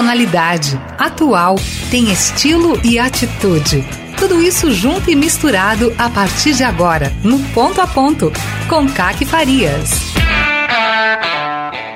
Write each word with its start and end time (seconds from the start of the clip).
personalidade, 0.00 0.80
atual, 0.98 1.56
tem 1.90 2.10
estilo 2.10 2.80
e 2.82 2.98
atitude. 2.98 3.84
Tudo 4.18 4.40
isso 4.40 4.70
junto 4.70 5.10
e 5.10 5.14
misturado 5.14 5.94
a 5.98 6.08
partir 6.08 6.54
de 6.54 6.64
agora, 6.64 7.12
no 7.22 7.38
Ponto 7.52 7.82
a 7.82 7.86
Ponto, 7.86 8.32
com 8.66 8.88
Caque 8.88 9.26
Farias. 9.26 9.90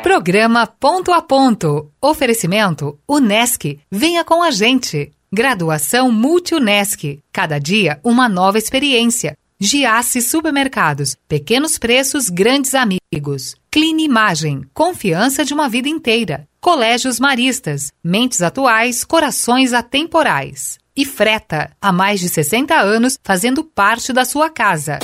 Programa 0.03 0.67
Ponto 0.67 1.13
a 1.13 1.23
Ponto. 1.23 1.91
Oferecimento 1.99 2.99
Unesc. 3.09 3.81
Venha 3.91 4.23
com 4.23 4.43
a 4.43 4.51
gente. 4.51 5.11
Graduação 5.33 6.13
Multi-Unesc. 6.13 7.21
Cada 7.33 7.59
dia 7.59 7.99
uma 8.05 8.29
nova 8.29 8.59
experiência. 8.59 9.35
Giasse 9.65 10.21
Supermercados. 10.21 11.17
Pequenos 11.27 11.79
preços, 11.79 12.29
grandes 12.29 12.75
amigos. 12.75 13.57
Clean 13.71 13.99
Imagem. 13.99 14.63
Confiança 14.75 15.43
de 15.43 15.55
uma 15.55 15.71
vida 15.71 15.89
inteira. 15.89 16.47
Colégios 16.61 17.19
Maristas. 17.19 17.91
Mentes 18.05 18.43
atuais, 18.43 19.05
corações 19.05 19.73
atemporais. 19.73 20.79
E 20.95 21.07
Freta. 21.07 21.71
Há 21.81 21.91
mais 21.91 22.21
de 22.21 22.29
60 22.29 22.75
anos 22.75 23.19
fazendo 23.25 23.65
parte 23.65 24.13
da 24.13 24.27
sua 24.27 24.51
casa. 24.51 24.99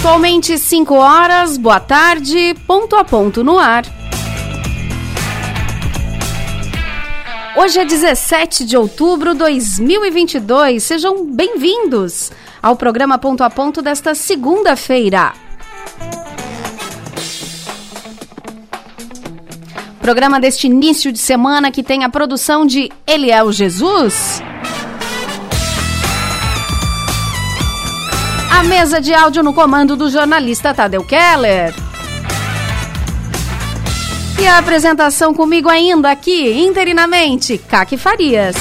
Pontualmente 0.00 0.56
5 0.56 0.94
horas, 0.94 1.58
boa 1.58 1.78
tarde, 1.78 2.54
ponto 2.66 2.96
a 2.96 3.04
ponto 3.04 3.44
no 3.44 3.58
ar. 3.58 3.84
Hoje 7.54 7.80
é 7.80 7.84
17 7.84 8.64
de 8.64 8.78
outubro 8.78 9.34
de 9.34 9.40
2022. 9.40 10.82
Sejam 10.82 11.26
bem-vindos 11.26 12.32
ao 12.62 12.76
programa 12.76 13.18
Ponto 13.18 13.44
a 13.44 13.50
Ponto 13.50 13.82
desta 13.82 14.14
segunda-feira. 14.14 15.34
Programa 20.00 20.40
deste 20.40 20.66
início 20.66 21.12
de 21.12 21.18
semana 21.18 21.70
que 21.70 21.82
tem 21.82 22.04
a 22.04 22.08
produção 22.08 22.64
de 22.64 22.90
Eliel 23.06 23.52
Jesus. 23.52 24.40
A 28.50 28.62
mesa 28.64 29.00
de 29.00 29.14
áudio 29.14 29.42
no 29.42 29.54
comando 29.54 29.96
do 29.96 30.10
jornalista 30.10 30.74
Tadeu 30.74 31.04
Keller. 31.04 31.74
E 34.38 34.46
a 34.46 34.58
apresentação 34.58 35.34
comigo 35.34 35.68
ainda 35.68 36.10
aqui, 36.10 36.50
interinamente, 36.60 37.58
Caque 37.58 37.96
Farias. 37.96 38.56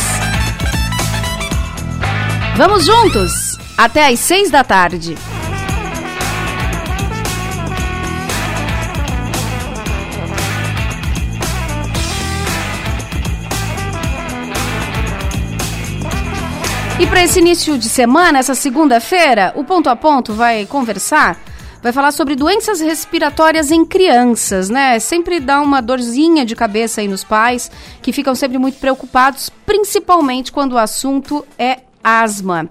Vamos 2.55 2.85
juntos, 2.85 3.57
até 3.77 4.07
às 4.07 4.19
seis 4.19 4.51
da 4.51 4.63
tarde. 4.63 5.15
E 16.99 17.07
para 17.07 17.23
esse 17.23 17.39
início 17.39 17.77
de 17.77 17.87
semana, 17.87 18.39
essa 18.39 18.53
segunda-feira, 18.53 19.53
o 19.55 19.63
Ponto 19.63 19.89
a 19.89 19.95
Ponto 19.95 20.33
vai 20.33 20.65
conversar, 20.65 21.39
vai 21.81 21.93
falar 21.93 22.11
sobre 22.11 22.35
doenças 22.35 22.81
respiratórias 22.81 23.71
em 23.71 23.85
crianças, 23.85 24.69
né? 24.69 24.99
Sempre 24.99 25.39
dá 25.39 25.61
uma 25.61 25.81
dorzinha 25.81 26.43
de 26.43 26.57
cabeça 26.57 26.99
aí 26.99 27.07
nos 27.07 27.23
pais, 27.23 27.71
que 28.01 28.11
ficam 28.11 28.35
sempre 28.35 28.57
muito 28.57 28.79
preocupados, 28.79 29.49
principalmente 29.65 30.51
quando 30.51 30.73
o 30.73 30.77
assunto 30.77 31.45
é 31.57 31.79
asma. 32.03 32.67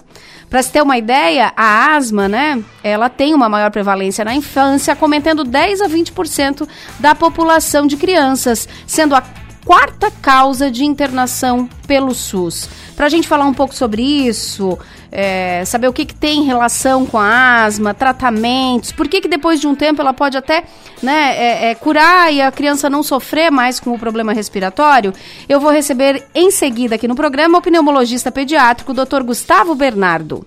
Para 0.50 0.62
se 0.62 0.72
ter 0.72 0.82
uma 0.82 0.98
ideia, 0.98 1.50
a 1.56 1.94
asma, 1.96 2.28
né, 2.28 2.62
ela 2.84 3.08
tem 3.08 3.32
uma 3.32 3.48
maior 3.48 3.70
prevalência 3.70 4.26
na 4.26 4.34
infância, 4.34 4.94
cometendo 4.94 5.42
10 5.42 5.80
a 5.80 5.88
20% 5.88 6.68
da 7.00 7.14
população 7.14 7.86
de 7.86 7.96
crianças, 7.96 8.68
sendo 8.86 9.14
a 9.14 9.22
quarta 9.68 10.10
causa 10.10 10.70
de 10.70 10.82
internação 10.82 11.68
pelo 11.86 12.14
SUS. 12.14 12.70
Para 12.96 13.04
a 13.04 13.08
gente 13.10 13.28
falar 13.28 13.44
um 13.44 13.52
pouco 13.52 13.74
sobre 13.74 14.00
isso, 14.00 14.78
é, 15.12 15.62
saber 15.66 15.88
o 15.88 15.92
que, 15.92 16.06
que 16.06 16.14
tem 16.14 16.44
relação 16.44 17.04
com 17.04 17.18
a 17.18 17.64
asma, 17.64 17.92
tratamentos, 17.92 18.92
por 18.92 19.06
que, 19.06 19.20
que 19.20 19.28
depois 19.28 19.60
de 19.60 19.66
um 19.66 19.74
tempo 19.74 20.00
ela 20.00 20.14
pode 20.14 20.38
até 20.38 20.64
né, 21.02 21.36
é, 21.36 21.70
é, 21.70 21.74
curar 21.74 22.32
e 22.32 22.40
a 22.40 22.50
criança 22.50 22.88
não 22.88 23.02
sofrer 23.02 23.50
mais 23.50 23.78
com 23.78 23.92
o 23.92 23.98
problema 23.98 24.32
respiratório, 24.32 25.12
eu 25.46 25.60
vou 25.60 25.70
receber 25.70 26.24
em 26.34 26.50
seguida 26.50 26.94
aqui 26.94 27.06
no 27.06 27.14
programa 27.14 27.58
o 27.58 27.62
pneumologista 27.62 28.32
pediátrico, 28.32 28.94
Dr. 28.94 29.22
Gustavo 29.22 29.74
Bernardo. 29.74 30.46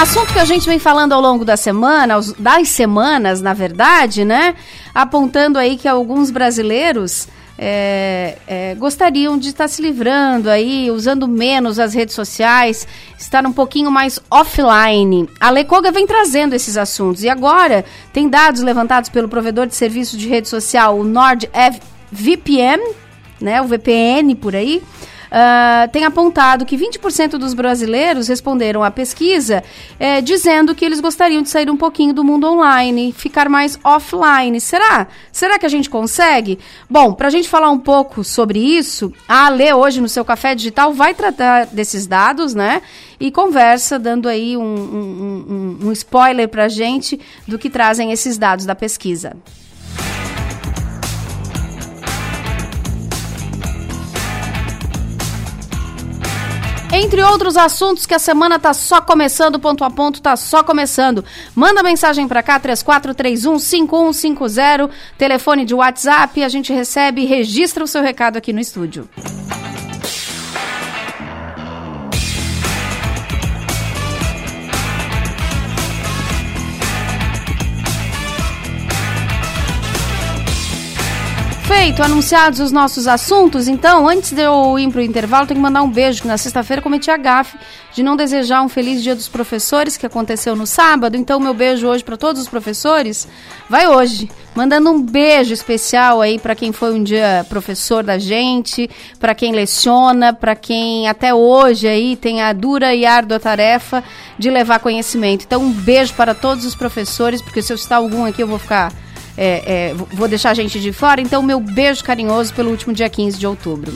Assunto 0.00 0.32
que 0.32 0.38
a 0.38 0.46
gente 0.46 0.66
vem 0.66 0.78
falando 0.78 1.12
ao 1.12 1.20
longo 1.20 1.44
da 1.44 1.58
semana, 1.58 2.14
das 2.38 2.70
semanas, 2.70 3.42
na 3.42 3.52
verdade, 3.52 4.24
né? 4.24 4.54
Apontando 4.94 5.58
aí 5.58 5.76
que 5.76 5.86
alguns 5.86 6.30
brasileiros 6.30 7.28
é, 7.58 8.38
é, 8.46 8.74
gostariam 8.76 9.36
de 9.36 9.48
estar 9.48 9.68
se 9.68 9.82
livrando 9.82 10.48
aí, 10.48 10.90
usando 10.90 11.28
menos 11.28 11.78
as 11.78 11.92
redes 11.92 12.14
sociais, 12.14 12.88
estar 13.18 13.46
um 13.46 13.52
pouquinho 13.52 13.90
mais 13.90 14.18
offline. 14.30 15.28
A 15.38 15.50
Lecoga 15.50 15.92
vem 15.92 16.06
trazendo 16.06 16.54
esses 16.54 16.78
assuntos 16.78 17.22
e 17.22 17.28
agora 17.28 17.84
tem 18.10 18.26
dados 18.26 18.62
levantados 18.62 19.10
pelo 19.10 19.28
provedor 19.28 19.66
de 19.66 19.76
serviço 19.76 20.16
de 20.16 20.26
rede 20.26 20.48
social, 20.48 20.98
o 20.98 21.04
NordVPN, 21.04 22.80
né, 23.38 23.60
o 23.60 23.66
VPN 23.66 24.34
por 24.34 24.56
aí, 24.56 24.82
uh, 25.30 25.88
tem 25.90 26.04
apontado 26.04 26.66
que 26.66 26.76
20% 26.76 27.38
dos 27.38 27.54
brasileiros 27.54 28.28
responderam 28.28 28.82
à 28.82 28.90
pesquisa 28.90 29.62
eh, 29.98 30.20
dizendo 30.20 30.74
que 30.74 30.84
eles 30.84 31.00
gostariam 31.00 31.42
de 31.42 31.48
sair 31.48 31.70
um 31.70 31.76
pouquinho 31.76 32.12
do 32.12 32.24
mundo 32.24 32.46
online, 32.46 33.12
ficar 33.12 33.48
mais 33.48 33.78
offline. 33.84 34.60
Será? 34.60 35.06
Será 35.32 35.58
que 35.58 35.66
a 35.66 35.68
gente 35.68 35.88
consegue? 35.88 36.58
Bom, 36.88 37.12
para 37.12 37.28
a 37.28 37.30
gente 37.30 37.48
falar 37.48 37.70
um 37.70 37.78
pouco 37.78 38.24
sobre 38.24 38.58
isso, 38.58 39.12
a 39.28 39.46
Ale 39.46 39.72
hoje 39.72 40.00
no 40.00 40.08
seu 40.08 40.24
Café 40.24 40.54
Digital 40.54 40.92
vai 40.92 41.14
tratar 41.14 41.66
desses 41.66 42.06
dados, 42.06 42.54
né? 42.54 42.82
E 43.18 43.30
conversa 43.30 43.98
dando 43.98 44.28
aí 44.28 44.56
um, 44.56 44.62
um, 44.62 45.78
um, 45.82 45.88
um 45.88 45.92
spoiler 45.92 46.48
para 46.48 46.64
a 46.64 46.68
gente 46.68 47.20
do 47.46 47.58
que 47.58 47.68
trazem 47.68 48.12
esses 48.12 48.38
dados 48.38 48.64
da 48.64 48.74
pesquisa. 48.74 49.36
Entre 57.02 57.22
outros 57.22 57.56
assuntos 57.56 58.04
que 58.04 58.12
a 58.12 58.18
semana 58.18 58.58
tá 58.58 58.74
só 58.74 59.00
começando, 59.00 59.58
ponto 59.58 59.82
a 59.84 59.90
ponto 59.90 60.20
tá 60.20 60.36
só 60.36 60.62
começando. 60.62 61.24
Manda 61.54 61.82
mensagem 61.82 62.28
para 62.28 62.42
cá 62.42 62.60
34315150, 62.60 64.90
telefone 65.16 65.64
de 65.64 65.74
WhatsApp, 65.74 66.44
a 66.44 66.48
gente 66.50 66.74
recebe 66.74 67.22
e 67.22 67.24
registra 67.24 67.82
o 67.82 67.86
seu 67.86 68.02
recado 68.02 68.36
aqui 68.36 68.52
no 68.52 68.60
estúdio. 68.60 69.08
Feito, 81.80 82.02
anunciados 82.02 82.60
os 82.60 82.70
nossos 82.70 83.08
assuntos, 83.08 83.66
então, 83.66 84.06
antes 84.06 84.32
de 84.32 84.42
eu 84.42 84.78
ir 84.78 84.90
para 84.90 84.98
o 84.98 85.02
intervalo, 85.02 85.46
tenho 85.46 85.56
que 85.56 85.62
mandar 85.62 85.80
um 85.80 85.90
beijo, 85.90 86.20
que 86.20 86.28
na 86.28 86.36
sexta-feira 86.36 86.82
cometi 86.82 87.10
a 87.10 87.16
gafe 87.16 87.56
de 87.94 88.02
não 88.02 88.16
desejar 88.16 88.60
um 88.60 88.68
feliz 88.68 89.02
dia 89.02 89.14
dos 89.14 89.28
professores, 89.28 89.96
que 89.96 90.04
aconteceu 90.04 90.54
no 90.54 90.66
sábado. 90.66 91.16
Então, 91.16 91.40
meu 91.40 91.54
beijo 91.54 91.88
hoje 91.88 92.04
para 92.04 92.18
todos 92.18 92.42
os 92.42 92.48
professores 92.48 93.26
vai 93.66 93.88
hoje. 93.88 94.30
Mandando 94.54 94.90
um 94.90 95.00
beijo 95.00 95.54
especial 95.54 96.20
aí 96.20 96.38
para 96.38 96.54
quem 96.54 96.70
foi 96.70 96.92
um 96.92 97.02
dia 97.02 97.46
professor 97.48 98.04
da 98.04 98.18
gente, 98.18 98.90
para 99.18 99.34
quem 99.34 99.52
leciona, 99.52 100.34
para 100.34 100.54
quem 100.54 101.08
até 101.08 101.32
hoje 101.32 101.88
aí 101.88 102.14
tem 102.14 102.42
a 102.42 102.52
dura 102.52 102.94
e 102.94 103.06
árdua 103.06 103.40
tarefa 103.40 104.04
de 104.38 104.50
levar 104.50 104.80
conhecimento. 104.80 105.46
Então, 105.46 105.62
um 105.62 105.72
beijo 105.72 106.12
para 106.12 106.34
todos 106.34 106.66
os 106.66 106.74
professores, 106.74 107.40
porque 107.40 107.62
se 107.62 107.72
eu 107.72 107.78
citar 107.78 107.96
algum 107.96 108.26
aqui 108.26 108.42
eu 108.42 108.46
vou 108.46 108.58
ficar 108.58 108.92
é, 109.42 109.62
é, 109.88 109.94
vou 109.94 110.28
deixar 110.28 110.50
a 110.50 110.54
gente 110.54 110.78
de 110.78 110.92
fora, 110.92 111.18
então 111.18 111.42
meu 111.42 111.58
beijo 111.58 112.04
carinhoso 112.04 112.52
pelo 112.52 112.70
último 112.70 112.92
dia 112.92 113.08
15 113.08 113.38
de 113.38 113.46
outubro. 113.46 113.90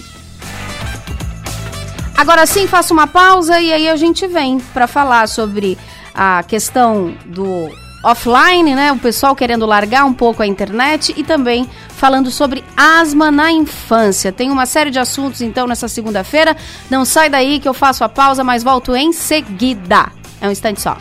Agora 2.16 2.46
sim, 2.46 2.66
faço 2.66 2.94
uma 2.94 3.06
pausa 3.06 3.60
e 3.60 3.70
aí 3.70 3.86
a 3.86 3.96
gente 3.96 4.26
vem 4.26 4.58
para 4.58 4.86
falar 4.86 5.28
sobre 5.28 5.76
a 6.14 6.42
questão 6.44 7.14
do 7.26 7.70
offline, 8.02 8.74
né? 8.74 8.90
O 8.90 8.96
pessoal 8.96 9.36
querendo 9.36 9.66
largar 9.66 10.06
um 10.06 10.14
pouco 10.14 10.42
a 10.42 10.46
internet 10.46 11.12
e 11.14 11.22
também 11.22 11.68
falando 11.90 12.30
sobre 12.30 12.64
asma 12.74 13.30
na 13.30 13.52
infância. 13.52 14.32
Tem 14.32 14.50
uma 14.50 14.64
série 14.64 14.90
de 14.90 14.98
assuntos 14.98 15.42
então 15.42 15.66
nessa 15.66 15.88
segunda-feira. 15.88 16.56
Não 16.88 17.04
sai 17.04 17.28
daí 17.28 17.60
que 17.60 17.68
eu 17.68 17.74
faço 17.74 18.02
a 18.02 18.08
pausa, 18.08 18.42
mas 18.42 18.62
volto 18.62 18.96
em 18.96 19.12
seguida. 19.12 20.10
É 20.40 20.48
um 20.48 20.50
instante 20.50 20.80
só. 20.80 20.96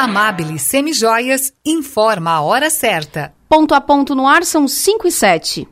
Amabile 0.00 0.58
Semijoias 0.58 1.52
informa 1.62 2.30
a 2.30 2.40
hora 2.40 2.70
certa. 2.70 3.34
Ponto 3.46 3.74
a 3.74 3.82
ponto 3.82 4.14
no 4.14 4.26
ar 4.26 4.44
são 4.44 4.66
5 4.66 5.06
e 5.06 5.12
7. 5.12 5.68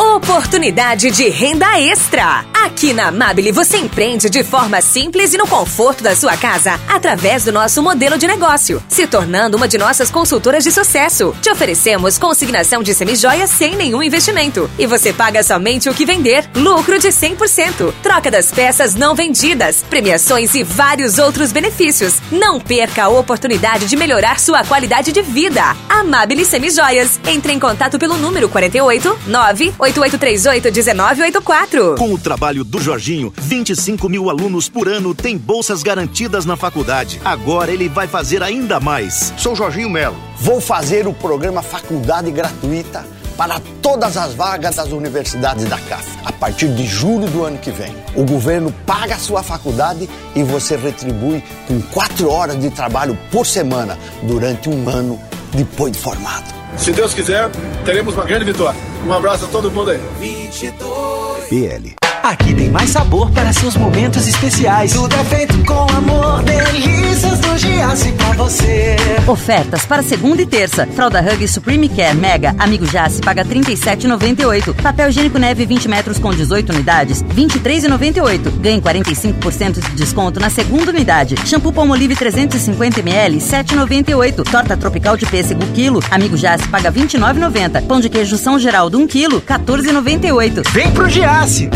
Oportunidade 0.00 1.10
de 1.10 1.28
renda 1.28 1.78
extra. 1.78 2.46
Aqui 2.54 2.94
na 2.94 3.08
Amabile 3.08 3.52
você 3.52 3.76
empreende 3.76 4.30
de 4.30 4.42
forma 4.42 4.80
simples 4.80 5.34
e 5.34 5.36
no 5.36 5.46
conforto 5.46 6.02
da 6.02 6.16
sua 6.16 6.38
casa, 6.38 6.80
através 6.88 7.44
do 7.44 7.52
nosso 7.52 7.82
modelo 7.82 8.16
de 8.16 8.26
negócio, 8.26 8.82
se 8.88 9.06
tornando 9.06 9.58
uma 9.58 9.68
de 9.68 9.76
nossas 9.76 10.10
consultoras 10.10 10.64
de 10.64 10.72
sucesso. 10.72 11.36
Te 11.42 11.50
oferecemos 11.50 12.16
consignação 12.16 12.82
de 12.82 12.94
semijoias 12.94 13.50
sem 13.50 13.76
nenhum 13.76 14.02
investimento. 14.02 14.70
E 14.78 14.86
você 14.86 15.12
paga 15.12 15.42
somente 15.42 15.90
o 15.90 15.94
que 15.94 16.06
vender. 16.06 16.48
Lucro 16.54 16.98
de 16.98 17.08
100%. 17.08 17.92
Troca 18.02 18.30
das 18.30 18.50
peças 18.50 18.94
não 18.94 19.14
vendidas, 19.14 19.84
premiações 19.90 20.54
e 20.54 20.62
vários 20.62 21.18
outros 21.18 21.52
benefícios. 21.52 22.22
Não 22.32 22.58
perca 22.58 23.04
a 23.04 23.08
oportunidade 23.10 23.84
de 23.84 23.96
melhorar 23.96 24.40
sua 24.40 24.64
qualidade 24.64 25.12
de 25.12 25.20
vida. 25.20 25.76
Amabile 25.90 26.46
Semijoias. 26.46 27.20
Entre 27.26 27.52
em 27.52 27.58
contato 27.58 27.98
pelo 27.98 28.16
número 28.16 28.48
48 28.48 29.18
9 29.26 29.74
8838-1984. 29.92 31.96
Com 31.96 32.14
o 32.14 32.18
trabalho 32.18 32.64
do 32.64 32.80
Jorginho, 32.80 33.32
25 33.36 34.08
mil 34.08 34.30
alunos 34.30 34.68
por 34.68 34.88
ano 34.88 35.14
têm 35.14 35.36
bolsas 35.36 35.82
garantidas 35.82 36.44
na 36.44 36.56
faculdade. 36.56 37.20
Agora 37.24 37.72
ele 37.72 37.88
vai 37.88 38.06
fazer 38.06 38.42
ainda 38.42 38.78
mais. 38.78 39.32
Sou 39.36 39.56
Jorginho 39.56 39.90
Melo. 39.90 40.16
Vou 40.38 40.60
fazer 40.60 41.06
o 41.06 41.12
programa 41.12 41.62
Faculdade 41.62 42.30
Gratuita 42.30 43.04
para 43.36 43.60
todas 43.80 44.18
as 44.18 44.34
vagas 44.34 44.76
das 44.76 44.92
universidades 44.92 45.64
da 45.64 45.78
CAF, 45.78 46.06
a 46.26 46.32
partir 46.32 46.68
de 46.74 46.84
julho 46.84 47.26
do 47.26 47.42
ano 47.42 47.56
que 47.56 47.70
vem. 47.70 47.96
O 48.14 48.22
governo 48.22 48.70
paga 48.84 49.14
a 49.14 49.18
sua 49.18 49.42
faculdade 49.42 50.10
e 50.36 50.42
você 50.42 50.76
retribui 50.76 51.42
com 51.66 51.80
quatro 51.80 52.30
horas 52.30 52.60
de 52.60 52.68
trabalho 52.68 53.18
por 53.30 53.46
semana 53.46 53.98
durante 54.24 54.68
um 54.68 54.86
ano 54.90 55.18
depois 55.54 55.92
de 55.92 55.98
formado. 55.98 56.60
Se 56.76 56.92
Deus 56.92 57.14
quiser, 57.14 57.50
teremos 57.84 58.14
uma 58.14 58.24
grande 58.24 58.44
vitória. 58.44 58.78
Um 59.06 59.12
abraço 59.12 59.46
a 59.46 59.48
todo 59.48 59.70
mundo 59.70 59.90
aí. 59.90 60.00
22. 60.18 61.48
PL. 61.48 62.00
Aqui 62.22 62.54
tem 62.54 62.68
mais 62.68 62.90
sabor 62.90 63.30
para 63.30 63.50
seus 63.52 63.74
momentos 63.76 64.28
especiais. 64.28 64.92
Tudo 64.92 65.14
é 65.14 65.24
feito 65.24 65.56
com 65.64 65.86
amor, 65.96 66.42
delícias 66.42 67.38
do 67.38 67.56
Giasse 67.56 68.12
pra 68.12 68.32
você. 68.32 68.96
Ofertas 69.26 69.86
para 69.86 70.02
segunda 70.02 70.42
e 70.42 70.46
terça. 70.46 70.86
Fralda 70.86 71.20
Hug 71.20 71.48
Supreme 71.48 71.88
Care 71.88 72.16
Mega, 72.16 72.54
Amigo 72.58 72.86
Jace, 72.86 73.22
paga 73.22 73.42
R$ 73.42 73.48
37,98. 73.48 74.74
Papel 74.82 75.08
higiênico 75.08 75.38
neve 75.38 75.64
20 75.64 75.88
metros 75.88 76.18
com 76.18 76.30
18 76.30 76.72
unidades, 76.72 77.22
R$ 77.22 77.28
23,98. 77.34 78.50
Ganhe 78.60 78.82
45% 78.82 79.80
de 79.80 79.96
desconto 79.96 80.38
na 80.38 80.50
segunda 80.50 80.90
unidade. 80.90 81.36
Shampoo 81.46 81.72
Palmolive 81.72 82.14
350ml, 82.14 83.32
R$ 83.32 83.38
7,98. 83.38 84.44
Torta 84.50 84.76
tropical 84.76 85.16
de 85.16 85.24
pêssego 85.24 85.66
quilo, 85.74 86.02
Amigo 86.10 86.36
Jace, 86.36 86.68
paga 86.68 86.90
R$ 86.90 87.00
29,90. 87.00 87.86
Pão 87.86 87.98
de 87.98 88.10
queijo 88.10 88.36
São 88.36 88.58
Geraldo 88.58 88.89
1 88.96 89.06
quilo, 89.06 89.36
R$ 89.36 89.42
14,98. 89.46 90.70
Vem 90.72 90.90
pro 90.92 91.08
Giasse! 91.08 91.68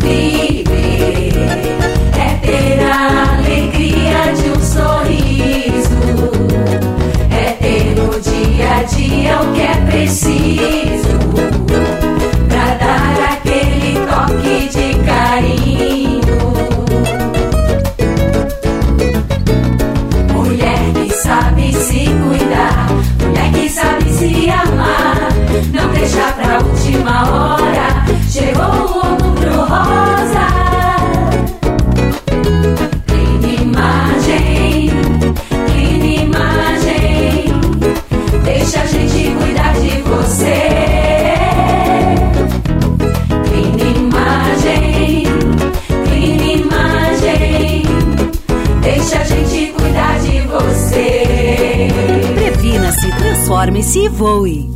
Viver 0.00 1.32
é 2.18 2.34
ter 2.44 2.80
a 2.82 3.36
alegria 3.36 4.32
de 4.34 4.50
um 4.50 4.60
sorriso, 4.60 5.98
é 7.30 7.52
ter 7.52 7.94
no 7.94 8.20
dia 8.20 8.76
a 8.78 8.82
dia 8.82 9.40
o 9.40 9.52
que 9.52 9.62
é 9.62 9.76
preciso, 9.90 10.95
voe. 54.16 54.66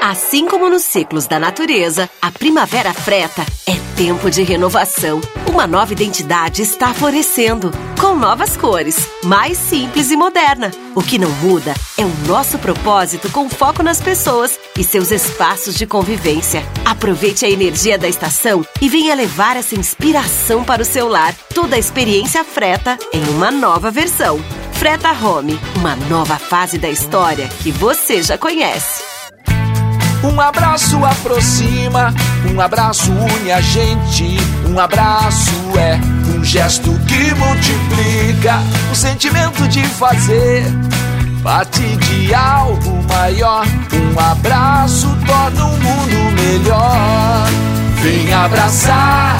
Assim 0.00 0.46
como 0.46 0.70
nos 0.70 0.84
ciclos 0.84 1.26
da 1.26 1.40
natureza, 1.40 2.08
a 2.22 2.30
primavera 2.30 2.94
freta 2.94 3.44
é 3.66 3.74
tempo 3.96 4.30
de 4.30 4.44
renovação. 4.44 5.20
Uma 5.48 5.66
nova 5.66 5.92
identidade 5.92 6.62
está 6.62 6.94
florescendo, 6.94 7.72
com 8.00 8.14
novas 8.14 8.56
cores, 8.56 8.96
mais 9.24 9.58
simples 9.58 10.12
e 10.12 10.16
moderna. 10.16 10.70
O 10.94 11.02
que 11.02 11.18
não 11.18 11.30
muda 11.42 11.74
é 11.98 12.04
o 12.04 12.28
nosso 12.28 12.60
propósito 12.60 13.28
com 13.30 13.50
foco 13.50 13.82
nas 13.82 14.00
pessoas 14.00 14.56
e 14.78 14.84
seus 14.84 15.10
espaços 15.10 15.74
de 15.74 15.84
convivência. 15.84 16.62
Aproveite 16.84 17.44
a 17.44 17.50
energia 17.50 17.98
da 17.98 18.08
estação 18.08 18.64
e 18.80 18.88
venha 18.88 19.16
levar 19.16 19.56
essa 19.56 19.74
inspiração 19.74 20.62
para 20.62 20.82
o 20.82 20.86
seu 20.86 21.08
lar. 21.08 21.34
Toda 21.52 21.74
a 21.74 21.78
experiência 21.78 22.44
freta 22.44 22.96
em 23.12 23.22
uma 23.30 23.50
nova 23.50 23.90
versão. 23.90 24.40
Freta 24.80 25.12
Home, 25.12 25.60
uma 25.76 25.94
nova 25.94 26.38
fase 26.38 26.78
da 26.78 26.88
história 26.88 27.46
que 27.62 27.70
você 27.70 28.22
já 28.22 28.38
conhece. 28.38 29.02
Um 30.24 30.40
abraço 30.40 31.04
aproxima, 31.04 32.14
um 32.50 32.58
abraço 32.58 33.12
une 33.12 33.52
a 33.52 33.60
gente. 33.60 34.38
Um 34.66 34.80
abraço 34.80 35.52
é 35.78 36.00
um 36.34 36.42
gesto 36.42 36.90
que 37.06 37.34
multiplica 37.34 38.54
o 38.90 38.94
sentimento 38.94 39.68
de 39.68 39.84
fazer 39.84 40.64
parte 41.42 41.82
de 41.82 42.34
algo 42.34 43.02
maior. 43.06 43.66
Um 43.92 44.18
abraço 44.18 45.14
torna 45.26 45.62
o 45.62 45.72
mundo 45.72 46.42
melhor. 46.42 47.46
Vem 48.00 48.32
abraçar, 48.32 49.36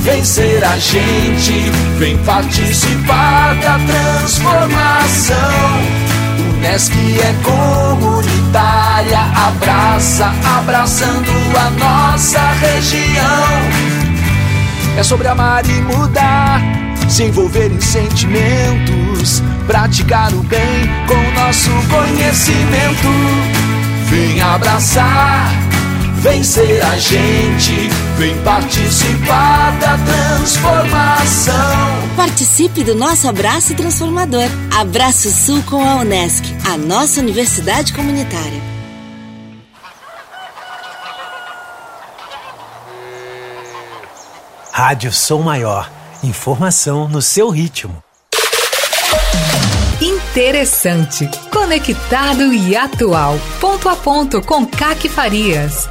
vem 0.00 0.24
ser 0.24 0.64
a 0.64 0.78
gente, 0.78 1.70
vem 1.98 2.16
participar 2.18 3.54
da 3.56 3.78
transformação. 3.78 5.36
Unesc 6.56 6.92
é 6.92 7.34
comunitária, 7.42 9.20
abraça, 9.34 10.32
abraçando 10.58 11.30
a 11.56 11.70
nossa 11.70 12.40
região. 12.52 13.90
É 14.96 15.02
sobre 15.02 15.28
amar 15.28 15.64
e 15.66 15.80
mudar, 15.82 16.60
se 17.08 17.24
envolver 17.24 17.70
em 17.70 17.80
sentimentos, 17.80 19.42
praticar 19.66 20.32
o 20.32 20.42
bem 20.42 20.90
com 21.06 21.40
nosso 21.40 21.70
conhecimento. 21.88 23.08
Vem 24.10 24.40
abraçar, 24.40 25.52
vem 26.20 26.44
ser 26.44 26.82
a 26.82 26.98
gente, 26.98 27.88
vem 28.16 28.36
participar 28.42 29.78
da 29.78 29.98
transformação. 29.98 31.54
Participe 32.16 32.84
do 32.84 32.94
nosso 32.94 33.26
abraço 33.26 33.74
transformador. 33.74 34.48
Abraço 34.78 35.30
Sul 35.30 35.62
com 35.62 35.82
a 35.82 35.96
Unesc, 35.96 36.44
a 36.70 36.76
nossa 36.76 37.20
universidade 37.20 37.92
comunitária. 37.92 38.60
Rádio 44.72 45.12
Som 45.12 45.42
Maior. 45.42 45.90
Informação 46.22 47.08
no 47.08 47.22
seu 47.22 47.48
ritmo. 47.48 48.02
Interessante, 50.00 51.28
conectado 51.50 52.52
e 52.52 52.76
atual. 52.76 53.38
Ponto 53.58 53.88
a 53.88 53.96
ponto 53.96 54.40
com 54.42 54.66
Caque 54.66 55.08
Farias. 55.08 55.88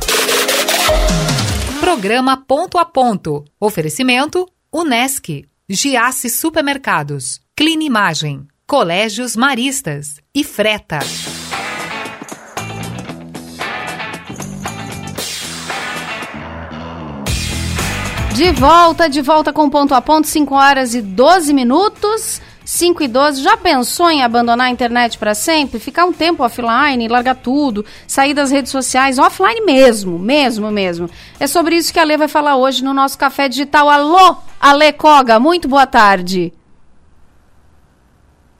Programa 1.90 2.38
Ponto 2.38 2.78
a 2.78 2.86
Ponto. 2.86 3.44
Oferecimento 3.60 4.48
Unesc, 4.72 5.44
Giasse 5.68 6.30
Supermercados, 6.30 7.42
Clean 7.56 7.82
Imagem, 7.82 8.48
Colégios 8.68 9.36
Maristas 9.36 10.18
e 10.32 10.44
Freta. 10.44 11.00
De 18.36 18.52
volta, 18.52 19.10
de 19.10 19.24
volta 19.24 19.52
com 19.52 19.68
ponto 19.68 19.96
a 19.96 20.00
ponto, 20.00 20.28
5 20.28 20.54
horas 20.54 20.94
e 20.94 21.02
12 21.02 21.56
minutos. 21.56 22.40
5 22.70 23.02
e 23.02 23.08
12. 23.08 23.42
Já 23.42 23.58
pensou 23.58 24.12
em 24.12 24.22
abandonar 24.22 24.68
a 24.68 24.70
internet 24.70 25.18
para 25.18 25.34
sempre? 25.34 25.80
Ficar 25.80 26.06
um 26.06 26.14
tempo 26.14 26.44
offline, 26.44 27.08
largar 27.08 27.36
tudo, 27.36 27.84
sair 28.06 28.36
das 28.36 28.52
redes 28.52 28.72
sociais, 28.72 29.18
offline 29.18 29.66
mesmo, 29.66 30.20
mesmo, 30.20 30.70
mesmo. 30.70 31.10
É 31.40 31.48
sobre 31.48 31.76
isso 31.76 31.92
que 31.92 32.00
a 32.00 32.04
Lê 32.04 32.16
vai 32.16 32.28
falar 32.28 32.58
hoje 32.58 32.84
no 32.84 32.94
nosso 32.94 33.18
Café 33.18 33.50
Digital. 33.50 33.90
Alô, 33.90 34.38
Ale 34.62 34.94
Koga, 34.94 35.40
muito 35.40 35.68
boa 35.68 35.88
tarde. 35.88 36.54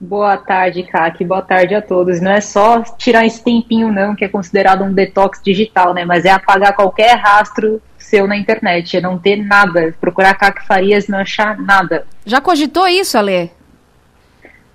Boa 0.00 0.36
tarde, 0.36 0.82
Kaki. 0.82 1.24
Boa 1.24 1.42
tarde 1.42 1.76
a 1.76 1.82
todos. 1.82 2.20
Não 2.20 2.32
é 2.32 2.40
só 2.40 2.82
tirar 2.98 3.24
esse 3.24 3.44
tempinho, 3.44 3.92
não, 3.92 4.16
que 4.16 4.24
é 4.24 4.28
considerado 4.28 4.82
um 4.82 4.92
detox 4.92 5.40
digital, 5.40 5.94
né? 5.94 6.04
Mas 6.04 6.24
é 6.24 6.30
apagar 6.30 6.74
qualquer 6.74 7.16
rastro 7.16 7.80
seu 7.96 8.26
na 8.26 8.36
internet, 8.36 8.96
é 8.96 9.00
não 9.00 9.16
ter 9.16 9.36
nada. 9.36 9.94
Procurar 10.00 10.34
Kaki 10.34 10.66
Farias 10.66 11.04
e 11.04 11.12
não 11.12 11.20
achar 11.20 11.56
nada. 11.58 12.04
Já 12.26 12.40
cogitou 12.40 12.88
isso, 12.88 13.16
Ale? 13.16 13.59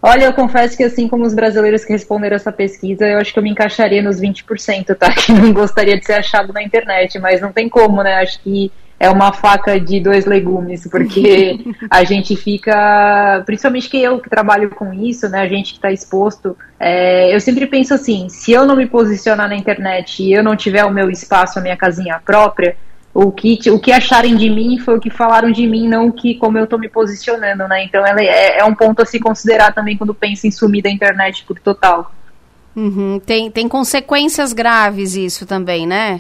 Olha, 0.08 0.26
eu 0.26 0.34
confesso 0.34 0.78
que 0.78 0.84
assim 0.84 1.08
como 1.08 1.26
os 1.26 1.34
brasileiros 1.34 1.84
que 1.84 1.92
responderam 1.92 2.36
essa 2.36 2.52
pesquisa, 2.52 3.08
eu 3.08 3.18
acho 3.18 3.34
que 3.34 3.40
eu 3.40 3.44
me 3.44 3.50
encaixaria 3.50 4.04
nos 4.04 4.22
20%, 4.22 4.94
tá? 4.96 5.10
Que 5.18 5.32
não 5.32 5.52
gostaria 5.52 5.98
de 5.98 6.06
ser 6.06 6.14
achado 6.14 6.54
na 6.54 6.62
internet, 6.62 7.18
mas 7.18 7.42
não 7.42 7.52
tem 7.52 7.68
como, 7.68 8.04
né? 8.04 8.14
Acho 8.18 8.40
que 8.42 8.72
é 9.00 9.10
uma 9.10 9.34
faca 9.34 9.80
de 9.80 10.00
dois 10.00 10.28
legumes, 10.28 10.88
porque 10.88 11.58
a 11.90 12.04
gente 12.04 12.36
fica, 12.36 13.42
principalmente 13.48 13.90
que 13.90 14.00
eu 14.00 14.20
que 14.20 14.30
trabalho 14.30 14.70
com 14.70 14.94
isso, 14.94 15.28
né, 15.28 15.42
a 15.42 15.48
gente 15.48 15.72
que 15.72 15.80
está 15.80 15.92
exposto, 15.92 16.56
é, 16.80 17.34
eu 17.34 17.40
sempre 17.42 17.66
penso 17.66 17.96
assim, 17.96 18.30
se 18.30 18.52
eu 18.52 18.64
não 18.64 18.76
me 18.76 18.86
posicionar 18.86 19.50
na 19.50 19.56
internet 19.56 20.22
e 20.22 20.32
eu 20.32 20.44
não 20.44 20.56
tiver 20.56 20.86
o 20.86 20.92
meu 20.92 21.10
espaço, 21.10 21.58
a 21.58 21.62
minha 21.64 21.76
casinha 21.76 22.22
própria, 22.24 22.78
o 23.16 23.32
que, 23.32 23.58
o 23.72 23.80
que 23.80 23.94
acharem 23.94 24.36
de 24.36 24.50
mim 24.50 24.78
foi 24.78 24.98
o 24.98 25.00
que 25.00 25.10
falaram 25.10 25.50
de 25.50 25.66
mim, 25.66 25.88
não 25.88 26.08
o 26.10 26.12
que 26.12 26.36
como 26.36 26.58
eu 26.58 26.66
estou 26.66 26.78
me 26.78 26.90
posicionando, 26.90 27.66
né? 27.66 27.86
Então 27.86 28.06
é, 28.06 28.58
é 28.58 28.66
um 28.66 28.76
ponto 28.76 29.02
a 29.02 29.06
se 29.06 29.22
considerar 29.22 29.74
também 29.74 29.96
quando 29.96 30.14
pensa 30.14 30.46
em 30.46 30.52
sumir 30.52 30.84
da 30.84 30.90
internet 30.90 31.46
por 31.46 31.58
total. 31.58 32.12
Uhum. 32.76 33.18
Tem, 33.26 33.50
tem 33.50 33.70
consequências 33.70 34.52
graves 34.52 35.16
isso 35.16 35.46
também, 35.46 35.88
né? 35.88 36.20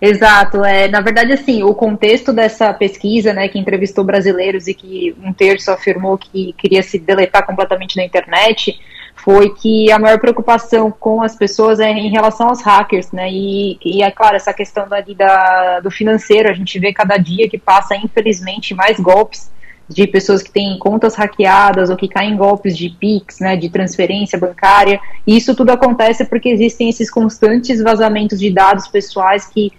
Exato, 0.00 0.64
é, 0.64 0.88
na 0.88 1.00
verdade, 1.00 1.32
assim, 1.32 1.62
o 1.62 1.72
contexto 1.72 2.32
dessa 2.32 2.74
pesquisa, 2.74 3.32
né, 3.32 3.46
que 3.46 3.56
entrevistou 3.56 4.02
brasileiros 4.02 4.66
e 4.66 4.74
que 4.74 5.14
um 5.22 5.32
terço 5.32 5.70
afirmou 5.70 6.18
que 6.18 6.52
queria 6.54 6.82
se 6.82 6.98
deletar 6.98 7.46
completamente 7.46 7.96
na 7.96 8.04
internet, 8.04 8.80
foi 9.26 9.50
que 9.50 9.90
a 9.90 9.98
maior 9.98 10.20
preocupação 10.20 10.88
com 10.88 11.20
as 11.20 11.34
pessoas 11.34 11.80
é 11.80 11.90
em 11.90 12.08
relação 12.08 12.48
aos 12.48 12.62
hackers, 12.62 13.10
né, 13.10 13.28
e, 13.28 13.76
e 13.84 14.00
é 14.00 14.08
claro, 14.08 14.36
essa 14.36 14.52
questão 14.52 14.88
da, 14.88 15.00
da, 15.00 15.80
do 15.80 15.90
financeiro, 15.90 16.48
a 16.48 16.52
gente 16.52 16.78
vê 16.78 16.92
cada 16.92 17.16
dia 17.16 17.48
que 17.48 17.58
passa, 17.58 17.96
infelizmente, 17.96 18.72
mais 18.72 19.00
golpes 19.00 19.50
de 19.88 20.06
pessoas 20.06 20.44
que 20.44 20.52
têm 20.52 20.78
contas 20.78 21.16
hackeadas 21.16 21.90
ou 21.90 21.96
que 21.96 22.06
caem 22.06 22.34
em 22.34 22.36
golpes 22.36 22.76
de 22.76 22.88
PIX, 22.88 23.40
né, 23.40 23.56
de 23.56 23.68
transferência 23.68 24.38
bancária. 24.38 25.00
E 25.26 25.36
isso 25.36 25.56
tudo 25.56 25.70
acontece 25.70 26.24
porque 26.24 26.48
existem 26.48 26.88
esses 26.88 27.10
constantes 27.10 27.82
vazamentos 27.82 28.38
de 28.38 28.52
dados 28.52 28.86
pessoais 28.86 29.44
que 29.46 29.72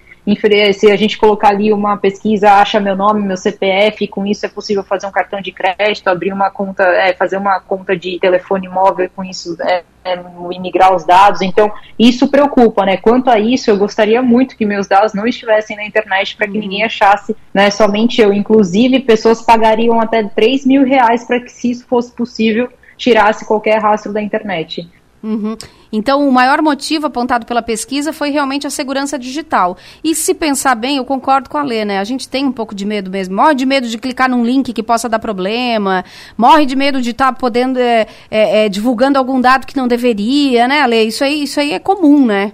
se 0.74 0.92
a 0.92 0.96
gente 0.98 1.18
colocar 1.18 1.50
ali 1.50 1.72
uma 1.72 1.96
pesquisa, 1.96 2.52
acha 2.52 2.80
meu 2.82 2.96
nome, 2.96 3.26
meu 3.26 3.38
CPF, 3.38 4.08
com 4.08 4.26
isso 4.26 4.46
é 4.46 4.50
possível 4.50 4.84
fazer 4.84 5.08
um 5.08 5.12
cartão 5.12 5.40
de 5.40 5.54
crédito, 5.54 6.10
abrir 6.10 6.34
uma 6.34 6.50
conta, 6.50 6.84
é, 6.84 7.14
fazer 7.14 7.38
uma 7.38 7.62
conta 7.62 7.96
de 7.96 8.20
telefone 8.20 8.68
móvel, 8.68 9.10
com 9.16 9.24
isso 9.24 9.56
é, 9.62 9.84
é, 10.04 10.20
imigrar 10.52 10.94
os 10.94 11.06
dados. 11.06 11.42
Então, 11.42 11.72
isso 11.98 12.28
preocupa, 12.28 12.86
né? 12.86 12.98
Quanto 12.98 13.30
a 13.30 13.40
isso, 13.40 13.70
eu 13.70 13.78
gostaria 13.78 14.22
muito 14.22 14.58
que 14.58 14.66
meus 14.66 14.86
dados 14.86 15.14
não 15.14 15.26
estivessem 15.26 15.78
na 15.78 15.86
internet 15.86 16.36
para 16.36 16.48
que 16.48 16.58
uhum. 16.58 16.60
ninguém 16.60 16.84
achasse, 16.84 17.34
né? 17.54 17.70
Somente 17.70 18.20
eu. 18.22 18.34
Inclusive, 18.34 19.00
pessoas 19.00 19.42
pagariam 19.42 20.02
até 20.02 20.24
3 20.24 20.66
mil 20.66 20.84
reais 20.84 21.26
para 21.26 21.40
que, 21.40 21.52
se 21.52 21.72
isso 21.72 21.88
fosse 21.88 22.12
possível, 22.12 22.70
tirasse 22.98 23.46
qualquer 23.46 23.80
rastro 23.82 24.12
da 24.12 24.22
internet. 24.22 24.90
Uhum. 25.24 25.58
Então, 25.92 26.28
o 26.28 26.32
maior 26.32 26.62
motivo 26.62 27.08
apontado 27.08 27.46
pela 27.46 27.62
pesquisa 27.62 28.14
foi 28.14 28.30
realmente 28.30 28.68
a 28.68 28.70
segurança 28.70 29.18
digital. 29.18 29.78
E 30.04 30.14
se 30.14 30.34
pensar 30.34 30.76
bem, 30.76 30.98
eu 30.98 31.06
concordo 31.06 31.50
com 31.50 31.58
a 31.58 31.64
Lê, 31.64 31.84
né? 31.86 32.00
A 32.00 32.04
gente 32.04 32.30
tem 32.30 32.46
um 32.46 32.52
pouco 32.52 32.76
de 32.76 32.86
medo 32.86 33.10
mesmo. 33.10 33.36
Morre 33.36 33.56
de 33.56 33.66
medo 33.66 33.88
de 33.88 33.98
clicar 33.98 34.30
num 34.30 34.46
link 34.46 34.72
que 34.74 34.84
possa 34.84 35.10
dar 35.10 35.20
problema, 35.20 36.06
morre 36.38 36.66
de 36.66 36.76
medo 36.76 37.02
de 37.02 37.12
estar 37.12 37.34
tá 37.34 37.34
podendo 37.34 37.80
é, 37.80 38.08
é, 38.30 38.66
é, 38.66 38.70
divulgando 38.70 39.18
algum 39.18 39.40
dado 39.42 39.66
que 39.66 39.76
não 39.76 39.88
deveria, 39.88 40.68
né, 40.68 40.86
Lê? 40.86 41.04
Isso 41.04 41.24
aí, 41.24 41.44
isso 41.44 41.60
aí 41.60 41.74
é 41.74 41.80
comum, 41.80 42.26
né? 42.26 42.54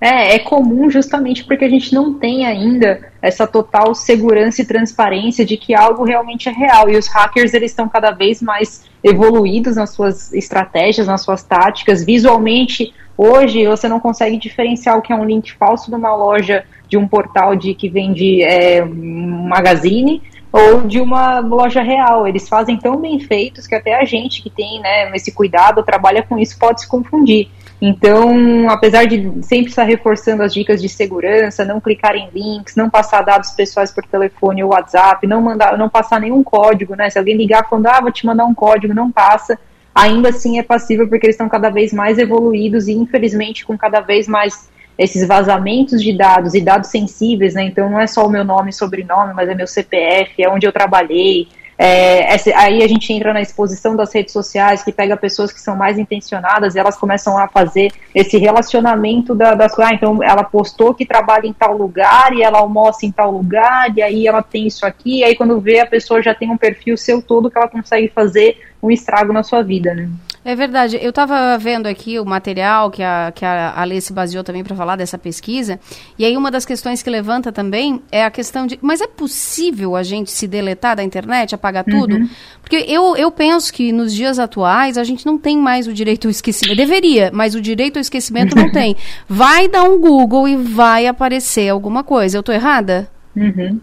É, 0.00 0.34
é 0.34 0.38
comum 0.38 0.90
justamente 0.90 1.44
porque 1.44 1.64
a 1.64 1.68
gente 1.68 1.94
não 1.94 2.12
tem 2.14 2.44
ainda 2.44 3.10
essa 3.22 3.46
total 3.46 3.94
segurança 3.94 4.60
e 4.60 4.66
transparência 4.66 5.44
de 5.44 5.56
que 5.56 5.74
algo 5.74 6.04
realmente 6.04 6.48
é 6.48 6.52
real. 6.52 6.90
E 6.90 6.96
os 6.96 7.06
hackers, 7.08 7.54
eles 7.54 7.70
estão 7.70 7.88
cada 7.88 8.10
vez 8.10 8.42
mais 8.42 8.84
evoluídos 9.02 9.76
nas 9.76 9.90
suas 9.90 10.32
estratégias, 10.34 11.06
nas 11.06 11.22
suas 11.22 11.42
táticas. 11.42 12.04
Visualmente, 12.04 12.92
hoje, 13.16 13.66
você 13.66 13.88
não 13.88 13.98
consegue 13.98 14.36
diferenciar 14.36 14.98
o 14.98 15.02
que 15.02 15.12
é 15.12 15.16
um 15.16 15.24
link 15.24 15.52
falso 15.54 15.90
de 15.90 15.96
uma 15.96 16.14
loja, 16.14 16.64
de 16.88 16.98
um 16.98 17.08
portal 17.08 17.56
de 17.56 17.74
que 17.74 17.88
vende 17.88 18.42
é, 18.42 18.84
um 18.84 19.48
magazine, 19.48 20.22
ou 20.52 20.82
de 20.82 21.00
uma 21.00 21.40
loja 21.40 21.82
real. 21.82 22.28
Eles 22.28 22.48
fazem 22.48 22.76
tão 22.76 22.98
bem 22.98 23.18
feitos 23.18 23.66
que 23.66 23.74
até 23.74 23.94
a 23.94 24.04
gente 24.04 24.42
que 24.42 24.50
tem 24.50 24.80
né, 24.80 25.10
esse 25.14 25.32
cuidado, 25.32 25.82
trabalha 25.82 26.22
com 26.22 26.38
isso, 26.38 26.58
pode 26.58 26.82
se 26.82 26.88
confundir. 26.88 27.48
Então, 27.80 28.70
apesar 28.70 29.04
de 29.04 29.30
sempre 29.42 29.68
estar 29.68 29.84
reforçando 29.84 30.42
as 30.42 30.54
dicas 30.54 30.80
de 30.80 30.88
segurança, 30.88 31.64
não 31.64 31.80
clicar 31.80 32.16
em 32.16 32.30
links, 32.32 32.74
não 32.74 32.88
passar 32.88 33.22
dados 33.22 33.50
pessoais 33.50 33.92
por 33.92 34.04
telefone 34.06 34.64
ou 34.64 34.70
WhatsApp, 34.70 35.26
não 35.26 35.42
mandar, 35.42 35.76
não 35.76 35.88
passar 35.88 36.18
nenhum 36.18 36.42
código, 36.42 36.94
né? 36.96 37.10
Se 37.10 37.18
alguém 37.18 37.36
ligar 37.36 37.68
falando, 37.68 37.88
ah, 37.88 38.00
vou 38.00 38.10
te 38.10 38.24
mandar 38.24 38.46
um 38.46 38.54
código, 38.54 38.94
não 38.94 39.12
passa, 39.12 39.58
ainda 39.94 40.30
assim 40.30 40.58
é 40.58 40.62
passível 40.62 41.06
porque 41.06 41.26
eles 41.26 41.34
estão 41.34 41.50
cada 41.50 41.68
vez 41.68 41.92
mais 41.92 42.18
evoluídos 42.18 42.88
e, 42.88 42.92
infelizmente, 42.92 43.66
com 43.66 43.76
cada 43.76 44.00
vez 44.00 44.26
mais 44.26 44.70
esses 44.98 45.26
vazamentos 45.28 46.02
de 46.02 46.16
dados 46.16 46.54
e 46.54 46.60
dados 46.62 46.88
sensíveis, 46.88 47.54
né? 47.54 47.64
Então 47.64 47.90
não 47.90 48.00
é 48.00 48.06
só 48.06 48.26
o 48.26 48.30
meu 48.30 48.44
nome 48.44 48.70
e 48.70 48.72
sobrenome, 48.72 49.34
mas 49.34 49.48
é 49.48 49.54
meu 49.54 49.66
CPF, 49.66 50.42
é 50.42 50.48
onde 50.48 50.66
eu 50.66 50.72
trabalhei, 50.72 51.48
é, 51.78 52.32
essa, 52.32 52.50
aí 52.56 52.82
a 52.82 52.88
gente 52.88 53.12
entra 53.12 53.32
na 53.32 53.40
exposição 53.40 53.94
das 53.94 54.12
redes 54.12 54.32
sociais, 54.32 54.82
que 54.82 54.92
pega 54.92 55.16
pessoas 55.16 55.52
que 55.52 55.60
são 55.60 55.76
mais 55.76 55.98
intencionadas 55.98 56.74
e 56.74 56.78
elas 56.78 56.96
começam 56.96 57.36
a 57.38 57.48
fazer 57.48 57.92
esse 58.14 58.38
relacionamento 58.38 59.34
da, 59.34 59.54
das. 59.54 59.78
Ah, 59.78 59.92
então 59.92 60.22
ela 60.22 60.42
postou 60.42 60.94
que 60.94 61.04
trabalha 61.04 61.46
em 61.46 61.52
tal 61.52 61.76
lugar 61.76 62.32
e 62.32 62.42
ela 62.42 62.58
almoça 62.58 63.04
em 63.04 63.12
tal 63.12 63.30
lugar, 63.30 63.92
e 63.96 64.02
aí 64.02 64.26
ela 64.26 64.42
tem 64.42 64.66
isso 64.66 64.86
aqui, 64.86 65.18
e 65.18 65.24
aí 65.24 65.36
quando 65.36 65.60
vê 65.60 65.80
a 65.80 65.86
pessoa 65.86 66.22
já 66.22 66.34
tem 66.34 66.50
um 66.50 66.56
perfil 66.56 66.96
seu 66.96 67.20
todo 67.20 67.50
que 67.50 67.58
ela 67.58 67.68
consegue 67.68 68.08
fazer 68.08 68.58
um 68.82 68.90
estrago 68.90 69.32
na 69.32 69.42
sua 69.42 69.62
vida, 69.62 69.94
né? 69.94 70.08
É 70.46 70.54
verdade. 70.54 70.96
Eu 71.02 71.10
estava 71.10 71.58
vendo 71.58 71.88
aqui 71.88 72.20
o 72.20 72.24
material 72.24 72.88
que 72.88 73.02
a, 73.02 73.32
que 73.34 73.44
a 73.44 73.74
Alê 73.80 74.00
se 74.00 74.12
baseou 74.12 74.44
também 74.44 74.62
para 74.62 74.76
falar 74.76 74.94
dessa 74.94 75.18
pesquisa. 75.18 75.80
E 76.16 76.24
aí 76.24 76.36
uma 76.36 76.52
das 76.52 76.64
questões 76.64 77.02
que 77.02 77.10
levanta 77.10 77.50
também 77.50 78.00
é 78.12 78.24
a 78.24 78.30
questão 78.30 78.64
de, 78.64 78.78
mas 78.80 79.00
é 79.00 79.08
possível 79.08 79.96
a 79.96 80.04
gente 80.04 80.30
se 80.30 80.46
deletar 80.46 80.94
da 80.94 81.02
internet, 81.02 81.52
apagar 81.52 81.82
tudo? 81.82 82.14
Uhum. 82.14 82.28
Porque 82.62 82.76
eu, 82.76 83.16
eu 83.16 83.28
penso 83.32 83.72
que 83.72 83.90
nos 83.90 84.14
dias 84.14 84.38
atuais 84.38 84.96
a 84.96 85.02
gente 85.02 85.26
não 85.26 85.36
tem 85.36 85.58
mais 85.58 85.88
o 85.88 85.92
direito 85.92 86.28
ao 86.28 86.30
esquecimento. 86.30 86.76
Deveria, 86.76 87.32
mas 87.34 87.56
o 87.56 87.60
direito 87.60 87.96
ao 87.96 88.00
esquecimento 88.00 88.54
não 88.54 88.70
tem. 88.70 88.96
Vai 89.28 89.66
dar 89.66 89.82
um 89.82 89.98
Google 89.98 90.46
e 90.46 90.54
vai 90.54 91.08
aparecer 91.08 91.70
alguma 91.70 92.04
coisa. 92.04 92.36
Eu 92.36 92.40
estou 92.40 92.54
errada? 92.54 93.10
Uhum. 93.34 93.80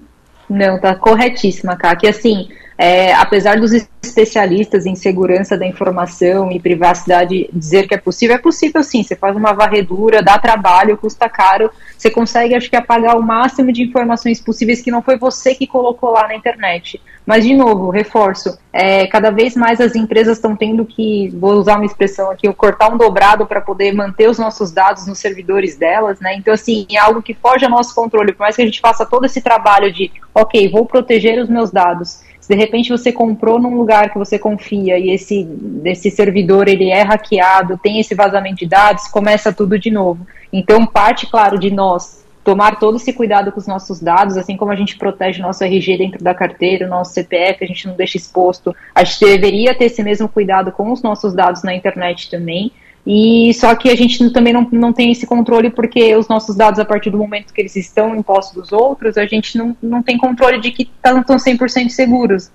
Não, 0.50 0.80
tá 0.80 0.96
corretíssima, 0.96 1.76
Cá. 1.76 1.94
Que 1.94 2.08
assim, 2.08 2.48
é, 2.84 3.14
apesar 3.14 3.62
dos 3.62 3.72
especialistas 3.72 4.86
em 4.86 4.94
segurança 4.94 5.58
da 5.58 5.66
informação 5.66 6.52
e 6.52 6.60
privacidade 6.60 7.50
dizer 7.54 7.88
que 7.88 7.94
é 7.94 7.98
possível, 7.98 8.36
é 8.36 8.40
possível 8.40 8.84
sim. 8.84 9.02
Você 9.02 9.16
faz 9.16 9.38
uma 9.38 9.54
varredura, 9.54 10.22
dá 10.22 10.38
trabalho, 10.38 10.98
custa 10.98 11.30
caro, 11.30 11.72
você 11.98 12.10
consegue, 12.10 12.54
acho 12.54 12.70
que, 12.70 12.76
apagar 12.76 13.18
o 13.18 13.24
máximo 13.24 13.72
de 13.72 13.84
informações 13.84 14.42
possíveis 14.42 14.82
que 14.82 14.92
não 14.92 15.02
foi 15.02 15.18
você 15.18 15.56
que 15.56 15.66
colocou 15.66 16.12
lá 16.12 16.28
na 16.28 16.36
internet. 16.36 17.02
Mas, 17.26 17.46
de 17.46 17.56
novo, 17.56 17.90
reforço, 17.90 18.60
é, 18.74 19.08
cada 19.08 19.32
vez 19.32 19.56
mais 19.56 19.80
as 19.80 19.96
empresas 19.96 20.36
estão 20.36 20.54
tendo 20.54 20.84
que, 20.84 21.30
vou 21.30 21.54
usar 21.54 21.78
uma 21.78 21.86
expressão 21.86 22.30
aqui, 22.30 22.52
cortar 22.52 22.94
um 22.94 22.98
dobrado 22.98 23.46
para 23.46 23.62
poder 23.62 23.94
manter 23.94 24.30
os 24.30 24.38
nossos 24.38 24.74
dados 24.74 25.08
nos 25.08 25.20
servidores 25.20 25.78
delas, 25.78 26.20
né? 26.20 26.36
Então, 26.36 26.54
assim, 26.54 26.86
é 26.92 26.98
algo 26.98 27.22
que 27.22 27.34
foge 27.34 27.64
ao 27.64 27.72
nosso 27.72 27.96
controle. 27.96 28.34
Por 28.34 28.42
mais 28.42 28.58
que 28.58 28.62
a 28.62 28.66
gente 28.66 28.82
faça 28.82 29.06
todo 29.06 29.26
esse 29.26 29.42
trabalho 29.42 29.90
de, 29.90 30.12
ok, 30.36 30.70
vou 30.70 30.86
proteger 30.86 31.42
os 31.42 31.48
meus 31.48 31.72
dados, 31.72 32.22
se 32.44 32.54
de 32.54 32.60
repente 32.60 32.90
você 32.90 33.10
comprou 33.10 33.58
num 33.58 33.78
lugar 33.78 34.12
que 34.12 34.18
você 34.18 34.38
confia 34.38 35.00
e 35.00 35.12
esse, 35.12 35.48
esse 35.86 36.12
servidor 36.12 36.68
ele 36.68 36.90
é 36.90 37.02
hackeado, 37.02 37.80
tem 37.82 38.02
esse 38.02 38.14
vazamento 38.14 38.58
de 38.58 38.66
dados, 38.66 39.08
começa 39.08 39.54
tudo 39.54 39.80
de 39.80 39.90
novo. 39.90 40.28
Então, 40.52 40.86
parte, 40.86 41.26
claro, 41.26 41.58
de 41.58 41.72
nós 41.72 42.22
tomar 42.44 42.80
todo 42.80 42.98
esse 42.98 43.14
cuidado 43.14 43.50
com 43.50 43.62
os 43.62 43.66
nossos 43.66 44.02
dados, 44.02 44.36
assim 44.36 44.58
como 44.58 44.74
a 44.74 44.76
gente 44.76 44.98
protege 44.98 45.42
nosso 45.42 45.64
RG 45.64 45.98
dentro 45.98 46.22
da 46.22 46.34
carteira, 46.34 46.86
nosso 46.86 47.14
CPF, 47.14 47.64
a 47.64 47.68
gente 47.68 47.88
não 47.88 47.96
deixa 47.96 48.18
exposto, 48.18 48.76
a 48.94 49.06
gente 49.06 49.22
deveria 49.22 49.74
ter 49.74 49.86
esse 49.86 50.04
mesmo 50.04 50.28
cuidado 50.28 50.70
com 50.74 50.92
os 50.92 51.02
nossos 51.02 51.34
dados 51.34 51.64
na 51.64 51.74
internet 51.74 52.30
também. 52.30 52.74
E 53.06 53.54
só 53.54 53.76
que 53.76 53.90
a 53.90 53.96
gente 53.96 54.30
também 54.30 54.54
não, 54.54 54.68
não 54.72 54.94
tem 54.94 55.12
esse 55.12 55.28
controle 55.28 55.70
porque 55.70 56.16
os 56.16 56.30
nossos 56.30 56.56
dados, 56.56 56.80
a 56.80 56.86
partir 56.86 57.10
do 57.10 57.18
momento 57.18 57.54
que 57.54 57.60
eles 57.60 57.76
estão 57.76 58.16
em 58.16 58.22
posse 58.22 58.54
dos 58.56 58.72
outros, 58.72 59.18
a 59.18 59.26
gente 59.26 59.58
não, 59.58 59.76
não 59.82 60.02
tem 60.02 60.18
controle 60.18 60.60
de 60.62 60.72
que 60.72 60.84
estão 60.84 61.22
100% 61.22 61.90
seguros. 61.90 62.50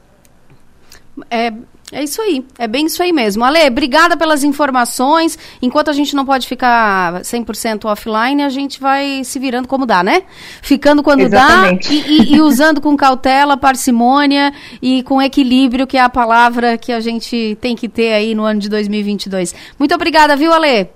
É, 1.31 1.53
É 1.91 2.03
isso 2.03 2.21
aí, 2.21 2.45
é 2.59 2.67
bem 2.67 2.87
isso 2.87 3.03
aí 3.03 3.13
mesmo. 3.13 3.45
Ale, 3.45 3.67
obrigada 3.67 4.17
pelas 4.17 4.45
informações. 4.45 5.39
Enquanto 5.63 5.89
a 5.89 5.93
gente 5.93 6.15
não 6.15 6.25
pode 6.25 6.47
ficar 6.47 7.23
100% 7.23 7.87
offline, 7.87 8.43
a 8.43 8.49
gente 8.49 8.79
vai 8.79 9.23
se 9.25 9.39
virando 9.39 9.67
como 9.67 9.87
dá, 9.87 10.03
né? 10.03 10.23
Ficando 10.61 11.03
quando 11.03 11.21
Exatamente. 11.21 11.89
dá 11.89 11.95
e, 11.95 12.21
e, 12.21 12.35
e, 12.35 12.41
usando 12.41 12.81
com 12.81 12.95
cautela, 12.97 13.57
parcimônia 13.57 14.53
e 14.83 15.03
com 15.03 15.23
equilíbrio, 15.23 15.87
que 15.87 15.97
é 15.97 16.01
a 16.01 16.11
palavra 16.11 16.77
que 16.77 16.93
a 16.93 17.01
gente 17.01 17.57
tem 17.61 17.75
que 17.75 17.89
ter 17.89 18.13
aí 18.13 18.35
no 18.35 18.45
ano 18.45 18.61
de 18.61 18.69
2022. 18.69 19.55
Muito 19.79 19.95
obrigada, 19.95 20.37
viu, 20.37 20.53
Ale? 20.53 20.91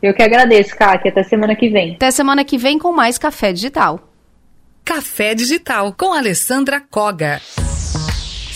Eu 0.00 0.14
que 0.14 0.22
agradeço, 0.22 0.76
Kátia. 0.76 1.10
Até 1.10 1.22
semana 1.22 1.54
que 1.54 1.68
vem. 1.68 1.94
Até 1.94 2.10
semana 2.10 2.44
que 2.44 2.58
vem 2.58 2.78
com 2.78 2.92
mais 2.92 3.18
Café 3.18 3.52
Digital. 3.52 4.00
Café 4.84 5.34
Digital 5.34 5.92
com 5.92 6.12
Alessandra 6.12 6.80
Koga. 6.80 7.40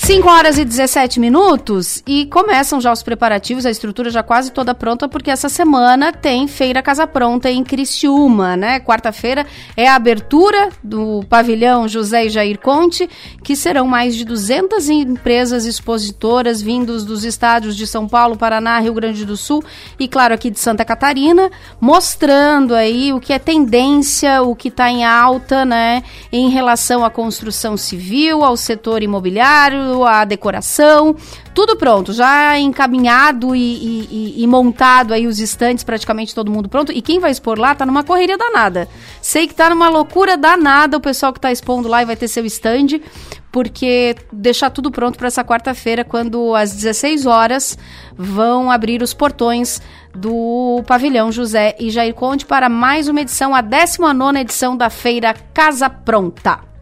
5 0.07 0.29
horas 0.31 0.57
e 0.57 0.65
17 0.65 1.19
minutos 1.19 2.01
e 2.07 2.27
começam 2.27 2.81
já 2.81 2.93
os 2.93 3.03
preparativos, 3.03 3.67
a 3.67 3.73
estrutura 3.73 4.09
já 4.09 4.23
quase 4.23 4.53
toda 4.53 4.73
pronta, 4.73 5.09
porque 5.09 5.33
essa 5.33 5.49
semana 5.49 6.13
tem 6.13 6.47
Feira 6.47 6.81
Casa 6.81 7.09
Pronta 7.09 7.51
em 7.51 7.65
Criciúma, 7.65 8.57
né? 8.57 8.79
Quarta-feira 8.79 9.45
é 9.77 9.89
a 9.89 9.97
abertura 9.97 10.69
do 10.81 11.25
pavilhão 11.29 11.89
José 11.89 12.27
e 12.27 12.31
Jair 12.31 12.61
Conte, 12.61 13.11
que 13.43 13.57
serão 13.57 13.89
mais 13.89 14.15
de 14.15 14.25
200 14.25 14.89
empresas 14.89 15.67
expositoras 15.67 16.63
vindos 16.63 17.05
dos 17.05 17.25
estados 17.25 17.77
de 17.77 17.85
São 17.85 18.07
Paulo, 18.07 18.37
Paraná, 18.37 18.79
Rio 18.79 18.95
Grande 18.95 19.25
do 19.25 19.37
Sul 19.37 19.61
e, 19.99 20.07
claro, 20.07 20.35
aqui 20.35 20.51
de 20.51 20.61
Santa 20.61 20.85
Catarina, 20.85 21.51
mostrando 21.81 22.77
aí 22.77 23.13
o 23.13 23.19
que 23.19 23.33
é 23.33 23.41
tendência, 23.41 24.41
o 24.41 24.55
que 24.55 24.69
está 24.69 24.89
em 24.89 25.05
alta, 25.05 25.65
né? 25.65 26.05
Em 26.31 26.49
relação 26.49 27.05
à 27.05 27.11
construção 27.11 27.77
civil, 27.77 28.45
ao 28.45 28.57
setor 28.57 29.03
imobiliário, 29.03 29.96
a 30.05 30.25
decoração, 30.25 31.17
tudo 31.55 31.77
pronto, 31.77 32.13
já 32.13 32.59
encaminhado 32.59 33.55
e, 33.55 33.61
e, 34.11 34.43
e, 34.43 34.47
montado 34.47 35.15
aí 35.15 35.27
os 35.27 35.39
estantes, 35.39 35.85
praticamente 35.85 36.35
todo 36.35 36.51
mundo 36.51 36.69
pronto. 36.69 36.93
E 36.93 37.01
quem 37.01 37.19
vai 37.19 37.31
expor 37.31 37.59
lá 37.59 37.75
tá 37.75 37.87
numa 37.87 38.05
correria 38.05 38.37
danada. 38.37 38.89
Sei 39.23 39.47
que 39.47 39.55
tá 39.55 39.71
numa 39.71 39.89
loucura 39.89 40.37
danada 40.37 40.97
o 40.97 41.01
pessoal 41.01 41.33
que 41.33 41.41
tá 41.41 41.51
expondo 41.51 41.89
lá 41.89 42.03
e 42.03 42.05
vai 42.05 42.17
ter 42.17 42.29
seu 42.29 42.45
stand, 42.45 43.01
porque 43.51 44.15
deixar 44.33 44.69
tudo 44.69 44.91
pronto 44.91 45.17
para 45.17 45.29
essa 45.29 45.43
quarta-feira, 45.43 46.05
quando 46.05 46.55
às 46.55 46.73
16 46.75 47.25
horas 47.25 47.79
vão 48.17 48.71
abrir 48.71 49.03
os 49.03 49.15
portões 49.15 49.81
do 50.15 50.83
pavilhão 50.87 51.33
José 51.33 51.75
e 51.79 51.91
Jair 51.91 52.15
Conde 52.15 52.45
para 52.45 52.69
mais 52.69 53.09
uma 53.09 53.21
edição, 53.21 53.55
a 53.55 53.61
19 53.61 54.39
edição 54.41 54.77
da 54.77 54.91
Feira 54.91 55.35
Casa 55.55 55.89
Pronta. 55.89 56.76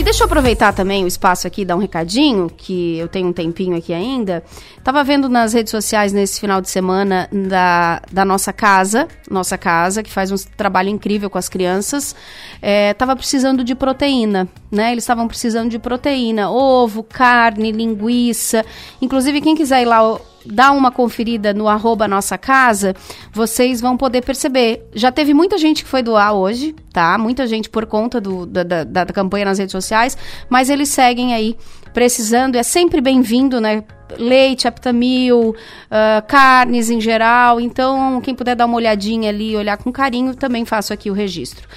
E 0.00 0.02
deixa 0.02 0.22
eu 0.22 0.26
aproveitar 0.26 0.72
também 0.72 1.04
o 1.04 1.06
espaço 1.06 1.46
aqui 1.46 1.60
e 1.60 1.64
dar 1.66 1.76
um 1.76 1.78
recadinho, 1.78 2.48
que 2.48 2.96
eu 2.96 3.06
tenho 3.06 3.28
um 3.28 3.34
tempinho 3.34 3.76
aqui 3.76 3.92
ainda. 3.92 4.42
Tava 4.82 5.04
vendo 5.04 5.28
nas 5.28 5.52
redes 5.52 5.70
sociais 5.70 6.10
nesse 6.10 6.40
final 6.40 6.62
de 6.62 6.70
semana 6.70 7.28
da, 7.30 8.00
da 8.10 8.24
nossa 8.24 8.50
casa, 8.50 9.06
nossa 9.30 9.58
casa, 9.58 10.02
que 10.02 10.10
faz 10.10 10.32
um 10.32 10.36
trabalho 10.56 10.88
incrível 10.88 11.28
com 11.28 11.36
as 11.36 11.50
crianças. 11.50 12.16
É, 12.62 12.94
tava 12.94 13.14
precisando 13.14 13.62
de 13.62 13.74
proteína, 13.74 14.48
né? 14.72 14.90
Eles 14.90 15.04
estavam 15.04 15.28
precisando 15.28 15.68
de 15.68 15.78
proteína, 15.78 16.50
ovo, 16.50 17.02
carne, 17.02 17.70
linguiça. 17.70 18.64
Inclusive, 19.02 19.42
quem 19.42 19.54
quiser 19.54 19.82
ir 19.82 19.84
lá 19.84 20.18
dá 20.44 20.72
uma 20.72 20.90
conferida 20.90 21.52
no 21.52 21.68
arroba 21.68 22.08
nossa 22.08 22.38
casa, 22.38 22.94
vocês 23.32 23.80
vão 23.80 23.96
poder 23.96 24.22
perceber. 24.22 24.86
Já 24.94 25.12
teve 25.12 25.34
muita 25.34 25.58
gente 25.58 25.84
que 25.84 25.88
foi 25.88 26.02
doar 26.02 26.32
hoje, 26.32 26.74
tá? 26.92 27.16
Muita 27.18 27.46
gente 27.46 27.68
por 27.68 27.86
conta 27.86 28.20
do, 28.20 28.46
da, 28.46 28.62
da, 28.62 28.84
da 28.84 29.06
campanha 29.06 29.44
nas 29.44 29.58
redes 29.58 29.72
sociais, 29.72 30.16
mas 30.48 30.70
eles 30.70 30.88
seguem 30.88 31.34
aí 31.34 31.56
precisando, 31.92 32.56
é 32.56 32.62
sempre 32.62 33.00
bem-vindo, 33.00 33.60
né? 33.60 33.82
Leite, 34.18 34.66
aptamil, 34.66 35.50
uh, 35.50 36.26
carnes 36.26 36.90
em 36.90 37.00
geral. 37.00 37.60
Então, 37.60 38.20
quem 38.20 38.34
puder 38.34 38.56
dar 38.56 38.66
uma 38.66 38.76
olhadinha 38.76 39.28
ali, 39.28 39.56
olhar 39.56 39.76
com 39.76 39.92
carinho, 39.92 40.34
também 40.34 40.64
faço 40.64 40.92
aqui 40.92 41.10
o 41.10 41.14
registro. 41.14 41.68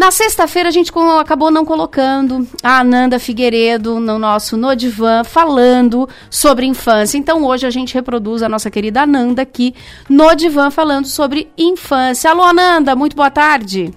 Na 0.00 0.10
sexta-feira 0.10 0.70
a 0.70 0.72
gente 0.72 0.90
acabou 1.20 1.50
não 1.50 1.62
colocando 1.62 2.48
a 2.62 2.80
Ananda 2.80 3.18
Figueiredo 3.18 4.00
no 4.00 4.18
nosso 4.18 4.56
Nodivan 4.56 5.24
falando 5.24 6.08
sobre 6.30 6.64
infância. 6.64 7.18
Então 7.18 7.44
hoje 7.44 7.66
a 7.66 7.70
gente 7.70 7.92
reproduz 7.92 8.42
a 8.42 8.48
nossa 8.48 8.70
querida 8.70 9.02
Ananda 9.02 9.42
aqui 9.42 9.74
no 10.08 10.34
Divan 10.34 10.70
falando 10.70 11.04
sobre 11.04 11.52
infância. 11.56 12.30
Alô 12.30 12.42
Ananda, 12.42 12.96
muito 12.96 13.14
boa 13.14 13.30
tarde. 13.30 13.92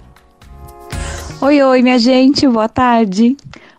Oi, 1.40 1.62
oi, 1.62 1.80
minha 1.80 1.98
gente, 1.98 2.46
boa 2.46 2.68
tarde. 2.68 3.34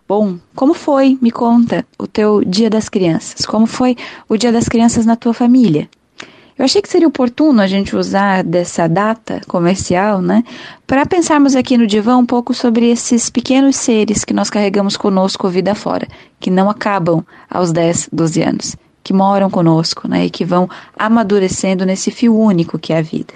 Bom, 0.08 0.36
como 0.52 0.74
foi, 0.74 1.16
me 1.22 1.30
conta, 1.30 1.86
o 1.96 2.08
teu 2.08 2.44
Dia 2.44 2.68
das 2.68 2.88
Crianças? 2.88 3.46
Como 3.46 3.66
foi 3.66 3.96
o 4.28 4.36
Dia 4.36 4.50
das 4.50 4.68
Crianças 4.68 5.06
na 5.06 5.14
tua 5.14 5.32
família? 5.32 5.88
Eu 6.58 6.64
achei 6.64 6.80
que 6.80 6.88
seria 6.88 7.06
oportuno 7.06 7.60
a 7.60 7.66
gente 7.66 7.94
usar 7.94 8.42
dessa 8.42 8.88
data 8.88 9.42
comercial, 9.46 10.22
né, 10.22 10.42
para 10.86 11.04
pensarmos 11.04 11.54
aqui 11.54 11.76
no 11.76 11.86
divã 11.86 12.16
um 12.16 12.24
pouco 12.24 12.54
sobre 12.54 12.90
esses 12.90 13.28
pequenos 13.28 13.76
seres 13.76 14.24
que 14.24 14.32
nós 14.32 14.48
carregamos 14.48 14.96
conosco 14.96 15.50
vida 15.50 15.74
fora, 15.74 16.08
que 16.40 16.50
não 16.50 16.70
acabam 16.70 17.22
aos 17.50 17.72
10, 17.72 18.08
12 18.10 18.42
anos, 18.42 18.76
que 19.04 19.12
moram 19.12 19.50
conosco, 19.50 20.08
né, 20.08 20.24
e 20.24 20.30
que 20.30 20.46
vão 20.46 20.66
amadurecendo 20.98 21.84
nesse 21.84 22.10
fio 22.10 22.34
único 22.34 22.78
que 22.78 22.94
é 22.94 22.98
a 22.98 23.02
vida. 23.02 23.34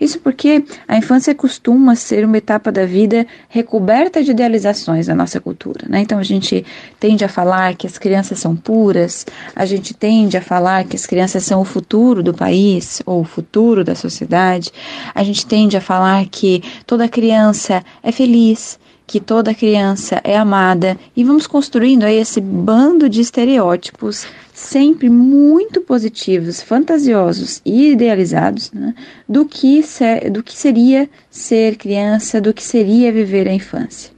Isso 0.00 0.20
porque 0.20 0.64
a 0.86 0.96
infância 0.96 1.34
costuma 1.34 1.96
ser 1.96 2.24
uma 2.24 2.38
etapa 2.38 2.70
da 2.70 2.86
vida 2.86 3.26
recoberta 3.48 4.22
de 4.22 4.30
idealizações 4.30 5.08
na 5.08 5.14
nossa 5.14 5.40
cultura. 5.40 5.86
Né? 5.88 6.00
Então 6.00 6.18
a 6.18 6.22
gente 6.22 6.64
tende 7.00 7.24
a 7.24 7.28
falar 7.28 7.74
que 7.74 7.86
as 7.86 7.98
crianças 7.98 8.38
são 8.38 8.54
puras, 8.54 9.26
a 9.56 9.66
gente 9.66 9.92
tende 9.94 10.36
a 10.36 10.42
falar 10.42 10.84
que 10.84 10.94
as 10.94 11.04
crianças 11.04 11.42
são 11.42 11.60
o 11.60 11.64
futuro 11.64 12.22
do 12.22 12.32
país 12.32 13.02
ou 13.04 13.22
o 13.22 13.24
futuro 13.24 13.82
da 13.82 13.94
sociedade, 13.94 14.72
a 15.14 15.24
gente 15.24 15.44
tende 15.44 15.76
a 15.76 15.80
falar 15.80 16.26
que 16.26 16.62
toda 16.86 17.08
criança 17.08 17.82
é 18.02 18.12
feliz, 18.12 18.78
que 19.06 19.18
toda 19.18 19.54
criança 19.54 20.20
é 20.22 20.36
amada 20.36 20.98
e 21.16 21.24
vamos 21.24 21.46
construindo 21.46 22.04
aí 22.04 22.18
esse 22.18 22.40
bando 22.40 23.08
de 23.08 23.20
estereótipos 23.22 24.26
sempre 24.58 25.08
muito 25.08 25.80
positivos, 25.80 26.60
fantasiosos 26.60 27.62
e 27.64 27.92
idealizados 27.92 28.72
né, 28.72 28.92
do, 29.28 29.46
que 29.46 29.82
ser, 29.84 30.30
do 30.30 30.42
que 30.42 30.52
seria 30.52 31.08
ser 31.30 31.76
criança, 31.76 32.40
do 32.40 32.52
que 32.52 32.62
seria 32.62 33.12
viver 33.12 33.48
a 33.48 33.54
infância. 33.54 34.10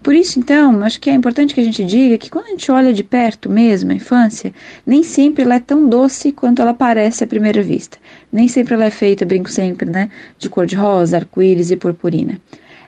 Por 0.00 0.14
isso, 0.14 0.38
então, 0.38 0.84
acho 0.84 1.00
que 1.00 1.10
é 1.10 1.14
importante 1.14 1.54
que 1.54 1.60
a 1.60 1.64
gente 1.64 1.84
diga 1.84 2.16
que 2.18 2.30
quando 2.30 2.46
a 2.46 2.50
gente 2.50 2.70
olha 2.70 2.92
de 2.92 3.02
perto 3.02 3.50
mesmo 3.50 3.90
a 3.90 3.94
infância, 3.94 4.54
nem 4.86 5.02
sempre 5.02 5.42
ela 5.42 5.56
é 5.56 5.60
tão 5.60 5.88
doce 5.88 6.30
quanto 6.30 6.62
ela 6.62 6.74
parece 6.74 7.24
à 7.24 7.26
primeira 7.26 7.62
vista. 7.62 7.98
Nem 8.30 8.46
sempre 8.46 8.74
ela 8.74 8.84
é 8.84 8.90
feita, 8.90 9.24
brinco 9.24 9.50
sempre, 9.50 9.90
né, 9.90 10.08
de 10.38 10.48
cor 10.48 10.66
de 10.66 10.76
rosa, 10.76 11.16
arco-íris 11.16 11.70
e 11.70 11.76
purpurina 11.76 12.40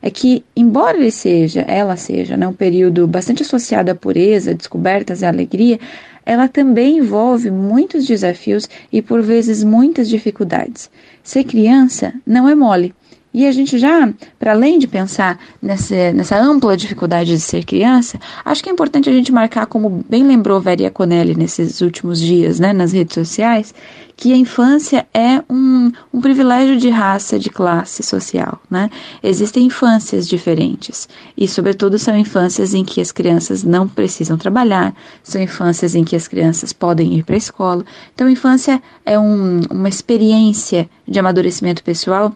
é 0.07 0.11
que, 0.11 0.45
embora 0.55 0.97
ele 0.97 1.11
seja, 1.11 1.63
ela 1.63 1.97
seja, 1.97 2.37
né, 2.37 2.47
um 2.47 2.53
período 2.53 3.09
bastante 3.09 3.43
associado 3.43 3.91
à 3.91 3.95
pureza, 3.95 4.55
descobertas 4.55 5.21
e 5.21 5.27
alegria, 5.27 5.81
ela 6.25 6.47
também 6.47 6.99
envolve 6.99 7.51
muitos 7.51 8.07
desafios 8.07 8.69
e, 8.93 9.03
por 9.03 9.21
vezes, 9.21 9.65
muitas 9.65 10.09
dificuldades. 10.09 10.89
Ser 11.25 11.43
criança 11.43 12.15
não 12.25 12.49
é 12.49 12.55
mole. 12.55 12.95
E 13.35 13.49
a 13.49 13.51
gente 13.51 13.79
já, 13.79 14.09
para 14.39 14.53
além 14.53 14.79
de 14.79 14.87
pensar 14.87 15.41
nessa, 15.61 16.13
nessa 16.13 16.41
ampla 16.41 16.77
dificuldade 16.77 17.31
de 17.31 17.41
ser 17.41 17.65
criança, 17.65 18.17
acho 18.45 18.63
que 18.63 18.71
é 18.71 18.73
importante 18.73 19.11
a 19.11 19.13
gente 19.13 19.33
marcar, 19.33 19.67
como 19.67 20.05
bem 20.09 20.23
lembrou 20.23 20.61
Varia 20.61 20.89
Conelli 20.89 21.35
nesses 21.35 21.81
últimos 21.81 22.21
dias, 22.21 22.61
né, 22.61 22.73
nas 22.73 22.93
redes 22.93 23.15
sociais, 23.15 23.75
que 24.17 24.33
a 24.33 24.37
infância 24.37 25.07
é 25.13 25.43
um, 25.49 25.93
um 26.13 26.21
privilégio 26.23 26.79
de 26.79 26.89
raça, 26.89 27.39
de 27.39 27.51
classe 27.51 28.03
social. 28.03 28.61
Né? 28.71 28.91
Existem 29.23 29.67
infâncias 29.67 30.27
diferentes 30.27 31.07
e, 31.37 31.47
sobretudo, 31.47 31.99
são 31.99 32.17
infâncias 32.17 32.73
em 32.73 32.83
que 32.83 33.01
as 33.01 33.13
crianças 33.13 33.63
não 33.63 33.87
precisam 33.87 34.39
trabalhar, 34.39 34.95
são 35.23 35.41
infâncias 35.41 35.95
em 35.95 36.03
que 36.03 36.17
as 36.17 36.27
crianças 36.27 36.73
podem 36.73 37.13
ir 37.15 37.25
para 37.25 37.35
a 37.35 37.39
escola. 37.39 37.85
Então, 38.15 38.27
a 38.27 38.31
infância 38.31 38.83
é 39.05 39.19
um, 39.19 39.61
uma 39.71 39.89
experiência 39.89 40.89
de 41.07 41.19
amadurecimento 41.19 41.85
pessoal 41.85 42.35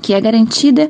que 0.00 0.14
é 0.14 0.20
garantida 0.20 0.88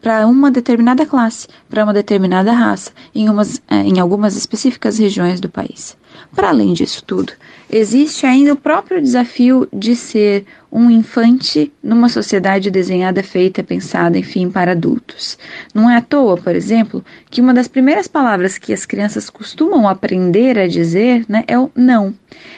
para 0.00 0.26
uma 0.26 0.52
determinada 0.52 1.04
classe, 1.04 1.48
para 1.68 1.82
uma 1.82 1.92
determinada 1.92 2.52
raça, 2.52 2.92
em, 3.12 3.28
umas, 3.28 3.60
eh, 3.68 3.82
em 3.82 3.98
algumas 3.98 4.36
específicas 4.36 4.98
regiões 4.98 5.40
do 5.40 5.48
país. 5.48 5.96
Para 6.34 6.50
além 6.50 6.72
disso 6.72 7.02
tudo, 7.04 7.32
existe 7.70 8.26
ainda 8.26 8.52
o 8.52 8.56
próprio 8.56 9.00
desafio 9.00 9.68
de 9.72 9.94
ser 9.94 10.44
um 10.72 10.90
infante 10.90 11.72
numa 11.82 12.08
sociedade 12.08 12.70
desenhada, 12.70 13.22
feita, 13.22 13.62
pensada, 13.62 14.16
enfim, 14.16 14.50
para 14.50 14.72
adultos. 14.72 15.36
Não 15.74 15.90
é 15.90 15.96
à 15.96 16.00
toa, 16.00 16.36
por 16.36 16.54
exemplo, 16.54 17.04
que 17.28 17.40
uma 17.40 17.52
das 17.52 17.66
primeiras 17.66 18.06
palavras 18.06 18.56
que 18.56 18.72
as 18.72 18.86
crianças 18.86 19.28
costumam 19.28 19.88
aprender 19.88 20.58
a 20.58 20.68
dizer 20.68 21.24
né, 21.28 21.44
é 21.48 21.58
o 21.58 21.70
não. 21.74 22.14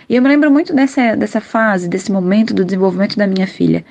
E 0.09 0.17
eu 0.17 0.21
me 0.23 0.29
lembro 0.29 0.51
muito 0.51 0.75
dessa, 0.75 1.17
dessa 1.17 1.41
fase, 1.41 1.89
desse 1.89 2.13
momento 2.13 2.53
do 2.53 2.65
desenvolvimento 2.65 3.17
da 3.17 3.27
minha 3.27 3.47
filha. 3.47 3.83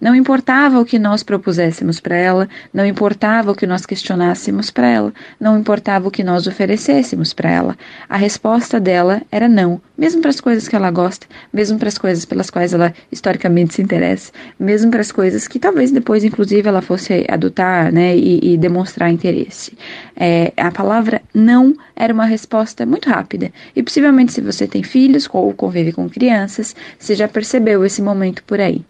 Não 0.00 0.14
importava 0.14 0.80
o 0.80 0.84
que 0.84 0.98
nós 0.98 1.22
propuséssemos 1.22 2.00
para 2.00 2.16
ela, 2.16 2.48
não 2.72 2.86
importava 2.86 3.52
o 3.52 3.54
que 3.54 3.66
nós 3.66 3.84
questionássemos 3.84 4.70
para 4.70 4.88
ela, 4.88 5.12
não 5.38 5.58
importava 5.58 6.08
o 6.08 6.10
que 6.10 6.24
nós 6.24 6.46
oferecêssemos 6.46 7.34
para 7.34 7.50
ela. 7.50 7.76
A 8.08 8.16
resposta 8.16 8.80
dela 8.80 9.20
era 9.30 9.48
não, 9.48 9.80
mesmo 9.98 10.22
para 10.22 10.30
as 10.30 10.40
coisas 10.40 10.65
que 10.68 10.76
ela 10.76 10.90
gosta, 10.90 11.26
mesmo 11.52 11.78
para 11.78 11.88
as 11.88 11.98
coisas 11.98 12.24
pelas 12.24 12.50
quais 12.50 12.72
ela 12.72 12.92
historicamente 13.10 13.74
se 13.74 13.82
interessa, 13.82 14.32
mesmo 14.58 14.90
para 14.90 15.00
as 15.00 15.12
coisas 15.12 15.46
que 15.46 15.58
talvez 15.58 15.90
depois, 15.90 16.24
inclusive, 16.24 16.68
ela 16.68 16.82
fosse 16.82 17.24
adotar 17.28 17.92
né, 17.92 18.16
e, 18.16 18.54
e 18.54 18.56
demonstrar 18.56 19.10
interesse. 19.10 19.76
É, 20.16 20.52
a 20.56 20.70
palavra 20.70 21.20
não 21.34 21.74
era 21.94 22.12
uma 22.12 22.26
resposta 22.26 22.84
muito 22.86 23.08
rápida. 23.08 23.52
E 23.74 23.82
possivelmente, 23.82 24.32
se 24.32 24.40
você 24.40 24.66
tem 24.66 24.82
filhos 24.82 25.28
ou 25.32 25.52
convive 25.52 25.92
com 25.92 26.08
crianças, 26.08 26.74
você 26.98 27.14
já 27.14 27.28
percebeu 27.28 27.84
esse 27.84 28.02
momento 28.02 28.42
por 28.44 28.60
aí. 28.60 28.84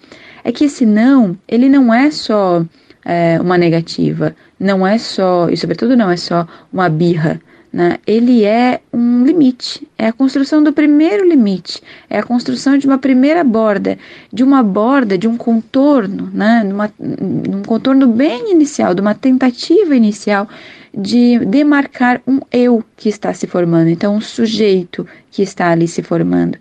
É 0.44 0.52
que 0.52 0.64
esse 0.64 0.86
não, 0.86 1.36
ele 1.48 1.68
não 1.68 1.92
é 1.92 2.10
só 2.10 2.64
é, 3.04 3.40
uma 3.40 3.56
negativa, 3.56 4.34
não 4.58 4.86
é 4.86 4.98
só, 4.98 5.48
e 5.48 5.56
sobretudo 5.56 5.96
não 5.96 6.10
é 6.10 6.16
só 6.16 6.46
uma 6.72 6.88
birra, 6.88 7.40
né? 7.76 7.98
Ele 8.06 8.42
é 8.42 8.80
um 8.90 9.22
limite, 9.22 9.86
é 9.98 10.06
a 10.06 10.12
construção 10.12 10.62
do 10.62 10.72
primeiro 10.72 11.28
limite, 11.28 11.82
é 12.08 12.18
a 12.18 12.22
construção 12.22 12.78
de 12.78 12.86
uma 12.86 12.96
primeira 12.96 13.44
borda, 13.44 13.98
de 14.32 14.42
uma 14.42 14.62
borda, 14.62 15.18
de 15.18 15.28
um 15.28 15.36
contorno, 15.36 16.30
né? 16.32 16.64
Numa, 16.64 16.90
um 16.98 17.62
contorno 17.64 18.06
bem 18.06 18.50
inicial, 18.50 18.94
de 18.94 19.02
uma 19.02 19.14
tentativa 19.14 19.94
inicial 19.94 20.48
de 20.96 21.38
demarcar 21.40 22.22
um 22.26 22.40
eu 22.50 22.82
que 22.96 23.10
está 23.10 23.34
se 23.34 23.46
formando, 23.46 23.88
então 23.90 24.16
um 24.16 24.22
sujeito 24.22 25.06
que 25.30 25.42
está 25.42 25.70
ali 25.70 25.86
se 25.86 26.02
formando, 26.02 26.56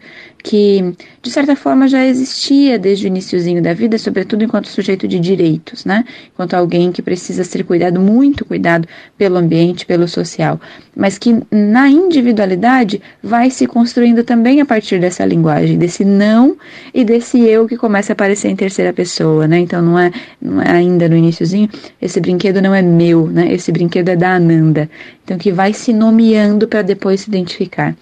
que 0.46 0.94
de 1.24 1.32
certa 1.32 1.56
forma 1.56 1.88
já 1.88 2.06
existia 2.06 2.78
desde 2.78 3.06
o 3.06 3.08
iníciozinho 3.08 3.64
da 3.64 3.74
vida, 3.74 3.98
sobretudo 3.98 4.44
enquanto 4.44 4.68
sujeito 4.68 5.08
de 5.08 5.20
direitos, 5.20 5.84
né? 5.84 6.06
Enquanto 6.32 6.54
alguém 6.54 6.92
que 6.92 7.02
precisa 7.02 7.44
ser 7.44 7.64
cuidado, 7.64 8.00
muito 8.00 8.46
cuidado 8.46 8.88
pelo 9.18 9.38
ambiente, 9.38 9.88
pelo 9.88 10.08
social, 10.08 10.62
mas 10.96 11.18
que 11.18 11.42
na 11.50 11.90
individualidade 11.90 13.02
vai 13.24 13.50
se 13.50 13.66
construindo 13.66 14.24
também 14.24 14.62
a 14.62 14.66
partir 14.68 15.00
dessa 15.00 15.26
linguagem, 15.26 15.80
desse 15.80 16.06
não 16.06 16.56
e 16.94 17.04
desse 17.04 17.40
eu 17.40 17.68
que 17.68 17.76
começa 17.76 18.12
a 18.12 18.14
aparecer 18.14 18.50
em 18.50 18.56
terceira 18.56 18.94
pessoa, 18.94 19.48
né? 19.48 19.58
Então 19.58 19.82
não 19.82 19.98
é, 19.98 20.12
não 20.40 20.62
é 20.62 20.70
ainda 20.70 21.10
no 21.10 21.18
iníciozinho, 21.18 21.68
esse 22.00 22.22
brinquedo 22.22 22.62
não 22.62 22.76
é 22.76 22.84
meu, 22.84 23.26
né? 23.26 23.52
Esse 23.52 23.72
brinquedo 23.72 24.10
é 24.10 24.16
da 24.16 24.36
Ananda. 24.36 24.88
Então 25.24 25.40
que 25.40 25.52
vai 25.52 25.74
se 25.74 25.92
nomeando 25.92 26.68
para 26.68 26.84
depois 26.84 27.22
se 27.22 27.30
identificar. 27.30 27.96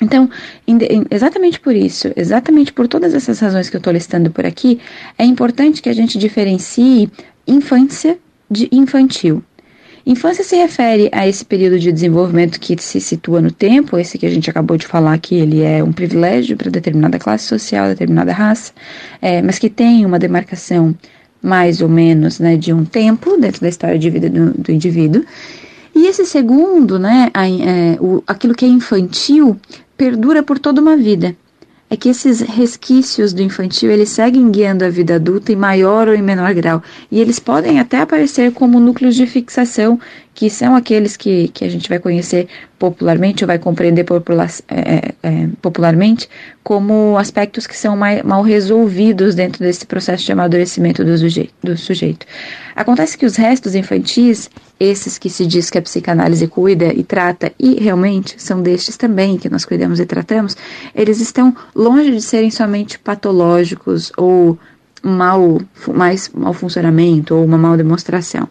Então, 0.00 0.30
exatamente 1.10 1.60
por 1.60 1.76
isso, 1.76 2.10
exatamente 2.16 2.72
por 2.72 2.88
todas 2.88 3.12
essas 3.14 3.38
razões 3.38 3.68
que 3.68 3.76
eu 3.76 3.78
estou 3.78 3.92
listando 3.92 4.30
por 4.30 4.46
aqui, 4.46 4.80
é 5.18 5.24
importante 5.24 5.82
que 5.82 5.88
a 5.88 5.92
gente 5.92 6.18
diferencie 6.18 7.10
infância 7.46 8.18
de 8.50 8.68
infantil. 8.72 9.42
Infância 10.06 10.42
se 10.42 10.56
refere 10.56 11.10
a 11.12 11.28
esse 11.28 11.44
período 11.44 11.78
de 11.78 11.92
desenvolvimento 11.92 12.58
que 12.58 12.80
se 12.80 13.00
situa 13.00 13.40
no 13.40 13.50
tempo, 13.50 13.98
esse 13.98 14.16
que 14.16 14.24
a 14.24 14.30
gente 14.30 14.48
acabou 14.48 14.76
de 14.76 14.86
falar 14.86 15.18
que 15.18 15.34
ele 15.34 15.60
é 15.62 15.84
um 15.84 15.92
privilégio 15.92 16.56
para 16.56 16.70
determinada 16.70 17.18
classe 17.18 17.44
social, 17.44 17.88
determinada 17.88 18.32
raça, 18.32 18.72
é, 19.20 19.42
mas 19.42 19.58
que 19.58 19.68
tem 19.68 20.06
uma 20.06 20.18
demarcação 20.18 20.96
mais 21.42 21.80
ou 21.80 21.88
menos 21.88 22.38
né, 22.38 22.56
de 22.56 22.72
um 22.72 22.84
tempo 22.84 23.36
dentro 23.36 23.60
da 23.60 23.68
história 23.68 23.98
de 23.98 24.08
vida 24.08 24.28
do, 24.30 24.52
do 24.52 24.72
indivíduo. 24.72 25.22
E 25.94 26.06
esse 26.06 26.24
segundo, 26.24 26.98
né, 26.98 27.30
é, 27.34 27.98
o, 28.00 28.22
aquilo 28.26 28.54
que 28.54 28.64
é 28.64 28.68
infantil, 28.68 29.58
perdura 29.96 30.42
por 30.42 30.58
toda 30.58 30.80
uma 30.80 30.96
vida. 30.96 31.36
É 31.92 31.96
que 31.96 32.08
esses 32.08 32.40
resquícios 32.40 33.32
do 33.32 33.42
infantil, 33.42 33.90
eles 33.90 34.10
seguem 34.10 34.48
guiando 34.48 34.84
a 34.84 34.88
vida 34.88 35.16
adulta 35.16 35.52
em 35.52 35.56
maior 35.56 36.06
ou 36.06 36.14
em 36.14 36.22
menor 36.22 36.54
grau. 36.54 36.80
E 37.10 37.20
eles 37.20 37.40
podem 37.40 37.80
até 37.80 37.98
aparecer 37.98 38.52
como 38.52 38.78
núcleos 38.78 39.16
de 39.16 39.26
fixação, 39.26 39.98
que 40.32 40.48
são 40.48 40.76
aqueles 40.76 41.16
que, 41.16 41.48
que 41.48 41.64
a 41.64 41.68
gente 41.68 41.88
vai 41.88 41.98
conhecer 41.98 42.46
popularmente, 42.78 43.42
ou 43.42 43.48
vai 43.48 43.58
compreender 43.58 44.06
é, 44.68 44.80
é, 44.80 45.14
é, 45.20 45.48
popularmente, 45.60 46.28
como 46.62 47.18
aspectos 47.18 47.66
que 47.66 47.76
são 47.76 47.96
mais, 47.96 48.22
mal 48.22 48.42
resolvidos 48.42 49.34
dentro 49.34 49.58
desse 49.58 49.84
processo 49.84 50.24
de 50.24 50.30
amadurecimento 50.30 51.04
do 51.04 51.18
sujeito, 51.18 51.52
do 51.60 51.76
sujeito. 51.76 52.24
Acontece 52.76 53.18
que 53.18 53.26
os 53.26 53.34
restos 53.34 53.74
infantis, 53.74 54.48
esses 54.80 55.18
que 55.18 55.28
se 55.28 55.46
diz 55.46 55.68
que 55.68 55.76
a 55.76 55.82
psicanálise 55.82 56.46
cuida 56.48 56.86
e 56.86 57.04
trata, 57.04 57.52
e 57.58 57.74
realmente 57.74 58.34
são 58.38 58.62
destes 58.62 58.96
também 58.96 59.36
que 59.36 59.50
nós 59.50 59.66
cuidamos 59.66 60.00
e 60.00 60.06
tratamos, 60.06 60.56
eles 60.94 61.20
estão 61.20 61.54
longe 61.74 62.10
de 62.10 62.22
serem 62.22 62.50
somente 62.50 62.98
patológicos 62.98 64.10
ou 64.16 64.58
mal, 65.02 65.60
mais 65.94 66.30
mau 66.30 66.54
funcionamento 66.54 67.34
ou 67.34 67.44
uma 67.44 67.58
mal 67.58 67.76
demonstração. 67.76 68.48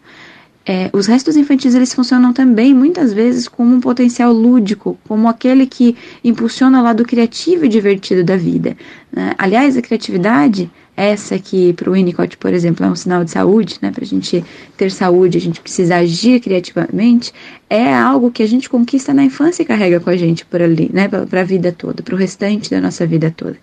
É, 0.66 0.88
os 0.94 1.08
restos 1.08 1.36
infantis 1.36 1.74
eles 1.74 1.92
funcionam 1.92 2.32
também 2.32 2.76
muitas 2.76 3.12
vezes 3.12 3.48
como 3.48 3.76
um 3.76 3.80
potencial 3.80 4.32
lúdico, 4.32 5.00
como 5.08 5.28
aquele 5.28 5.66
que 5.66 5.98
impulsiona 6.24 6.80
o 6.80 6.84
lado 6.84 7.04
criativo 7.04 7.66
e 7.66 7.68
divertido 7.68 8.24
da 8.24 8.38
vida. 8.38 8.78
Né? 9.12 9.34
Aliás, 9.36 9.76
a 9.76 9.82
criatividade, 9.82 10.70
essa 11.00 11.40
que 11.40 11.72
para 11.74 11.90
o 11.90 11.94
Winnicott, 11.94 12.36
por 12.36 12.54
exemplo, 12.54 12.86
é 12.86 12.90
um 12.90 12.96
sinal 12.96 13.24
de 13.24 13.32
saúde, 13.32 13.78
né? 13.82 13.90
para 13.90 14.04
a 14.04 14.08
gente 14.08 14.44
ter 14.76 14.92
saúde, 14.92 15.38
a 15.38 15.42
gente 15.42 15.62
precisa 15.62 15.96
agir 15.96 16.42
criativamente, 16.42 17.34
é 17.70 17.94
algo 17.94 18.30
que 18.30 18.44
a 18.44 18.48
gente 18.48 18.70
conquista 18.70 19.14
na 19.14 19.24
infância 19.24 19.64
e 19.64 19.66
carrega 19.66 20.02
com 20.02 20.10
a 20.10 20.18
gente 20.18 20.46
por 20.46 20.62
ali, 20.62 20.92
né? 20.94 21.08
para 21.08 21.40
a 21.40 21.44
vida 21.44 21.72
toda, 21.72 22.04
para 22.04 22.14
o 22.14 22.18
restante 22.18 22.70
da 22.70 22.82
nossa 22.82 23.08
vida 23.08 23.32
toda. 23.32 23.58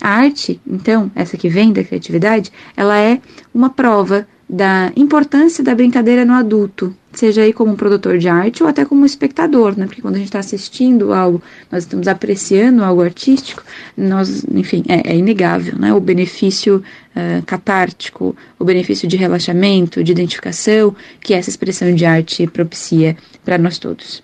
A 0.00 0.08
arte, 0.08 0.60
então, 0.66 1.10
essa 1.14 1.36
que 1.36 1.48
vem 1.48 1.72
da 1.72 1.84
criatividade, 1.84 2.50
ela 2.76 2.98
é 2.98 3.20
uma 3.54 3.70
prova 3.70 4.26
da 4.54 4.92
importância 4.94 5.64
da 5.64 5.74
brincadeira 5.74 6.24
no 6.24 6.32
adulto, 6.32 6.94
seja 7.12 7.42
aí 7.42 7.52
como 7.52 7.74
produtor 7.74 8.18
de 8.18 8.28
arte 8.28 8.62
ou 8.62 8.68
até 8.68 8.84
como 8.84 9.04
espectador, 9.04 9.76
né? 9.76 9.86
Porque 9.86 10.00
quando 10.00 10.14
a 10.14 10.18
gente 10.18 10.28
está 10.28 10.38
assistindo 10.38 11.12
algo, 11.12 11.42
nós 11.72 11.82
estamos 11.82 12.06
apreciando 12.06 12.84
algo 12.84 13.02
artístico, 13.02 13.64
nós, 13.96 14.44
enfim, 14.52 14.84
é, 14.86 15.12
é 15.12 15.16
inegável, 15.16 15.76
né? 15.76 15.92
O 15.92 15.98
benefício 15.98 16.76
uh, 17.16 17.42
catártico, 17.44 18.36
o 18.56 18.64
benefício 18.64 19.08
de 19.08 19.16
relaxamento, 19.16 20.04
de 20.04 20.12
identificação 20.12 20.94
que 21.20 21.34
essa 21.34 21.50
expressão 21.50 21.92
de 21.92 22.06
arte 22.06 22.46
propicia 22.46 23.16
para 23.44 23.58
nós 23.58 23.76
todos. 23.76 24.22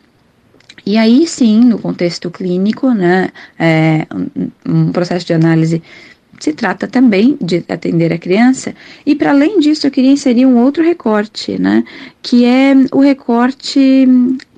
E 0.87 0.97
aí 0.97 1.27
sim, 1.27 1.61
no 1.61 1.79
contexto 1.79 2.31
clínico, 2.31 2.90
né, 2.93 3.31
é, 3.59 4.07
um 4.64 4.90
processo 4.93 5.27
de 5.27 5.35
análise 5.35 5.83
se 6.40 6.55
trata 6.55 6.88
também 6.88 7.37
de 7.40 7.62
atender 7.68 8.12
a 8.12 8.18
criança. 8.18 8.74
E 9.05 9.14
para 9.14 9.31
além 9.31 9.61
disso, 9.61 9.87
eu 9.87 9.90
queria 9.90 10.11
inserir 10.11 10.46
um 10.46 10.57
outro 10.57 10.83
recorte, 10.83 11.61
né, 11.61 11.85
que 12.22 12.44
é 12.44 12.74
o 12.90 13.00
recorte 13.00 14.09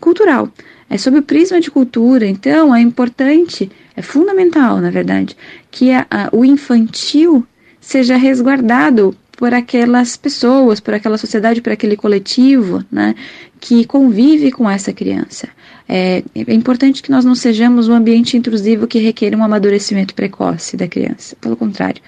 cultural. 0.01 0.49
É 0.89 0.97
sob 0.97 1.19
o 1.19 1.23
prisma 1.23 1.61
de 1.61 1.71
cultura, 1.71 2.27
então 2.27 2.75
é 2.75 2.81
importante, 2.81 3.71
é 3.97 4.03
fundamental, 4.03 4.79
na 4.79 4.91
verdade, 4.91 5.37
que 5.71 5.91
a, 5.91 6.07
a, 6.11 6.29
o 6.33 6.45
infantil 6.45 7.45
seja 7.81 8.17
resguardado 8.17 9.17
por 9.37 9.53
aquelas 9.53 10.17
pessoas, 10.17 10.79
por 10.79 10.95
aquela 10.95 11.19
sociedade, 11.19 11.61
por 11.61 11.73
aquele 11.73 11.97
coletivo, 11.97 12.85
né, 12.93 13.15
que 13.59 13.85
convive 13.85 14.53
com 14.53 14.71
essa 14.71 14.93
criança. 14.93 15.49
É, 15.95 16.25
é, 16.35 16.55
importante 16.55 17.03
que 17.03 17.11
nós 17.11 17.23
não 17.23 17.35
sejamos 17.35 17.87
um 17.87 17.93
ambiente 17.93 18.35
intrusivo 18.35 18.87
que 18.87 18.99
requer 18.99 19.37
um 19.37 19.45
amadurecimento 19.45 20.15
precoce 20.15 20.75
da 20.75 20.89
criança. 20.89 21.37
Pelo 21.39 21.55
contrário, 21.55 22.01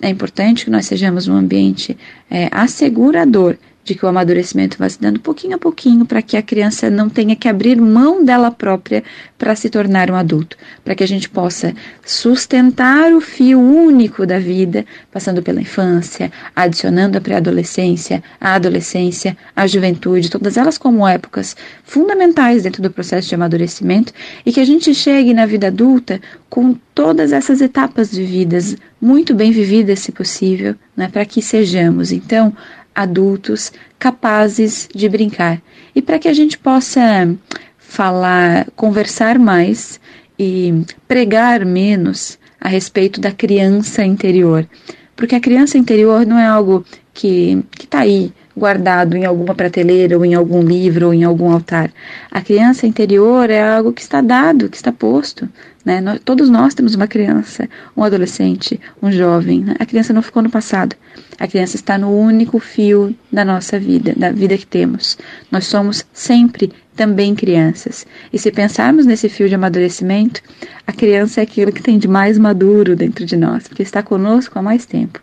é 0.00 0.08
importante 0.08 0.64
que 0.64 0.70
nós 0.70 0.86
sejamos 0.86 1.28
um 1.28 1.34
ambiente 1.34 1.94
é, 2.30 2.48
assegurador 2.50 3.58
de 3.88 3.94
que 3.94 4.04
o 4.04 4.08
amadurecimento 4.08 4.78
vai 4.78 4.90
se 4.90 5.00
dando 5.00 5.18
pouquinho 5.18 5.56
a 5.56 5.58
pouquinho 5.58 6.04
para 6.04 6.20
que 6.20 6.36
a 6.36 6.42
criança 6.42 6.90
não 6.90 7.08
tenha 7.08 7.34
que 7.34 7.48
abrir 7.48 7.80
mão 7.80 8.22
dela 8.22 8.50
própria 8.50 9.02
para 9.38 9.56
se 9.56 9.70
tornar 9.70 10.10
um 10.10 10.14
adulto, 10.14 10.56
para 10.84 10.94
que 10.94 11.02
a 11.02 11.08
gente 11.08 11.28
possa 11.28 11.74
sustentar 12.04 13.12
o 13.14 13.20
fio 13.20 13.58
único 13.58 14.26
da 14.26 14.38
vida, 14.38 14.84
passando 15.10 15.42
pela 15.42 15.60
infância, 15.60 16.30
adicionando 16.54 17.16
a 17.16 17.20
pré-adolescência, 17.20 18.22
a 18.40 18.54
adolescência, 18.54 19.36
a 19.56 19.66
juventude, 19.66 20.30
todas 20.30 20.56
elas 20.56 20.76
como 20.76 21.06
épocas 21.06 21.56
fundamentais 21.82 22.64
dentro 22.64 22.82
do 22.82 22.90
processo 22.90 23.28
de 23.28 23.34
amadurecimento 23.34 24.12
e 24.44 24.52
que 24.52 24.60
a 24.60 24.64
gente 24.64 24.94
chegue 24.94 25.32
na 25.32 25.46
vida 25.46 25.68
adulta 25.68 26.20
com 26.50 26.74
todas 26.94 27.32
essas 27.32 27.60
etapas 27.60 28.14
vividas, 28.14 28.76
muito 29.00 29.34
bem 29.34 29.52
vividas, 29.52 30.00
se 30.00 30.10
possível, 30.10 30.74
né, 30.96 31.08
para 31.08 31.24
que 31.24 31.40
sejamos, 31.40 32.10
então, 32.10 32.52
adultos 32.98 33.72
capazes 33.96 34.88
de 34.92 35.08
brincar. 35.08 35.62
E 35.94 36.02
para 36.02 36.18
que 36.18 36.26
a 36.26 36.32
gente 36.32 36.58
possa 36.58 37.32
falar, 37.78 38.66
conversar 38.74 39.38
mais 39.38 40.00
e 40.36 40.82
pregar 41.06 41.64
menos 41.64 42.38
a 42.60 42.68
respeito 42.68 43.20
da 43.20 43.30
criança 43.30 44.04
interior. 44.04 44.68
Porque 45.14 45.36
a 45.36 45.40
criança 45.40 45.78
interior 45.78 46.26
não 46.26 46.36
é 46.36 46.46
algo 46.46 46.84
que 47.14 47.64
está 47.80 48.00
aí 48.00 48.32
guardado 48.58 49.16
em 49.16 49.24
alguma 49.24 49.54
prateleira 49.54 50.18
ou 50.18 50.24
em 50.24 50.34
algum 50.34 50.60
livro 50.60 51.06
ou 51.06 51.14
em 51.14 51.24
algum 51.24 51.50
altar. 51.50 51.90
A 52.30 52.40
criança 52.42 52.86
interior 52.86 53.48
é 53.48 53.62
algo 53.62 53.92
que 53.92 54.02
está 54.02 54.20
dado, 54.20 54.68
que 54.68 54.76
está 54.76 54.92
posto. 54.92 55.48
Né? 55.84 56.00
Nós, 56.02 56.20
todos 56.22 56.50
nós 56.50 56.74
temos 56.74 56.94
uma 56.94 57.06
criança, 57.06 57.68
um 57.96 58.04
adolescente, 58.04 58.78
um 59.02 59.10
jovem. 59.10 59.60
Né? 59.60 59.76
A 59.78 59.86
criança 59.86 60.12
não 60.12 60.20
ficou 60.20 60.42
no 60.42 60.50
passado. 60.50 60.94
A 61.38 61.46
criança 61.46 61.76
está 61.76 61.96
no 61.96 62.10
único 62.14 62.58
fio 62.58 63.16
da 63.32 63.44
nossa 63.44 63.78
vida, 63.78 64.12
da 64.16 64.30
vida 64.30 64.58
que 64.58 64.66
temos. 64.66 65.16
Nós 65.50 65.66
somos 65.66 66.04
sempre 66.12 66.72
também 66.94 67.34
crianças. 67.34 68.04
E 68.32 68.38
se 68.38 68.50
pensarmos 68.50 69.06
nesse 69.06 69.28
fio 69.28 69.48
de 69.48 69.54
amadurecimento, 69.54 70.42
a 70.84 70.92
criança 70.92 71.40
é 71.40 71.44
aquilo 71.44 71.72
que 71.72 71.82
tem 71.82 71.96
de 71.96 72.08
mais 72.08 72.36
maduro 72.36 72.96
dentro 72.96 73.24
de 73.24 73.36
nós, 73.36 73.68
porque 73.68 73.84
está 73.84 74.02
conosco 74.02 74.58
há 74.58 74.62
mais 74.62 74.84
tempo. 74.84 75.20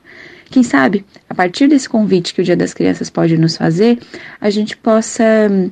Quem 0.55 0.63
sabe, 0.63 1.05
a 1.29 1.35
partir 1.35 1.67
desse 1.67 1.89
convite 1.89 2.33
que 2.33 2.39
o 2.39 2.43
Dia 2.43 2.55
das 2.55 2.73
Crianças 2.73 3.09
pode 3.09 3.37
nos 3.37 3.57
fazer, 3.57 3.99
a 4.39 4.49
gente 4.49 4.77
possa 4.77 5.21
hum, 5.51 5.69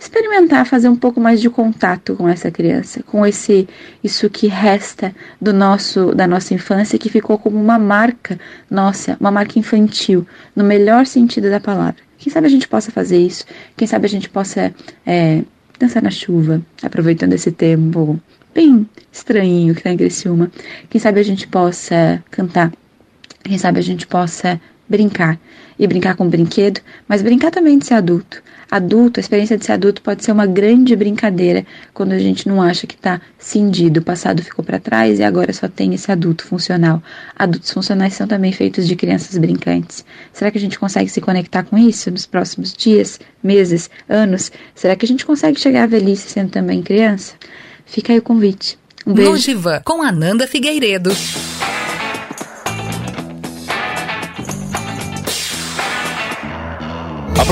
experimentar 0.00 0.64
fazer 0.64 0.88
um 0.88 0.96
pouco 0.96 1.20
mais 1.20 1.38
de 1.38 1.50
contato 1.50 2.16
com 2.16 2.26
essa 2.26 2.50
criança, 2.50 3.02
com 3.02 3.26
esse 3.26 3.68
isso 4.02 4.30
que 4.30 4.46
resta 4.46 5.14
do 5.38 5.52
nosso 5.52 6.14
da 6.14 6.26
nossa 6.26 6.54
infância 6.54 6.98
que 6.98 7.10
ficou 7.10 7.36
como 7.36 7.60
uma 7.60 7.78
marca 7.78 8.40
nossa, 8.70 9.18
uma 9.20 9.30
marca 9.30 9.58
infantil, 9.58 10.26
no 10.56 10.64
melhor 10.64 11.04
sentido 11.04 11.50
da 11.50 11.60
palavra. 11.60 12.02
Quem 12.16 12.32
sabe 12.32 12.46
a 12.46 12.50
gente 12.50 12.66
possa 12.66 12.90
fazer 12.90 13.18
isso? 13.18 13.44
Quem 13.76 13.86
sabe 13.86 14.06
a 14.06 14.08
gente 14.08 14.30
possa 14.30 14.74
é, 15.04 15.42
dançar 15.78 16.02
na 16.02 16.10
chuva, 16.10 16.62
aproveitando 16.82 17.34
esse 17.34 17.52
tempo 17.52 18.18
bem 18.54 18.88
estranho 19.12 19.74
que 19.74 19.80
está 19.80 19.90
em 19.90 19.96
Criciúma. 19.98 20.50
Quem 20.88 20.98
sabe 20.98 21.20
a 21.20 21.22
gente 21.22 21.46
possa 21.46 22.24
cantar 22.30 22.72
quem 23.42 23.58
sabe 23.58 23.78
a 23.78 23.82
gente 23.82 24.06
possa 24.06 24.60
brincar. 24.88 25.38
E 25.78 25.86
brincar 25.86 26.14
com 26.14 26.28
brinquedo, 26.28 26.80
mas 27.08 27.22
brincar 27.22 27.50
também 27.50 27.78
de 27.78 27.86
ser 27.86 27.94
adulto. 27.94 28.42
Adulto, 28.70 29.18
a 29.18 29.22
experiência 29.22 29.58
de 29.58 29.64
ser 29.64 29.72
adulto 29.72 30.00
pode 30.00 30.24
ser 30.24 30.32
uma 30.32 30.46
grande 30.46 30.94
brincadeira 30.94 31.66
quando 31.92 32.12
a 32.12 32.18
gente 32.18 32.48
não 32.48 32.62
acha 32.62 32.86
que 32.86 32.94
está 32.94 33.20
cindido, 33.38 34.00
o 34.00 34.02
passado 34.02 34.42
ficou 34.42 34.64
para 34.64 34.78
trás 34.78 35.18
e 35.18 35.22
agora 35.22 35.52
só 35.52 35.68
tem 35.68 35.92
esse 35.92 36.10
adulto 36.12 36.44
funcional. 36.44 37.02
Adultos 37.36 37.70
funcionais 37.70 38.14
são 38.14 38.26
também 38.26 38.52
feitos 38.52 38.86
de 38.86 38.94
crianças 38.96 39.36
brincantes. 39.36 40.04
Será 40.32 40.50
que 40.50 40.58
a 40.58 40.60
gente 40.60 40.78
consegue 40.78 41.10
se 41.10 41.20
conectar 41.20 41.64
com 41.64 41.76
isso 41.76 42.10
nos 42.10 42.24
próximos 42.24 42.72
dias, 42.72 43.18
meses, 43.42 43.90
anos? 44.08 44.52
Será 44.74 44.94
que 44.94 45.04
a 45.04 45.08
gente 45.08 45.26
consegue 45.26 45.58
chegar 45.58 45.82
à 45.82 45.86
velhice 45.86 46.30
sendo 46.30 46.50
também 46.50 46.82
criança? 46.82 47.34
Fica 47.84 48.12
aí 48.12 48.20
o 48.20 48.22
convite. 48.22 48.78
Um 49.06 49.12
beijo. 49.12 49.32
No 49.32 49.38
Divã, 49.38 49.80
com 49.84 50.00
Ananda 50.00 50.46
Figueiredo. 50.46 51.10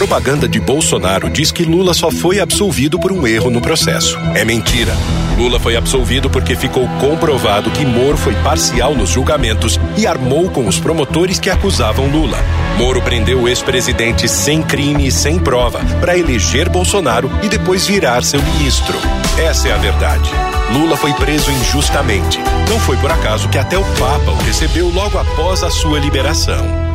Propaganda 0.00 0.48
de 0.48 0.58
Bolsonaro 0.58 1.28
diz 1.28 1.52
que 1.52 1.62
Lula 1.62 1.92
só 1.92 2.10
foi 2.10 2.40
absolvido 2.40 2.98
por 2.98 3.12
um 3.12 3.26
erro 3.26 3.50
no 3.50 3.60
processo. 3.60 4.18
É 4.34 4.46
mentira. 4.46 4.96
Lula 5.36 5.60
foi 5.60 5.76
absolvido 5.76 6.30
porque 6.30 6.56
ficou 6.56 6.88
comprovado 6.98 7.70
que 7.70 7.84
Moro 7.84 8.16
foi 8.16 8.34
parcial 8.36 8.94
nos 8.94 9.10
julgamentos 9.10 9.78
e 9.98 10.06
armou 10.06 10.48
com 10.48 10.66
os 10.66 10.80
promotores 10.80 11.38
que 11.38 11.50
acusavam 11.50 12.06
Lula. 12.06 12.38
Moro 12.78 13.02
prendeu 13.02 13.42
o 13.42 13.48
ex-presidente 13.48 14.26
sem 14.26 14.62
crime 14.62 15.06
e 15.06 15.12
sem 15.12 15.38
prova 15.38 15.80
para 16.00 16.16
eleger 16.16 16.70
Bolsonaro 16.70 17.30
e 17.42 17.48
depois 17.50 17.86
virar 17.86 18.24
seu 18.24 18.42
ministro. 18.42 18.96
Essa 19.38 19.68
é 19.68 19.72
a 19.74 19.76
verdade. 19.76 20.30
Lula 20.72 20.96
foi 20.96 21.12
preso 21.12 21.50
injustamente. 21.50 22.38
Não 22.70 22.80
foi 22.80 22.96
por 22.96 23.10
acaso 23.10 23.50
que 23.50 23.58
até 23.58 23.76
o 23.76 23.84
Papa 23.98 24.30
o 24.30 24.42
recebeu 24.44 24.88
logo 24.88 25.18
após 25.18 25.62
a 25.62 25.68
sua 25.68 26.00
liberação. 26.00 26.89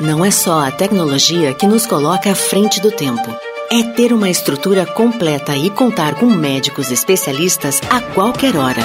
Não 0.00 0.24
é 0.24 0.30
só 0.30 0.66
a 0.66 0.70
tecnologia 0.70 1.54
que 1.54 1.66
nos 1.66 1.86
coloca 1.86 2.30
à 2.30 2.34
frente 2.34 2.80
do 2.80 2.90
tempo. 2.90 3.34
É 3.70 3.82
ter 3.82 4.12
uma 4.12 4.28
estrutura 4.28 4.86
completa 4.86 5.56
e 5.56 5.70
contar 5.70 6.14
com 6.14 6.26
médicos 6.26 6.90
especialistas 6.90 7.80
a 7.90 8.00
qualquer 8.00 8.56
hora. 8.56 8.82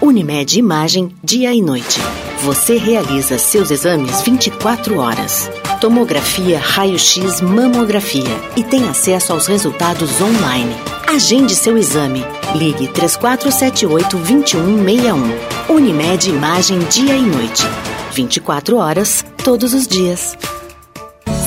Unimed 0.00 0.58
Imagem, 0.58 1.14
dia 1.22 1.52
e 1.52 1.60
noite. 1.60 2.00
Você 2.42 2.76
realiza 2.76 3.38
seus 3.38 3.70
exames 3.70 4.22
24 4.22 4.98
horas. 4.98 5.50
Tomografia, 5.80 6.58
raio-x, 6.58 7.40
mamografia 7.40 8.36
e 8.56 8.64
tem 8.64 8.88
acesso 8.88 9.32
aos 9.32 9.46
resultados 9.46 10.20
online. 10.20 10.74
Agende 11.06 11.54
seu 11.54 11.76
exame. 11.76 12.24
Ligue 12.54 12.88
3478 12.88 14.16
2161. 14.16 15.74
Unimed 15.74 16.30
Imagem, 16.30 16.78
dia 16.88 17.14
e 17.14 17.22
noite. 17.22 17.91
24 18.12 18.76
horas, 18.76 19.24
todos 19.42 19.72
os 19.74 19.86
dias. 19.86 20.36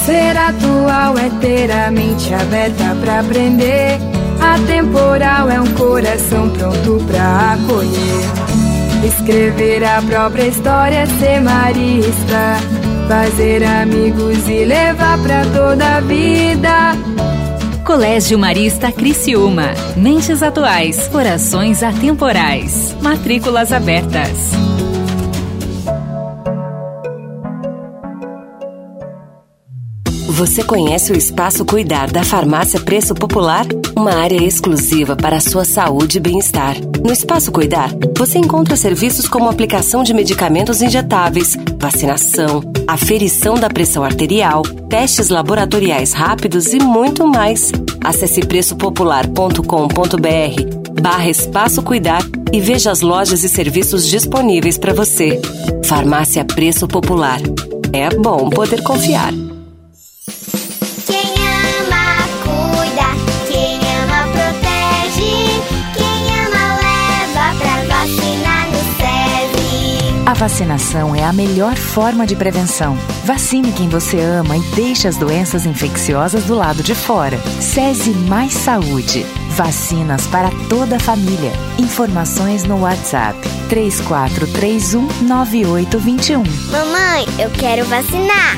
Ser 0.06 0.38
atual 0.38 1.17
é 1.17 1.30
ter 1.41 1.71
a 1.71 1.89
mente 1.91 2.34
aberta 2.34 2.95
para 3.01 3.19
aprender. 3.21 3.97
Atemporal 4.39 5.49
é 5.49 5.60
um 5.62 5.73
coração 5.73 6.49
pronto 6.49 7.04
para 7.08 7.54
acolher. 7.54 9.06
Escrever 9.06 9.84
a 9.84 10.01
própria 10.01 10.47
história, 10.47 11.06
ser 11.19 11.39
marista. 11.41 12.58
Fazer 13.08 13.63
amigos 13.63 14.47
e 14.47 14.65
levar 14.65 15.19
para 15.19 15.45
toda 15.45 15.97
a 15.97 15.99
vida. 16.01 16.95
Colégio 17.84 18.38
Marista 18.39 18.91
Criciúma. 18.91 19.73
Mentes 19.95 20.41
atuais, 20.41 21.08
corações 21.08 21.84
atemporais. 21.84 22.95
Matrículas 22.99 23.71
abertas. 23.71 24.74
Você 30.45 30.63
conhece 30.63 31.12
o 31.12 31.17
Espaço 31.17 31.65
Cuidar 31.65 32.12
da 32.12 32.23
Farmácia 32.23 32.79
Preço 32.79 33.15
Popular? 33.15 33.65
Uma 33.97 34.13
área 34.13 34.38
exclusiva 34.38 35.15
para 35.15 35.38
a 35.38 35.41
sua 35.41 35.65
saúde 35.65 36.19
e 36.19 36.21
bem-estar. 36.21 36.75
No 37.03 37.12
Espaço 37.12 37.51
Cuidar, 37.51 37.89
você 38.15 38.38
encontra 38.38 38.75
serviços 38.75 39.27
como 39.27 39.49
aplicação 39.49 40.03
de 40.03 40.13
medicamentos 40.13 40.84
injetáveis, 40.84 41.58
vacinação, 41.79 42.62
aferição 42.88 43.55
da 43.55 43.71
pressão 43.71 44.03
arterial, 44.03 44.62
testes 44.88 45.29
laboratoriais 45.29 46.13
rápidos 46.13 46.73
e 46.73 46.79
muito 46.79 47.25
mais. 47.25 47.71
Acesse 48.03 48.41
preçopopular.com.br 48.41 51.01
barra 51.01 51.27
Espaço 51.27 51.81
Cuidar 51.81 52.21
e 52.53 52.62
veja 52.62 52.91
as 52.91 53.01
lojas 53.01 53.43
e 53.43 53.49
serviços 53.49 54.08
disponíveis 54.08 54.77
para 54.77 54.93
você. 54.93 55.41
Farmácia 55.84 56.45
Preço 56.45 56.88
Popular. 56.88 57.39
É 57.91 58.12
bom 58.12 58.47
poder 58.51 58.84
confiar. 58.84 59.34
Vacinação 70.35 71.15
é 71.15 71.23
a 71.23 71.33
melhor 71.33 71.75
forma 71.75 72.25
de 72.25 72.35
prevenção. 72.35 72.97
Vacine 73.23 73.71
quem 73.71 73.87
você 73.87 74.19
ama 74.19 74.57
e 74.57 74.61
deixe 74.75 75.07
as 75.07 75.15
doenças 75.17 75.65
infecciosas 75.65 76.43
do 76.43 76.55
lado 76.55 76.83
de 76.83 76.93
fora. 76.93 77.39
SESI 77.59 78.11
Mais 78.11 78.53
Saúde. 78.53 79.25
Vacinas 79.51 80.27
para 80.27 80.49
toda 80.69 80.97
a 80.97 80.99
família. 80.99 81.51
Informações 81.79 82.65
no 82.65 82.81
WhatsApp 82.81 83.39
34319821. 83.69 86.43
Mamãe, 86.69 87.25
eu 87.39 87.49
quero 87.51 87.85
vacinar. 87.85 88.57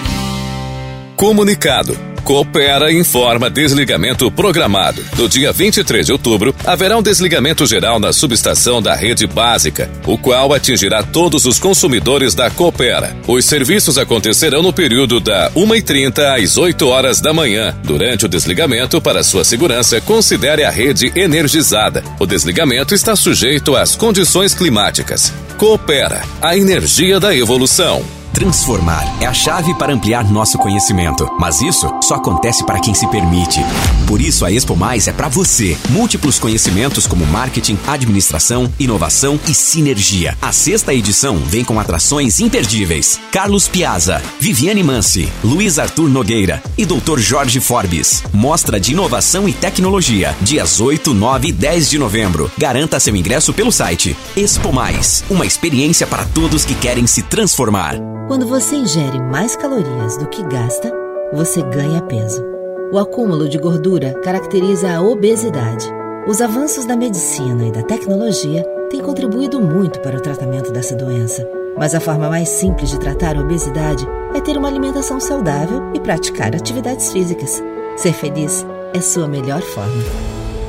Comunicado. 1.15 2.16
Coopera 2.27 2.91
informa 2.91 3.49
desligamento 3.49 4.29
programado. 4.29 5.01
No 5.17 5.29
dia 5.29 5.53
23 5.53 6.07
de 6.07 6.11
outubro, 6.11 6.53
haverá 6.65 6.97
um 6.97 7.01
desligamento 7.01 7.65
geral 7.65 8.01
na 8.01 8.11
subestação 8.11 8.81
da 8.81 8.93
rede 8.93 9.25
básica, 9.25 9.89
o 10.05 10.17
qual 10.17 10.53
atingirá 10.53 11.01
todos 11.01 11.45
os 11.45 11.57
consumidores 11.57 12.35
da 12.35 12.51
Coopera. 12.51 13.15
Os 13.25 13.45
serviços 13.45 13.97
acontecerão 13.97 14.61
no 14.61 14.73
período 14.73 15.21
da 15.21 15.49
1h30 15.51 16.43
às 16.43 16.57
8 16.57 16.85
horas 16.85 17.21
da 17.21 17.31
manhã. 17.31 17.73
Durante 17.81 18.25
o 18.25 18.29
desligamento, 18.29 18.99
para 18.99 19.23
sua 19.23 19.45
segurança, 19.45 20.01
considere 20.01 20.65
a 20.65 20.69
rede 20.69 21.13
energizada. 21.15 22.03
O 22.19 22.25
desligamento 22.25 22.93
está 22.93 23.15
sujeito 23.15 23.73
às 23.73 23.95
condições 23.95 24.53
climáticas. 24.53 25.31
Coopera, 25.57 26.21
a 26.41 26.57
energia 26.57 27.21
da 27.21 27.33
evolução. 27.33 28.16
Transformar 28.37 29.03
é 29.19 29.25
a 29.25 29.33
chave 29.33 29.73
para 29.73 29.91
ampliar 29.91 30.23
nosso 30.29 30.59
conhecimento. 30.59 31.27
Mas 31.39 31.59
isso 31.59 31.91
só 32.03 32.13
acontece 32.13 32.63
para 32.63 32.79
quem 32.79 32.93
se 32.93 33.07
permite. 33.07 33.59
Por 34.05 34.21
isso, 34.21 34.45
a 34.45 34.51
Expo 34.51 34.75
Mais 34.75 35.07
é 35.07 35.11
para 35.11 35.27
você. 35.27 35.75
Múltiplos 35.89 36.37
conhecimentos 36.37 37.07
como 37.07 37.25
marketing, 37.25 37.79
administração, 37.87 38.71
inovação 38.79 39.39
e 39.47 39.55
sinergia. 39.55 40.37
A 40.39 40.51
sexta 40.51 40.93
edição 40.93 41.37
vem 41.37 41.63
com 41.63 41.79
atrações 41.79 42.39
imperdíveis. 42.39 43.19
Carlos 43.31 43.67
Piazza, 43.67 44.21
Viviane 44.39 44.83
Mansi, 44.83 45.27
Luiz 45.43 45.79
Arthur 45.79 46.07
Nogueira 46.07 46.61
e 46.77 46.85
Dr. 46.85 47.17
Jorge 47.17 47.59
Forbes. 47.59 48.21
Mostra 48.31 48.79
de 48.79 48.91
inovação 48.91 49.49
e 49.49 49.51
tecnologia. 49.51 50.37
Dias 50.41 50.79
8, 50.79 51.11
9 51.11 51.47
e 51.47 51.51
10 51.51 51.89
de 51.89 51.97
novembro. 51.97 52.51
Garanta 52.55 52.99
seu 52.99 53.15
ingresso 53.15 53.51
pelo 53.51 53.71
site 53.71 54.15
Expo 54.35 54.71
Mais. 54.71 55.23
Uma 55.27 55.47
experiência 55.47 56.05
para 56.05 56.23
todos 56.23 56.63
que 56.63 56.75
querem 56.75 57.07
se 57.07 57.23
transformar. 57.23 57.95
Quando 58.27 58.45
você 58.45 58.75
ingere 58.75 59.21
mais 59.21 59.55
calorias 59.55 60.17
do 60.17 60.27
que 60.27 60.43
gasta, 60.43 60.91
você 61.31 61.61
ganha 61.61 62.01
peso. 62.01 62.43
O 62.91 62.99
acúmulo 62.99 63.47
de 63.47 63.57
gordura 63.57 64.13
caracteriza 64.21 64.91
a 64.91 65.01
obesidade. 65.01 65.89
Os 66.27 66.41
avanços 66.41 66.83
da 66.83 66.97
medicina 66.97 67.65
e 67.65 67.71
da 67.71 67.83
tecnologia 67.83 68.63
têm 68.89 68.99
contribuído 68.99 69.61
muito 69.61 70.01
para 70.01 70.17
o 70.17 70.21
tratamento 70.21 70.73
dessa 70.73 70.93
doença. 70.93 71.49
Mas 71.77 71.95
a 71.95 72.01
forma 72.01 72.29
mais 72.29 72.49
simples 72.49 72.89
de 72.89 72.99
tratar 72.99 73.37
a 73.37 73.41
obesidade 73.41 74.05
é 74.35 74.41
ter 74.41 74.57
uma 74.57 74.67
alimentação 74.67 75.21
saudável 75.21 75.81
e 75.93 75.99
praticar 76.01 76.53
atividades 76.53 77.13
físicas. 77.13 77.63
Ser 77.95 78.11
feliz 78.11 78.65
é 78.93 78.99
sua 78.99 79.27
melhor 79.27 79.61
forma. 79.61 80.03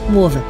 Mova. 0.08 0.40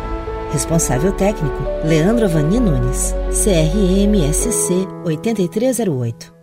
Responsável 0.50 1.12
técnico: 1.12 1.62
Leandro 1.84 2.26
Avani 2.26 2.60
Nunes. 2.60 3.14
CRMSC 3.30 4.86
8308. 5.06 6.37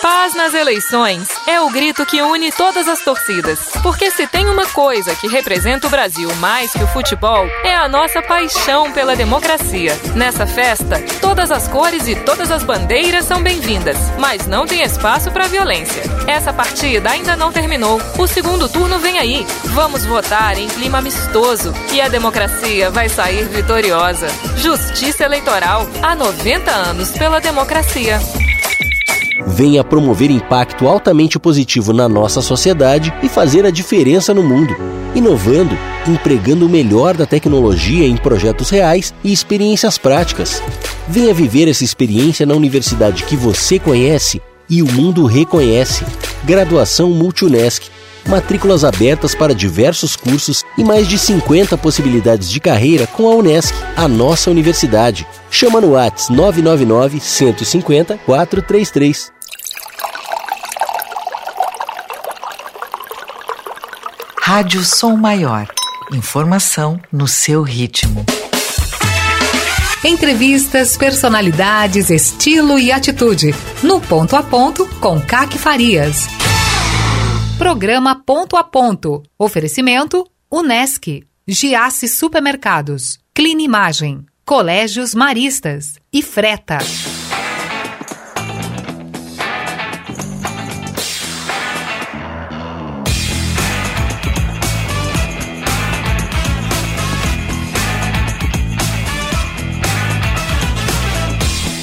Paz 0.00 0.32
nas 0.34 0.54
eleições 0.54 1.28
é 1.46 1.60
o 1.60 1.70
grito 1.70 2.06
que 2.06 2.22
une 2.22 2.52
todas 2.52 2.86
as 2.86 3.00
torcidas. 3.00 3.58
Porque 3.82 4.10
se 4.12 4.28
tem 4.28 4.48
uma 4.48 4.66
coisa 4.66 5.14
que 5.16 5.26
representa 5.26 5.88
o 5.88 5.90
Brasil 5.90 6.32
mais 6.36 6.72
que 6.72 6.84
o 6.84 6.86
futebol, 6.88 7.46
é 7.64 7.74
a 7.74 7.88
nossa 7.88 8.22
paixão 8.22 8.92
pela 8.92 9.16
democracia. 9.16 9.98
Nessa 10.14 10.46
festa, 10.46 11.02
todas 11.20 11.50
as 11.50 11.66
cores 11.66 12.06
e 12.06 12.14
todas 12.14 12.52
as 12.52 12.62
bandeiras 12.62 13.24
são 13.24 13.42
bem-vindas, 13.42 13.96
mas 14.18 14.46
não 14.46 14.66
tem 14.66 14.82
espaço 14.82 15.32
para 15.32 15.48
violência. 15.48 16.02
Essa 16.28 16.52
partida 16.52 17.10
ainda 17.10 17.34
não 17.34 17.50
terminou. 17.50 18.00
O 18.16 18.26
segundo 18.28 18.68
turno 18.68 19.00
vem 19.00 19.18
aí. 19.18 19.44
Vamos 19.64 20.04
votar 20.04 20.56
em 20.58 20.68
clima 20.68 20.98
amistoso 20.98 21.74
e 21.92 22.00
a 22.00 22.08
democracia 22.08 22.88
vai 22.90 23.08
sair 23.08 23.48
vitoriosa. 23.48 24.28
Justiça 24.56 25.24
Eleitoral 25.24 25.88
há 26.02 26.14
90 26.14 26.70
anos 26.70 27.10
pela 27.10 27.40
democracia 27.40 28.20
venha 29.46 29.84
promover 29.84 30.30
impacto 30.30 30.88
altamente 30.88 31.38
positivo 31.38 31.92
na 31.92 32.08
nossa 32.08 32.40
sociedade 32.40 33.12
e 33.22 33.28
fazer 33.28 33.64
a 33.64 33.70
diferença 33.70 34.34
no 34.34 34.42
mundo, 34.42 34.76
inovando, 35.14 35.76
empregando 36.06 36.66
o 36.66 36.68
melhor 36.68 37.16
da 37.16 37.26
tecnologia 37.26 38.06
em 38.06 38.16
projetos 38.16 38.70
reais 38.70 39.14
e 39.22 39.32
experiências 39.32 39.98
práticas. 39.98 40.62
Venha 41.06 41.32
viver 41.32 41.68
essa 41.68 41.84
experiência 41.84 42.44
na 42.44 42.54
universidade 42.54 43.24
que 43.24 43.36
você 43.36 43.78
conhece 43.78 44.42
e 44.68 44.82
o 44.82 44.92
mundo 44.92 45.24
reconhece. 45.24 46.04
Graduação 46.44 47.10
Multunesc. 47.10 47.90
Matrículas 48.28 48.84
abertas 48.84 49.34
para 49.34 49.54
diversos 49.54 50.14
cursos 50.14 50.62
e 50.76 50.84
mais 50.84 51.08
de 51.08 51.18
50 51.18 51.78
possibilidades 51.78 52.50
de 52.50 52.60
carreira 52.60 53.06
com 53.06 53.26
a 53.26 53.34
Unesc, 53.34 53.74
a 53.96 54.06
nossa 54.06 54.50
universidade. 54.50 55.26
Chama 55.50 55.80
no 55.80 55.92
Whats 55.92 56.28
999 56.28 57.20
150 57.20 58.18
433. 58.18 59.32
Rádio 64.42 64.84
Som 64.84 65.16
Maior. 65.16 65.66
Informação 66.12 67.00
no 67.10 67.26
seu 67.26 67.62
ritmo. 67.62 68.24
Entrevistas, 70.04 70.96
personalidades, 70.96 72.08
estilo 72.08 72.78
e 72.78 72.92
atitude. 72.92 73.54
No 73.82 74.00
Ponto 74.00 74.36
a 74.36 74.42
Ponto, 74.42 74.86
com 75.00 75.20
Caque 75.20 75.58
Farias. 75.58 76.28
Programa 77.58 78.14
Ponto 78.24 78.56
a 78.56 78.62
Ponto. 78.62 79.24
Oferecimento: 79.36 80.24
Unesc, 80.48 81.26
Giasse 81.44 82.06
Supermercados, 82.06 83.18
Clinimagem, 83.34 84.24
Colégios 84.46 85.12
Maristas 85.12 85.96
e 86.12 86.22
Freta. 86.22 86.78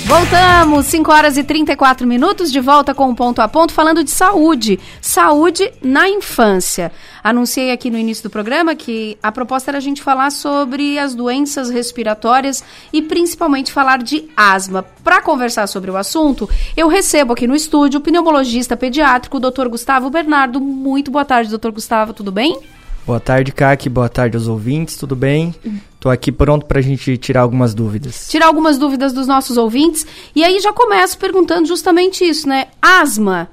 Voltamos, 0.05 0.85
5 0.85 1.11
horas 1.11 1.35
e 1.35 1.43
34 1.43 2.05
minutos, 2.05 2.51
de 2.51 2.59
volta 2.59 2.93
com 2.93 3.09
o 3.09 3.15
ponto 3.15 3.41
a 3.41 3.47
ponto, 3.47 3.73
falando 3.73 4.03
de 4.03 4.11
saúde. 4.11 4.79
Saúde 5.01 5.73
na 5.81 6.07
infância. 6.07 6.91
Anunciei 7.23 7.71
aqui 7.71 7.89
no 7.89 7.97
início 7.97 8.21
do 8.21 8.29
programa 8.29 8.75
que 8.75 9.17
a 9.21 9.31
proposta 9.31 9.71
era 9.71 9.79
a 9.79 9.81
gente 9.81 10.03
falar 10.03 10.29
sobre 10.29 10.99
as 10.99 11.15
doenças 11.15 11.71
respiratórias 11.71 12.63
e 12.93 13.01
principalmente 13.01 13.71
falar 13.71 14.03
de 14.03 14.29
asma. 14.37 14.83
Para 15.03 15.23
conversar 15.23 15.65
sobre 15.65 15.89
o 15.89 15.97
assunto, 15.97 16.47
eu 16.77 16.87
recebo 16.87 17.33
aqui 17.33 17.47
no 17.47 17.55
estúdio 17.55 17.99
o 17.99 18.03
pneumologista 18.03 18.77
pediátrico, 18.77 19.37
o 19.37 19.39
Dr. 19.39 19.67
Gustavo 19.67 20.11
Bernardo. 20.11 20.61
Muito 20.61 21.09
boa 21.09 21.25
tarde, 21.25 21.49
doutor 21.49 21.71
Gustavo, 21.71 22.13
tudo 22.13 22.31
bem? 22.31 22.59
Boa 23.05 23.19
tarde, 23.19 23.51
Kaki. 23.51 23.87
Boa 23.87 24.09
tarde 24.09 24.35
aos 24.35 24.47
ouvintes. 24.47 24.97
Tudo 24.97 25.15
bem? 25.15 25.53
Estou 25.93 26.11
aqui 26.11 26.31
pronto 26.31 26.65
para 26.65 26.79
a 26.79 26.81
gente 26.81 27.17
tirar 27.17 27.41
algumas 27.41 27.73
dúvidas. 27.73 28.27
Tirar 28.29 28.47
algumas 28.47 28.77
dúvidas 28.77 29.13
dos 29.13 29.27
nossos 29.27 29.57
ouvintes. 29.57 30.05
E 30.35 30.43
aí 30.43 30.59
já 30.59 30.73
começo 30.73 31.17
perguntando 31.17 31.67
justamente 31.67 32.23
isso, 32.23 32.47
né? 32.49 32.67
Asma 32.81 33.49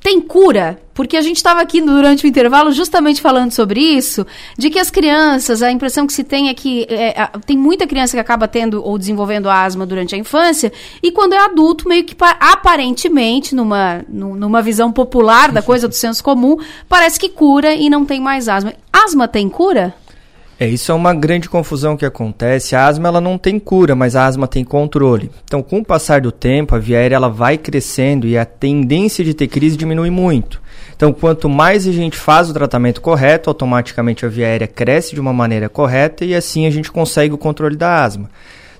tem 0.00 0.20
cura? 0.20 0.80
Porque 0.94 1.16
a 1.16 1.22
gente 1.22 1.36
estava 1.36 1.60
aqui 1.60 1.80
durante 1.80 2.24
o 2.24 2.26
intervalo 2.26 2.72
justamente 2.72 3.20
falando 3.20 3.52
sobre 3.52 3.80
isso, 3.80 4.26
de 4.56 4.70
que 4.70 4.78
as 4.78 4.90
crianças, 4.90 5.62
a 5.62 5.70
impressão 5.70 6.06
que 6.06 6.12
se 6.12 6.24
tem 6.24 6.48
é 6.48 6.54
que 6.54 6.86
é, 6.90 7.28
tem 7.46 7.56
muita 7.56 7.86
criança 7.86 8.16
que 8.16 8.20
acaba 8.20 8.48
tendo 8.48 8.84
ou 8.84 8.98
desenvolvendo 8.98 9.48
asma 9.48 9.86
durante 9.86 10.14
a 10.14 10.18
infância, 10.18 10.72
e 11.02 11.12
quando 11.12 11.34
é 11.34 11.38
adulto, 11.38 11.88
meio 11.88 12.04
que 12.04 12.16
aparentemente, 12.38 13.54
numa, 13.54 14.04
numa 14.08 14.62
visão 14.62 14.90
popular 14.90 15.52
da 15.52 15.62
coisa 15.62 15.86
do 15.86 15.94
senso 15.94 16.22
comum, 16.24 16.56
parece 16.88 17.18
que 17.18 17.28
cura 17.28 17.74
e 17.74 17.88
não 17.88 18.04
tem 18.04 18.20
mais 18.20 18.48
asma. 18.48 18.74
Asma 18.92 19.28
tem 19.28 19.48
cura? 19.48 19.94
É, 20.62 20.68
isso 20.68 20.92
é 20.92 20.94
uma 20.94 21.14
grande 21.14 21.48
confusão 21.48 21.96
que 21.96 22.04
acontece. 22.04 22.76
A 22.76 22.86
asma 22.86 23.08
ela 23.08 23.18
não 23.18 23.38
tem 23.38 23.58
cura, 23.58 23.94
mas 23.94 24.14
a 24.14 24.26
asma 24.26 24.46
tem 24.46 24.62
controle. 24.62 25.30
Então, 25.42 25.62
com 25.62 25.78
o 25.78 25.84
passar 25.84 26.20
do 26.20 26.30
tempo, 26.30 26.74
a 26.74 26.78
via 26.78 26.98
aérea 26.98 27.16
ela 27.16 27.30
vai 27.30 27.56
crescendo 27.56 28.26
e 28.26 28.36
a 28.36 28.44
tendência 28.44 29.24
de 29.24 29.32
ter 29.32 29.48
crise 29.48 29.74
diminui 29.74 30.10
muito. 30.10 30.60
Então, 30.94 31.14
quanto 31.14 31.48
mais 31.48 31.88
a 31.88 31.92
gente 31.92 32.18
faz 32.18 32.50
o 32.50 32.52
tratamento 32.52 33.00
correto, 33.00 33.48
automaticamente 33.48 34.26
a 34.26 34.28
via 34.28 34.48
aérea 34.48 34.66
cresce 34.66 35.14
de 35.14 35.20
uma 35.20 35.32
maneira 35.32 35.66
correta 35.66 36.26
e 36.26 36.34
assim 36.34 36.66
a 36.66 36.70
gente 36.70 36.92
consegue 36.92 37.32
o 37.32 37.38
controle 37.38 37.74
da 37.74 38.04
asma. 38.04 38.28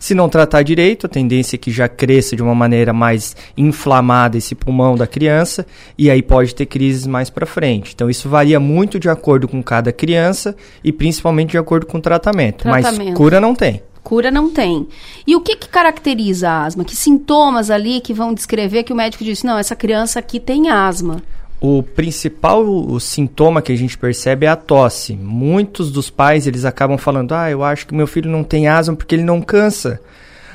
Se 0.01 0.15
não 0.15 0.31
tratar 0.31 0.63
direito, 0.63 1.05
a 1.05 1.11
tendência 1.11 1.57
é 1.57 1.59
que 1.59 1.71
já 1.71 1.87
cresça 1.87 2.35
de 2.35 2.43
uma 2.43 2.55
maneira 2.55 2.91
mais 2.91 3.37
inflamada 3.55 4.39
esse 4.39 4.55
pulmão 4.55 4.97
da 4.97 5.07
criança 5.07 5.67
e 5.97 6.11
aí 6.11 6.23
pode 6.23 6.55
ter 6.55 6.65
crises 6.65 7.07
mais 7.07 7.29
para 7.29 7.45
frente. 7.45 7.93
Então 7.95 8.09
isso 8.09 8.27
varia 8.27 8.59
muito 8.59 8.99
de 8.99 9.11
acordo 9.11 9.47
com 9.47 9.63
cada 9.63 9.93
criança 9.93 10.57
e 10.83 10.91
principalmente 10.91 11.51
de 11.51 11.59
acordo 11.59 11.85
com 11.85 11.99
o 11.99 12.01
tratamento. 12.01 12.63
tratamento. 12.63 13.09
Mas 13.09 13.15
cura 13.15 13.39
não 13.39 13.55
tem. 13.55 13.83
Cura 14.03 14.31
não 14.31 14.49
tem. 14.51 14.89
E 15.27 15.37
o 15.37 15.41
que, 15.43 15.55
que 15.55 15.69
caracteriza 15.69 16.49
a 16.49 16.65
asma? 16.65 16.83
Que 16.83 16.97
sintomas 16.97 17.71
ali 17.71 18.01
que 18.01 18.15
vão 18.15 18.33
descrever 18.33 18.85
que 18.85 18.95
o 18.95 18.97
médico 18.97 19.23
disse, 19.23 19.45
não, 19.45 19.59
essa 19.59 19.77
criança 19.77 20.19
aqui 20.19 20.41
tem 20.41 20.71
asma? 20.71 21.23
O 21.61 21.83
principal 21.83 22.65
sintoma 22.99 23.61
que 23.61 23.71
a 23.71 23.77
gente 23.77 23.99
percebe 23.99 24.47
é 24.47 24.49
a 24.49 24.57
tosse. 24.57 25.15
Muitos 25.15 25.93
dos 25.93 26.09
pais 26.09 26.47
eles 26.47 26.65
acabam 26.65 26.97
falando: 26.97 27.33
"Ah, 27.33 27.51
eu 27.51 27.63
acho 27.63 27.87
que 27.87 27.95
meu 27.95 28.07
filho 28.07 28.31
não 28.31 28.43
tem 28.43 28.67
asma 28.67 28.97
porque 28.97 29.15
ele 29.15 29.25
não 29.25 29.43
cansa". 29.43 30.01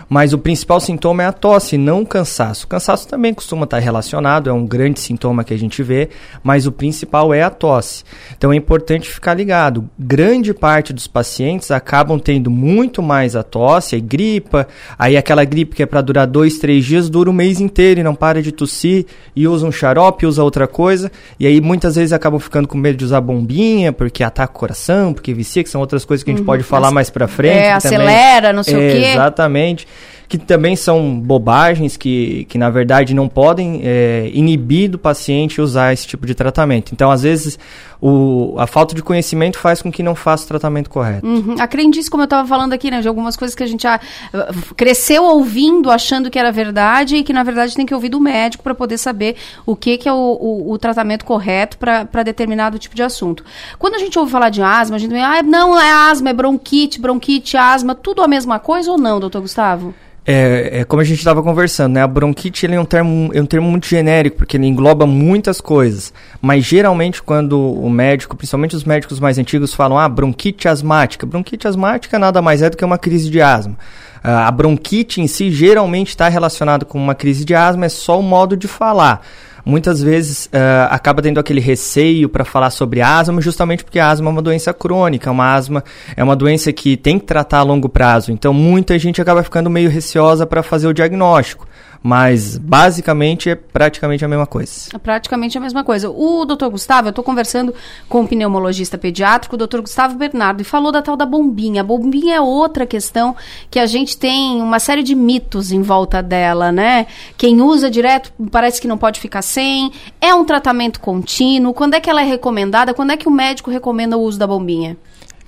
Mas 0.07 0.33
o 0.33 0.37
principal 0.37 0.79
sintoma 0.79 1.23
é 1.23 1.25
a 1.25 1.31
tosse, 1.31 1.77
não 1.77 2.01
o 2.01 2.05
cansaço. 2.05 2.65
O 2.65 2.67
cansaço 2.67 3.07
também 3.07 3.33
costuma 3.33 3.63
estar 3.63 3.79
relacionado, 3.79 4.49
é 4.49 4.53
um 4.53 4.65
grande 4.65 4.99
sintoma 4.99 5.43
que 5.43 5.53
a 5.53 5.57
gente 5.57 5.81
vê, 5.81 6.09
mas 6.43 6.67
o 6.67 6.71
principal 6.71 7.33
é 7.33 7.41
a 7.41 7.49
tosse. 7.49 8.03
Então 8.37 8.53
é 8.53 8.55
importante 8.55 9.09
ficar 9.09 9.33
ligado. 9.33 9.89
Grande 9.97 10.53
parte 10.53 10.93
dos 10.93 11.07
pacientes 11.07 11.71
acabam 11.71 12.19
tendo 12.19 12.49
muito 12.51 13.01
mais 13.01 13.35
a 13.35 13.43
tosse, 13.43 13.95
aí 13.95 14.01
gripa, 14.01 14.67
aí 14.97 15.17
aquela 15.17 15.43
gripe 15.43 15.75
que 15.75 15.83
é 15.83 15.85
para 15.85 16.01
durar 16.01 16.27
dois, 16.27 16.59
três 16.59 16.85
dias, 16.85 17.09
dura 17.09 17.29
o 17.29 17.33
mês 17.33 17.59
inteiro 17.59 17.99
e 17.99 18.03
não 18.03 18.15
para 18.15 18.41
de 18.41 18.51
tossir, 18.51 19.05
e 19.35 19.47
usa 19.47 19.65
um 19.65 19.71
xarope, 19.71 20.25
usa 20.25 20.43
outra 20.43 20.67
coisa, 20.67 21.11
e 21.39 21.47
aí 21.47 21.59
muitas 21.59 21.95
vezes 21.95 22.13
acabam 22.13 22.39
ficando 22.39 22.67
com 22.67 22.77
medo 22.77 22.97
de 22.97 23.05
usar 23.05 23.21
bombinha, 23.21 23.91
porque 23.91 24.23
ataca 24.23 24.53
o 24.53 24.59
coração, 24.59 25.13
porque 25.13 25.33
vicia, 25.33 25.63
que 25.63 25.69
são 25.69 25.81
outras 25.81 26.05
coisas 26.05 26.23
que 26.23 26.29
a 26.29 26.33
gente 26.33 26.41
uhum. 26.41 26.45
pode 26.45 26.63
falar 26.63 26.91
mais 26.91 27.09
para 27.09 27.27
frente. 27.27 27.57
É, 27.57 27.73
acelera, 27.73 28.53
não 28.53 28.63
sei 28.63 28.73
é, 28.73 28.77
o 28.77 28.91
quê. 28.91 29.07
Exatamente. 29.07 29.87
Que 30.27 30.37
também 30.37 30.75
são 30.75 31.19
bobagens 31.19 31.97
que, 31.97 32.45
que 32.45 32.57
na 32.57 32.69
verdade 32.69 33.13
não 33.13 33.27
podem 33.27 33.81
é, 33.83 34.29
inibir 34.33 34.89
do 34.89 34.97
paciente 34.97 35.61
usar 35.61 35.93
esse 35.93 36.07
tipo 36.07 36.25
de 36.25 36.33
tratamento. 36.33 36.91
Então, 36.91 37.11
às 37.11 37.23
vezes, 37.23 37.57
o, 38.01 38.55
a 38.57 38.67
falta 38.67 38.93
de 38.93 39.01
conhecimento 39.01 39.57
faz 39.57 39.81
com 39.81 39.91
que 39.91 40.03
não 40.03 40.15
faça 40.15 40.45
o 40.45 40.47
tratamento 40.47 40.89
correto. 40.89 41.25
Uhum. 41.25 41.55
A 41.59 41.67
crendice, 41.67 42.09
como 42.09 42.23
eu 42.23 42.25
estava 42.25 42.47
falando 42.47 42.73
aqui, 42.73 42.91
né, 42.91 43.01
de 43.01 43.07
algumas 43.07 43.35
coisas 43.35 43.55
que 43.55 43.63
a 43.63 43.67
gente 43.67 43.83
já 43.83 43.97
uh, 43.97 44.75
cresceu 44.75 45.23
ouvindo, 45.23 45.89
achando 45.89 46.29
que 46.29 46.37
era 46.37 46.51
verdade 46.51 47.17
e 47.17 47.23
que 47.23 47.33
na 47.33 47.43
verdade 47.43 47.75
tem 47.75 47.85
que 47.85 47.93
ouvir 47.93 48.09
do 48.09 48.19
médico 48.19 48.63
para 48.63 48.75
poder 48.75 48.97
saber 48.97 49.35
o 49.65 49.75
que, 49.75 49.97
que 49.97 50.09
é 50.09 50.13
o, 50.13 50.15
o, 50.15 50.71
o 50.71 50.77
tratamento 50.77 51.25
correto 51.25 51.77
para 51.77 52.23
determinado 52.23 52.79
tipo 52.79 52.95
de 52.95 53.03
assunto. 53.03 53.43
Quando 53.77 53.95
a 53.95 53.99
gente 53.99 54.17
ouve 54.17 54.31
falar 54.31 54.49
de 54.49 54.61
asma, 54.61 54.95
a 54.95 54.99
gente 54.99 55.11
vê, 55.11 55.19
ah, 55.19 55.41
não 55.43 55.79
é 55.79 55.91
asma, 56.09 56.29
é 56.29 56.33
bronquite, 56.33 56.99
bronquite, 56.99 57.57
asma, 57.57 57.95
tudo 57.95 58.21
a 58.21 58.27
mesma 58.27 58.59
coisa 58.59 58.91
ou 58.91 58.97
não, 58.97 59.19
doutor 59.19 59.41
Gustavo? 59.41 59.93
É, 60.27 60.79
é, 60.79 60.83
como 60.83 61.01
a 61.01 61.05
gente 61.05 61.19
estava 61.19 61.43
conversando, 61.43 61.93
né? 61.93 62.01
A 62.01 62.07
bronquite 62.07 62.65
ele 62.65 62.73
é, 62.73 62.79
um 62.79 62.85
termo, 62.85 63.29
é 63.31 63.39
um 63.39 63.45
termo 63.45 63.69
muito 63.69 63.87
genérico, 63.87 64.37
porque 64.37 64.57
ele 64.57 64.65
engloba 64.65 65.05
muitas 65.05 65.61
coisas. 65.61 66.11
Mas 66.41 66.65
geralmente 66.65 67.21
quando 67.21 67.59
o 67.85 67.89
médico, 67.89 68.35
principalmente 68.35 68.75
os 68.75 68.83
médicos 68.83 69.19
mais 69.19 69.37
antigos, 69.37 69.73
falam, 69.73 69.97
ah, 69.97 70.07
bronquite 70.09 70.67
asmática. 70.67 71.25
Bronquite 71.25 71.67
asmática 71.67 72.17
nada 72.17 72.41
mais 72.41 72.61
é 72.61 72.69
do 72.69 72.77
que 72.77 72.85
uma 72.85 72.97
crise 72.97 73.29
de 73.29 73.41
asma. 73.41 73.77
Ah, 74.23 74.47
a 74.47 74.51
bronquite 74.51 75.21
em 75.21 75.27
si 75.27 75.51
geralmente 75.51 76.09
está 76.09 76.27
relacionada 76.27 76.85
com 76.85 76.97
uma 76.97 77.15
crise 77.15 77.45
de 77.45 77.53
asma, 77.53 77.85
é 77.85 77.89
só 77.89 78.19
o 78.19 78.23
modo 78.23 78.57
de 78.57 78.67
falar 78.67 79.21
muitas 79.65 80.01
vezes 80.01 80.45
uh, 80.45 80.91
acaba 80.91 81.21
tendo 81.21 81.39
aquele 81.39 81.59
receio 81.59 82.29
para 82.29 82.45
falar 82.45 82.69
sobre 82.69 83.01
asma, 83.01 83.41
justamente 83.41 83.83
porque 83.83 83.97
a 83.97 84.09
asma 84.09 84.29
é 84.29 84.31
uma 84.31 84.41
doença 84.41 84.71
crônica, 84.71 85.31
uma 85.31 85.55
asma 85.55 85.83
é 86.15 86.23
uma 86.23 86.35
doença 86.35 86.71
que 86.71 86.95
tem 86.95 87.17
que 87.17 87.25
tratar 87.25 87.59
a 87.59 87.63
longo 87.63 87.89
prazo. 87.89 88.31
Então 88.31 88.53
muita 88.53 88.97
gente 88.99 89.19
acaba 89.19 89.41
ficando 89.41 89.69
meio 89.69 89.89
receosa 89.89 90.45
para 90.45 90.61
fazer 90.61 90.87
o 90.87 90.93
diagnóstico. 90.93 91.67
Mas 92.07 92.55
basicamente 92.59 93.49
é 93.49 93.55
praticamente 93.55 94.23
a 94.23 94.27
mesma 94.27 94.45
coisa. 94.45 94.89
É 94.93 94.97
praticamente 94.99 95.57
a 95.57 95.61
mesma 95.61 95.83
coisa. 95.83 96.07
O 96.07 96.45
doutor 96.45 96.69
Gustavo, 96.69 97.07
eu 97.07 97.09
estou 97.09 97.23
conversando 97.23 97.73
com 98.07 98.21
um 98.21 98.27
pneumologista 98.27 98.95
pediátrico, 98.95 99.55
o 99.55 99.57
doutor 99.57 99.81
Gustavo 99.81 100.15
Bernardo, 100.15 100.61
e 100.61 100.63
falou 100.63 100.91
da 100.91 101.01
tal 101.01 101.17
da 101.17 101.25
bombinha. 101.25 101.81
A 101.81 101.83
bombinha 101.83 102.35
é 102.35 102.39
outra 102.39 102.85
questão 102.85 103.35
que 103.71 103.79
a 103.79 103.87
gente 103.87 104.15
tem 104.17 104.61
uma 104.61 104.77
série 104.77 105.01
de 105.01 105.15
mitos 105.15 105.71
em 105.71 105.81
volta 105.81 106.21
dela, 106.21 106.71
né? 106.71 107.07
Quem 107.35 107.59
usa 107.59 107.89
direto 107.89 108.31
parece 108.51 108.79
que 108.79 108.87
não 108.87 108.99
pode 108.99 109.19
ficar 109.19 109.41
sem. 109.41 109.91
É 110.21 110.31
um 110.31 110.45
tratamento 110.45 110.99
contínuo. 110.99 111.73
Quando 111.73 111.95
é 111.95 111.99
que 111.99 112.07
ela 112.07 112.21
é 112.21 112.25
recomendada? 112.25 112.93
Quando 112.93 113.13
é 113.13 113.17
que 113.17 113.27
o 113.27 113.31
médico 113.31 113.71
recomenda 113.71 114.15
o 114.15 114.21
uso 114.21 114.37
da 114.37 114.45
bombinha? 114.45 114.95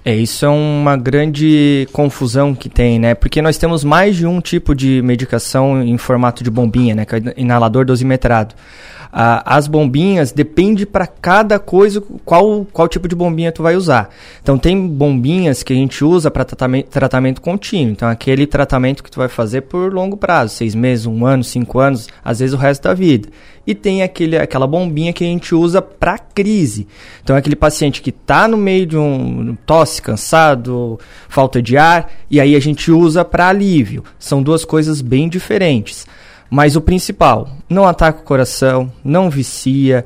É, 0.05 0.15
isso 0.15 0.45
é 0.45 0.49
uma 0.49 0.95
grande 0.95 1.87
confusão 1.91 2.55
que 2.55 2.69
tem, 2.69 2.97
né? 2.97 3.13
Porque 3.13 3.41
nós 3.41 3.57
temos 3.57 3.83
mais 3.83 4.15
de 4.15 4.25
um 4.25 4.39
tipo 4.39 4.73
de 4.73 5.01
medicação 5.01 5.83
em 5.83 5.97
formato 5.97 6.43
de 6.43 6.49
bombinha, 6.49 6.95
né? 6.95 7.05
Que 7.05 7.15
é 7.15 7.21
inalador 7.35 7.85
dosimetrado. 7.85 8.55
As 9.11 9.67
bombinhas 9.67 10.31
depende 10.31 10.85
para 10.85 11.07
cada 11.07 11.57
coisa 11.59 12.01
qual, 12.25 12.65
qual 12.71 12.87
tipo 12.87 13.07
de 13.07 13.15
bombinha 13.15 13.51
tu 13.51 13.63
vai 13.63 13.75
usar. 13.75 14.09
Então 14.41 14.57
tem 14.57 14.87
bombinhas 14.87 15.63
que 15.63 15.73
a 15.73 15.75
gente 15.75 16.03
usa 16.03 16.29
para 16.29 16.43
tratamento, 16.43 16.87
tratamento 16.89 17.41
contínuo. 17.41 17.91
Então 17.91 18.07
aquele 18.07 18.45
tratamento 18.45 19.03
que 19.03 19.09
tu 19.09 19.17
vai 19.19 19.27
fazer 19.27 19.61
por 19.61 19.93
longo 19.93 20.17
prazo, 20.17 20.55
seis 20.55 20.75
meses, 20.75 21.05
um 21.05 21.25
ano, 21.25 21.43
cinco 21.43 21.79
anos, 21.79 22.07
às 22.23 22.39
vezes 22.39 22.53
o 22.53 22.57
resto 22.57 22.83
da 22.83 22.93
vida. 22.93 23.29
E 23.65 23.75
tem 23.75 24.01
aquele, 24.01 24.37
aquela 24.37 24.65
bombinha 24.65 25.11
que 25.11 25.23
a 25.23 25.27
gente 25.27 25.53
usa 25.53 25.81
para 25.81 26.17
crise. 26.17 26.87
Então 27.21 27.35
é 27.35 27.39
aquele 27.39 27.55
paciente 27.55 28.01
que 28.01 28.11
está 28.11 28.47
no 28.47 28.55
meio 28.55 28.85
de 28.85 28.97
um 28.97 29.57
tosse, 29.65 30.01
cansado, 30.01 30.97
falta 31.27 31.61
de 31.61 31.77
ar, 31.77 32.09
e 32.29 32.39
aí 32.39 32.55
a 32.55 32.59
gente 32.61 32.91
usa 32.91 33.25
para 33.25 33.49
alívio. 33.49 34.03
São 34.17 34.41
duas 34.41 34.63
coisas 34.63 35.01
bem 35.01 35.27
diferentes. 35.27 36.07
Mas 36.49 36.77
o 36.77 36.81
principal, 36.81 37.49
não 37.69 37.85
ataca 37.85 38.21
o 38.21 38.23
coração, 38.23 38.91
não 39.03 39.29
vicia, 39.29 40.05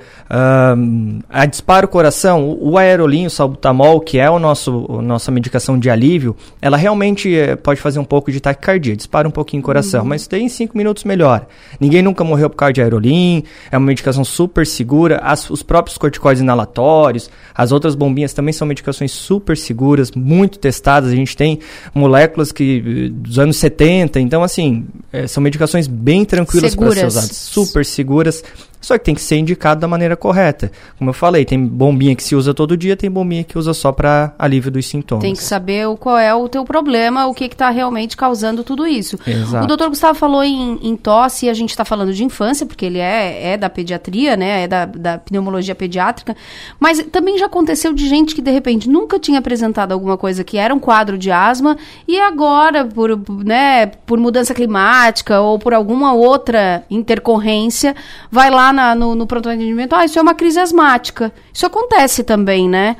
um, 0.78 1.20
a 1.30 1.46
dispara 1.46 1.86
o 1.86 1.90
coração, 1.90 2.44
o, 2.44 2.72
o 2.72 2.78
aerolinho, 2.78 3.28
o 3.28 3.30
salbutamol, 3.30 4.00
que 4.00 4.18
é 4.18 4.30
o 4.30 4.40
nosso 4.40 4.88
a 4.98 5.02
nossa 5.02 5.32
medicação 5.32 5.78
de 5.78 5.90
alívio, 5.90 6.36
ela 6.62 6.76
realmente 6.76 7.36
é, 7.36 7.56
pode 7.56 7.80
fazer 7.80 8.00
um 8.00 8.04
pouco 8.04 8.32
de 8.32 8.40
taquicardia, 8.40 8.96
dispara 8.96 9.28
um 9.28 9.32
pouquinho 9.32 9.62
o 9.62 9.66
coração, 9.66 10.02
uhum. 10.02 10.08
mas 10.08 10.28
daí 10.28 10.42
em 10.42 10.50
5 10.50 10.76
minutos 10.76 11.04
melhora. 11.04 11.48
Ninguém 11.80 12.02
nunca 12.02 12.24
morreu 12.24 12.50
por 12.50 12.56
causa 12.56 12.74
de 12.74 12.82
aerolim, 12.82 13.44
é 13.72 13.78
uma 13.78 13.88
medicação 13.88 14.24
super 14.24 14.66
segura, 14.66 15.18
as, 15.18 15.50
os 15.50 15.62
próprios 15.62 15.98
corticoides 15.98 16.42
inalatórios, 16.42 17.30
as 17.54 17.72
outras 17.72 17.94
bombinhas 17.94 18.34
também 18.34 18.54
são 18.54 18.68
medicações 18.68 19.12
super 19.12 19.56
seguras, 19.56 20.12
muito 20.12 20.58
testadas, 20.58 21.12
a 21.12 21.16
gente 21.16 21.38
tem 21.38 21.60
moléculas 21.94 22.52
que 22.52 23.10
dos 23.14 23.38
anos 23.38 23.58
70, 23.58 24.20
então 24.20 24.42
assim, 24.42 24.88
é, 25.12 25.28
são 25.28 25.44
medicações 25.44 25.88
bem 25.88 26.26
tranquilas 26.26 26.76
para 26.76 26.92
ser 26.92 27.06
usadas, 27.06 27.51
super 27.52 27.86
seguras. 27.86 28.44
Só 28.82 28.98
que 28.98 29.06
tem 29.06 29.14
que 29.14 29.22
ser 29.22 29.38
indicado 29.38 29.80
da 29.80 29.88
maneira 29.88 30.18
correta. 30.18 30.72
Como 30.98 31.12
eu 31.12 31.14
falei, 31.14 31.46
tem 31.46 31.64
bombinha 31.64 32.16
que 32.16 32.24
se 32.24 32.36
usa 32.36 32.52
todo 32.52 32.76
dia, 32.76 32.98
tem 32.98 33.12
bombinha 33.12 33.44
que 33.44 33.58
usa 33.58 33.74
só 33.76 33.92
para 33.92 34.34
alívio 34.40 34.72
dos 34.72 34.88
sintomas. 34.88 35.24
Tem 35.24 35.36
que 35.36 35.44
saber 35.44 35.88
qual 35.98 36.18
é 36.18 36.34
o 36.34 36.50
teu 36.50 36.66
problema, 36.66 37.28
o 37.28 37.34
que 37.34 37.46
está 37.46 37.70
realmente 37.70 38.18
causando 38.18 38.64
tudo 38.64 38.88
isso. 38.88 39.20
Exato. 39.26 39.64
O 39.64 39.68
doutor 39.68 39.90
Gustavo 39.90 40.18
falou 40.18 40.44
em, 40.44 40.80
em 40.82 40.96
tosse, 40.96 41.46
e 41.46 41.50
a 41.50 41.54
gente 41.54 41.70
está 41.70 41.86
falando 41.86 42.12
de 42.12 42.24
infância, 42.24 42.66
porque 42.66 42.86
ele 42.86 42.98
é, 42.98 43.54
é 43.54 43.58
da 43.58 43.70
pediatria, 43.70 44.36
né? 44.36 44.64
É 44.64 44.68
da, 44.68 44.86
da 44.86 45.18
pneumologia 45.20 45.76
pediátrica. 45.76 46.36
Mas 46.80 47.04
também 47.12 47.38
já 47.38 47.46
aconteceu 47.46 47.94
de 47.94 48.10
gente 48.10 48.34
que, 48.34 48.42
de 48.42 48.50
repente, 48.50 48.90
nunca 48.90 49.20
tinha 49.20 49.38
apresentado 49.38 49.92
alguma 49.92 50.18
coisa 50.18 50.44
que 50.44 50.58
era 50.58 50.74
um 50.74 50.80
quadro 50.80 51.20
de 51.20 51.30
asma, 51.30 51.78
e 52.08 52.20
agora, 52.20 52.84
por, 52.86 53.22
né, 53.46 53.86
por 54.08 54.20
mudança 54.20 54.56
climática 54.56 55.40
ou 55.40 55.60
por 55.60 55.74
alguma 55.74 56.14
outra 56.14 56.84
intercorrência, 56.90 57.96
vai 58.32 58.50
lá 58.50 58.71
na, 58.72 58.96
no, 58.96 59.16
no 59.16 59.28
pronto-atendimento, 59.28 59.96
ah, 59.96 60.06
isso 60.06 60.20
é 60.20 60.22
uma 60.22 60.34
crise 60.34 60.60
asmática. 60.60 61.32
Isso 61.54 61.66
acontece 61.66 62.24
também, 62.24 62.70
né? 62.70 62.98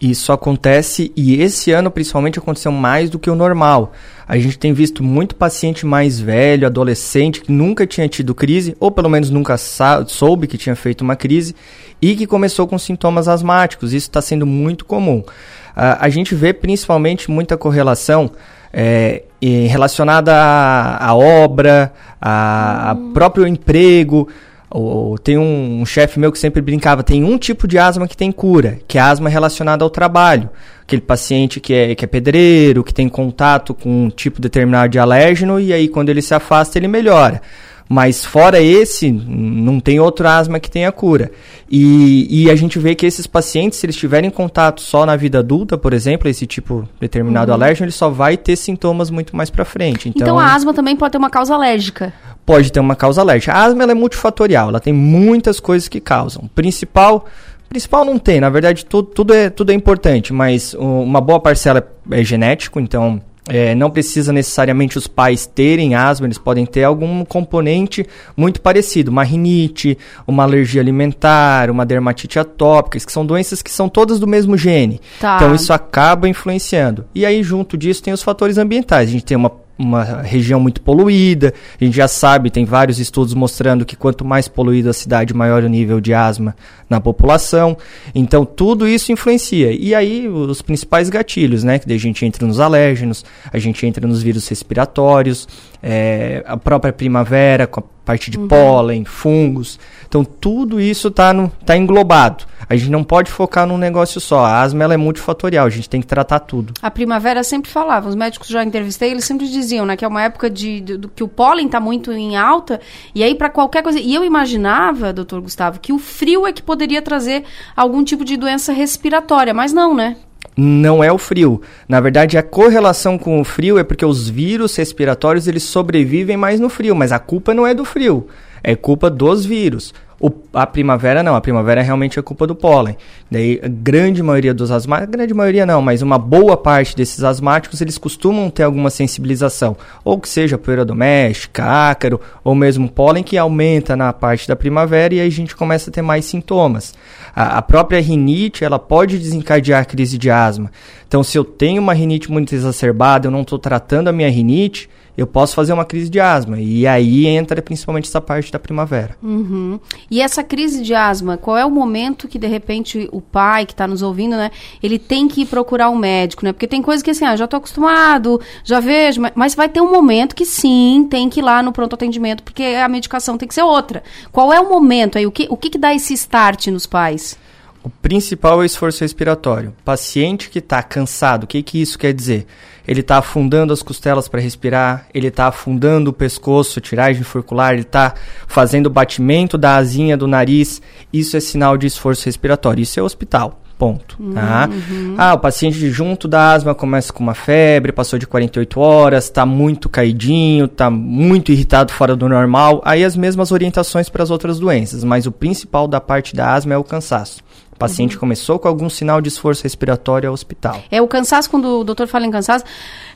Isso 0.00 0.32
acontece 0.32 1.12
e 1.16 1.40
esse 1.40 1.70
ano 1.70 1.90
principalmente 1.90 2.38
aconteceu 2.38 2.72
mais 2.72 3.08
do 3.08 3.18
que 3.18 3.30
o 3.30 3.34
normal. 3.34 3.92
A 4.26 4.36
gente 4.38 4.58
tem 4.58 4.72
visto 4.72 5.02
muito 5.02 5.36
paciente 5.36 5.86
mais 5.86 6.18
velho, 6.18 6.66
adolescente, 6.66 7.40
que 7.40 7.52
nunca 7.52 7.86
tinha 7.86 8.08
tido 8.08 8.34
crise, 8.34 8.76
ou 8.80 8.90
pelo 8.90 9.08
menos 9.08 9.30
nunca 9.30 9.56
soube 9.56 10.46
que 10.46 10.58
tinha 10.58 10.74
feito 10.74 11.02
uma 11.02 11.14
crise, 11.14 11.54
e 12.02 12.16
que 12.16 12.26
começou 12.26 12.66
com 12.66 12.78
sintomas 12.78 13.28
asmáticos. 13.28 13.92
Isso 13.92 14.08
está 14.08 14.20
sendo 14.20 14.44
muito 14.46 14.84
comum. 14.84 15.20
Uh, 15.20 15.96
a 15.98 16.08
gente 16.08 16.34
vê 16.34 16.52
principalmente 16.52 17.30
muita 17.30 17.56
correlação 17.56 18.30
é, 18.72 19.22
relacionada 19.68 20.34
à, 20.34 21.14
obra, 21.14 21.92
a, 22.20 22.90
a 22.90 22.94
próprio 23.14 23.46
emprego. 23.46 24.28
O, 24.76 25.16
tem 25.22 25.38
um, 25.38 25.82
um 25.82 25.86
chefe 25.86 26.18
meu 26.18 26.32
que 26.32 26.38
sempre 26.38 26.60
brincava, 26.60 27.04
tem 27.04 27.22
um 27.22 27.38
tipo 27.38 27.68
de 27.68 27.78
asma 27.78 28.08
que 28.08 28.16
tem 28.16 28.32
cura, 28.32 28.78
que 28.88 28.98
é 28.98 29.00
asma 29.00 29.28
relacionada 29.28 29.84
ao 29.84 29.88
trabalho. 29.88 30.50
Aquele 30.82 31.00
paciente 31.00 31.60
que 31.60 31.72
é, 31.72 31.94
que 31.94 32.04
é 32.04 32.08
pedreiro, 32.08 32.82
que 32.82 32.92
tem 32.92 33.08
contato 33.08 33.72
com 33.72 34.06
um 34.06 34.10
tipo 34.10 34.40
determinado 34.40 34.88
de 34.88 34.98
alérgeno, 34.98 35.60
e 35.60 35.72
aí 35.72 35.86
quando 35.86 36.08
ele 36.08 36.20
se 36.20 36.34
afasta, 36.34 36.76
ele 36.76 36.88
melhora. 36.88 37.40
Mas 37.88 38.24
fora 38.24 38.60
esse, 38.60 39.12
não 39.12 39.78
tem 39.78 40.00
outro 40.00 40.26
asma 40.26 40.58
que 40.58 40.70
tenha 40.70 40.90
cura. 40.90 41.30
E, 41.70 42.44
e 42.44 42.50
a 42.50 42.56
gente 42.56 42.78
vê 42.78 42.94
que 42.94 43.04
esses 43.04 43.26
pacientes, 43.26 43.78
se 43.78 43.86
eles 43.86 43.96
tiverem 43.96 44.30
contato 44.30 44.80
só 44.80 45.04
na 45.04 45.16
vida 45.16 45.40
adulta, 45.40 45.76
por 45.76 45.92
exemplo, 45.92 46.28
esse 46.28 46.46
tipo 46.46 46.88
determinado 46.98 47.50
uhum. 47.50 47.56
alérgeno, 47.56 47.84
ele 47.86 47.92
só 47.92 48.08
vai 48.08 48.36
ter 48.36 48.56
sintomas 48.56 49.10
muito 49.10 49.36
mais 49.36 49.50
para 49.50 49.64
frente. 49.64 50.08
Então, 50.08 50.22
então 50.22 50.38
a 50.38 50.54
asma 50.54 50.72
também 50.72 50.96
pode 50.96 51.12
ter 51.12 51.18
uma 51.18 51.30
causa 51.30 51.54
alérgica 51.54 52.12
pode 52.44 52.70
ter 52.70 52.80
uma 52.80 52.94
causa 52.94 53.20
alérgica. 53.20 53.52
A 53.52 53.64
asma 53.64 53.84
é 53.84 53.94
multifatorial, 53.94 54.68
ela 54.68 54.80
tem 54.80 54.92
muitas 54.92 55.58
coisas 55.58 55.88
que 55.88 56.00
causam. 56.00 56.48
Principal, 56.54 57.26
principal 57.68 58.04
não 58.04 58.18
tem, 58.18 58.40
na 58.40 58.50
verdade 58.50 58.84
tudo, 58.84 59.08
tudo, 59.08 59.34
é, 59.34 59.50
tudo 59.50 59.72
é 59.72 59.74
importante, 59.74 60.32
mas 60.32 60.74
uma 60.74 61.20
boa 61.20 61.40
parcela 61.40 61.86
é 62.10 62.22
genético, 62.22 62.78
então 62.78 63.20
é, 63.48 63.74
não 63.74 63.90
precisa 63.90 64.32
necessariamente 64.32 64.96
os 64.96 65.06
pais 65.06 65.46
terem 65.46 65.94
asma, 65.94 66.26
eles 66.26 66.38
podem 66.38 66.64
ter 66.64 66.84
algum 66.84 67.24
componente 67.24 68.06
muito 68.36 68.60
parecido, 68.60 69.10
uma 69.10 69.22
rinite, 69.22 69.98
uma 70.26 70.42
alergia 70.44 70.80
alimentar, 70.80 71.70
uma 71.70 71.84
dermatite 71.84 72.38
atópica, 72.38 72.98
que 72.98 73.12
são 73.12 73.26
doenças 73.26 73.60
que 73.60 73.70
são 73.70 73.88
todas 73.88 74.18
do 74.18 74.26
mesmo 74.26 74.56
gene. 74.56 75.00
Tá. 75.20 75.36
Então 75.36 75.54
isso 75.54 75.72
acaba 75.72 76.28
influenciando. 76.28 77.04
E 77.14 77.26
aí 77.26 77.42
junto 77.42 77.76
disso 77.76 78.02
tem 78.02 78.14
os 78.14 78.22
fatores 78.22 78.56
ambientais. 78.56 79.08
A 79.08 79.12
gente 79.12 79.24
tem 79.24 79.36
uma 79.36 79.63
uma 79.78 80.04
região 80.22 80.60
muito 80.60 80.80
poluída. 80.80 81.52
A 81.80 81.84
gente 81.84 81.96
já 81.96 82.08
sabe, 82.08 82.50
tem 82.50 82.64
vários 82.64 82.98
estudos 82.98 83.34
mostrando 83.34 83.84
que 83.84 83.96
quanto 83.96 84.24
mais 84.24 84.48
poluída 84.48 84.90
a 84.90 84.92
cidade, 84.92 85.34
maior 85.34 85.64
o 85.64 85.68
nível 85.68 86.00
de 86.00 86.14
asma 86.14 86.54
na 86.88 87.00
população. 87.00 87.76
Então, 88.14 88.44
tudo 88.44 88.86
isso 88.86 89.10
influencia. 89.12 89.72
E 89.72 89.94
aí, 89.94 90.28
os 90.28 90.62
principais 90.62 91.08
gatilhos, 91.08 91.64
né? 91.64 91.78
Que 91.78 91.92
a 91.92 91.98
gente 91.98 92.24
entra 92.24 92.46
nos 92.46 92.60
alérgenos, 92.60 93.24
a 93.52 93.58
gente 93.58 93.84
entra 93.86 94.06
nos 94.06 94.22
vírus 94.22 94.46
respiratórios, 94.48 95.48
é, 95.86 96.42
a 96.46 96.56
própria 96.56 96.94
primavera, 96.94 97.66
com 97.66 97.80
a 97.80 97.82
parte 98.06 98.30
de 98.30 98.38
uhum. 98.38 98.48
pólen, 98.48 99.04
fungos. 99.04 99.78
Então, 100.08 100.24
tudo 100.24 100.80
isso 100.80 101.08
está 101.08 101.34
tá 101.66 101.76
englobado. 101.76 102.44
A 102.66 102.74
gente 102.74 102.90
não 102.90 103.04
pode 103.04 103.30
focar 103.30 103.66
num 103.66 103.76
negócio 103.76 104.18
só. 104.18 104.46
A 104.46 104.62
asma 104.62 104.82
ela 104.82 104.94
é 104.94 104.96
multifatorial, 104.96 105.66
a 105.66 105.70
gente 105.70 105.86
tem 105.86 106.00
que 106.00 106.06
tratar 106.06 106.38
tudo. 106.38 106.72
A 106.80 106.90
primavera 106.90 107.44
sempre 107.44 107.70
falava, 107.70 108.08
os 108.08 108.14
médicos 108.14 108.48
já 108.48 108.64
entrevistei, 108.64 109.10
eles 109.10 109.26
sempre 109.26 109.46
diziam, 109.46 109.84
né, 109.84 109.94
que 109.94 110.06
é 110.06 110.08
uma 110.08 110.22
época 110.22 110.48
de, 110.48 110.80
de, 110.80 110.96
de 110.96 111.08
que 111.08 111.22
o 111.22 111.28
pólen 111.28 111.66
está 111.66 111.78
muito 111.78 112.10
em 112.10 112.34
alta, 112.34 112.80
e 113.14 113.22
aí 113.22 113.34
para 113.34 113.50
qualquer 113.50 113.82
coisa. 113.82 114.00
E 114.00 114.14
eu 114.14 114.24
imaginava, 114.24 115.12
doutor 115.12 115.42
Gustavo, 115.42 115.80
que 115.80 115.92
o 115.92 115.98
frio 115.98 116.46
é 116.46 116.52
que 116.52 116.62
poderia 116.62 117.02
trazer 117.02 117.44
algum 117.76 118.02
tipo 118.02 118.24
de 118.24 118.38
doença 118.38 118.72
respiratória, 118.72 119.52
mas 119.52 119.74
não, 119.74 119.94
né? 119.94 120.16
Não 120.56 121.02
é 121.02 121.12
o 121.12 121.18
frio. 121.18 121.60
Na 121.88 122.00
verdade, 122.00 122.38
a 122.38 122.42
correlação 122.42 123.18
com 123.18 123.40
o 123.40 123.44
frio 123.44 123.78
é 123.78 123.84
porque 123.84 124.04
os 124.04 124.28
vírus 124.28 124.76
respiratórios 124.76 125.48
eles 125.48 125.64
sobrevivem 125.64 126.36
mais 126.36 126.60
no 126.60 126.68
frio, 126.68 126.94
mas 126.94 127.12
a 127.12 127.18
culpa 127.18 127.52
não 127.52 127.66
é 127.66 127.74
do 127.74 127.84
frio, 127.84 128.28
é 128.62 128.76
culpa 128.76 129.10
dos 129.10 129.44
vírus. 129.44 129.92
O, 130.20 130.30
a 130.52 130.66
primavera 130.66 131.22
não, 131.22 131.34
a 131.34 131.40
primavera 131.40 131.82
realmente 131.82 132.18
é 132.18 132.22
culpa 132.22 132.46
do 132.46 132.54
pólen. 132.54 132.96
Daí 133.30 133.60
a 133.62 133.68
grande 133.68 134.22
maioria 134.22 134.54
dos 134.54 134.70
asmáticos, 134.70 135.12
grande 135.12 135.34
maioria 135.34 135.66
não, 135.66 135.82
mas 135.82 136.02
uma 136.02 136.18
boa 136.18 136.56
parte 136.56 136.96
desses 136.96 137.24
asmáticos, 137.24 137.80
eles 137.80 137.98
costumam 137.98 138.50
ter 138.50 138.62
alguma 138.62 138.90
sensibilização, 138.90 139.76
ou 140.04 140.18
que 140.18 140.28
seja 140.28 140.56
poeira 140.56 140.84
doméstica, 140.84 141.64
ácaro, 141.90 142.20
ou 142.42 142.54
mesmo 142.54 142.88
pólen 142.88 143.24
que 143.24 143.36
aumenta 143.36 143.96
na 143.96 144.12
parte 144.12 144.46
da 144.46 144.56
primavera 144.56 145.14
e 145.14 145.20
aí 145.20 145.26
a 145.26 145.30
gente 145.30 145.56
começa 145.56 145.90
a 145.90 145.92
ter 145.92 146.02
mais 146.02 146.24
sintomas. 146.24 146.94
A, 147.34 147.58
a 147.58 147.62
própria 147.62 148.00
rinite, 148.00 148.64
ela 148.64 148.78
pode 148.78 149.18
desencadear 149.18 149.82
a 149.82 149.84
crise 149.84 150.16
de 150.16 150.30
asma. 150.30 150.70
Então 151.08 151.22
se 151.22 151.36
eu 151.36 151.44
tenho 151.44 151.82
uma 151.82 151.94
rinite 151.94 152.30
muito 152.30 152.54
exacerbada, 152.54 153.26
eu 153.26 153.30
não 153.30 153.42
estou 153.42 153.58
tratando 153.58 154.08
a 154.08 154.12
minha 154.12 154.30
rinite, 154.30 154.88
eu 155.16 155.26
posso 155.26 155.54
fazer 155.54 155.72
uma 155.72 155.84
crise 155.84 156.10
de 156.10 156.18
asma. 156.18 156.58
E 156.58 156.86
aí 156.86 157.26
entra 157.26 157.62
principalmente 157.62 158.08
essa 158.08 158.20
parte 158.20 158.50
da 158.50 158.58
primavera. 158.58 159.16
Uhum. 159.22 159.78
E 160.10 160.20
essa 160.20 160.42
crise 160.42 160.82
de 160.82 160.94
asma, 160.94 161.36
qual 161.36 161.56
é 161.56 161.64
o 161.64 161.70
momento 161.70 162.26
que 162.26 162.38
de 162.38 162.46
repente 162.46 163.08
o 163.12 163.20
pai 163.20 163.64
que 163.64 163.72
está 163.72 163.86
nos 163.86 164.02
ouvindo, 164.02 164.36
né, 164.36 164.50
ele 164.82 164.98
tem 164.98 165.28
que 165.28 165.42
ir 165.42 165.46
procurar 165.46 165.90
um 165.90 165.96
médico, 165.96 166.44
né? 166.44 166.52
Porque 166.52 166.66
tem 166.66 166.82
coisa 166.82 167.02
que 167.02 167.10
assim, 167.10 167.24
ah, 167.24 167.36
já 167.36 167.44
estou 167.44 167.58
acostumado, 167.58 168.40
já 168.64 168.80
vejo, 168.80 169.20
mas, 169.34 169.54
vai 169.54 169.68
ter 169.68 169.80
um 169.80 169.90
momento 169.90 170.34
que 170.34 170.44
sim, 170.44 171.06
tem 171.08 171.28
que 171.30 171.40
ir 171.40 171.42
lá 171.42 171.62
no 171.62 171.72
pronto 171.72 171.94
atendimento, 171.94 172.42
porque 172.42 172.62
a 172.62 172.88
medicação 172.88 173.38
tem 173.38 173.46
que 173.46 173.54
ser 173.54 173.62
outra. 173.62 174.02
Qual 174.32 174.52
é 174.52 174.60
o 174.60 174.68
momento 174.68 175.16
aí? 175.16 175.26
O 175.26 175.30
que, 175.30 175.46
o 175.48 175.56
que, 175.56 175.70
que 175.70 175.78
dá 175.78 175.94
esse 175.94 176.12
start 176.14 176.66
nos 176.68 176.86
pais? 176.86 177.38
O 177.84 177.90
principal 177.90 178.54
é 178.54 178.56
o 178.62 178.64
esforço 178.64 179.04
respiratório. 179.04 179.74
Paciente 179.84 180.48
que 180.48 180.58
está 180.58 180.82
cansado, 180.82 181.44
o 181.44 181.46
que, 181.46 181.62
que 181.62 181.80
isso 181.80 181.98
quer 181.98 182.14
dizer? 182.14 182.46
Ele 182.86 183.00
está 183.00 183.18
afundando 183.18 183.72
as 183.72 183.82
costelas 183.82 184.28
para 184.28 184.40
respirar, 184.40 185.06
ele 185.12 185.28
está 185.28 185.46
afundando 185.46 186.10
o 186.10 186.12
pescoço, 186.12 186.80
tiragem 186.80 187.22
furcular, 187.22 187.72
ele 187.72 187.82
está 187.82 188.14
fazendo 188.46 188.90
batimento 188.90 189.56
da 189.56 189.76
asinha 189.76 190.16
do 190.16 190.26
nariz. 190.26 190.82
Isso 191.12 191.36
é 191.36 191.40
sinal 191.40 191.76
de 191.76 191.86
esforço 191.86 192.26
respiratório. 192.26 192.82
Isso 192.82 193.00
é 193.00 193.02
hospital. 193.02 193.60
Ponto. 193.76 194.16
Tá? 194.32 194.68
Uhum. 194.70 195.14
Ah, 195.18 195.34
o 195.34 195.38
paciente 195.38 195.90
junto 195.90 196.28
da 196.28 196.52
asma 196.52 196.74
começa 196.76 197.12
com 197.12 197.22
uma 197.22 197.34
febre, 197.34 197.90
passou 197.90 198.18
de 198.18 198.26
48 198.26 198.78
horas, 198.80 199.24
está 199.24 199.44
muito 199.44 199.88
caidinho, 199.88 200.66
está 200.66 200.88
muito 200.88 201.50
irritado 201.50 201.92
fora 201.92 202.14
do 202.14 202.28
normal. 202.28 202.80
Aí 202.84 203.04
as 203.04 203.16
mesmas 203.16 203.50
orientações 203.50 204.08
para 204.08 204.22
as 204.22 204.30
outras 204.30 204.60
doenças, 204.60 205.02
mas 205.02 205.26
o 205.26 205.32
principal 205.32 205.88
da 205.88 206.00
parte 206.00 206.36
da 206.36 206.54
asma 206.54 206.74
é 206.74 206.78
o 206.78 206.84
cansaço. 206.84 207.43
O 207.74 207.78
paciente 207.78 208.14
uhum. 208.14 208.20
começou 208.20 208.58
com 208.58 208.68
algum 208.68 208.88
sinal 208.88 209.20
de 209.20 209.28
esforço 209.28 209.64
respiratório 209.64 210.28
ao 210.28 210.32
hospital. 210.32 210.80
É 210.90 211.02
o 211.02 211.08
cansaço, 211.08 211.50
quando 211.50 211.80
o 211.80 211.84
doutor 211.84 212.06
fala 212.06 212.24
em 212.24 212.30
cansaço, 212.30 212.64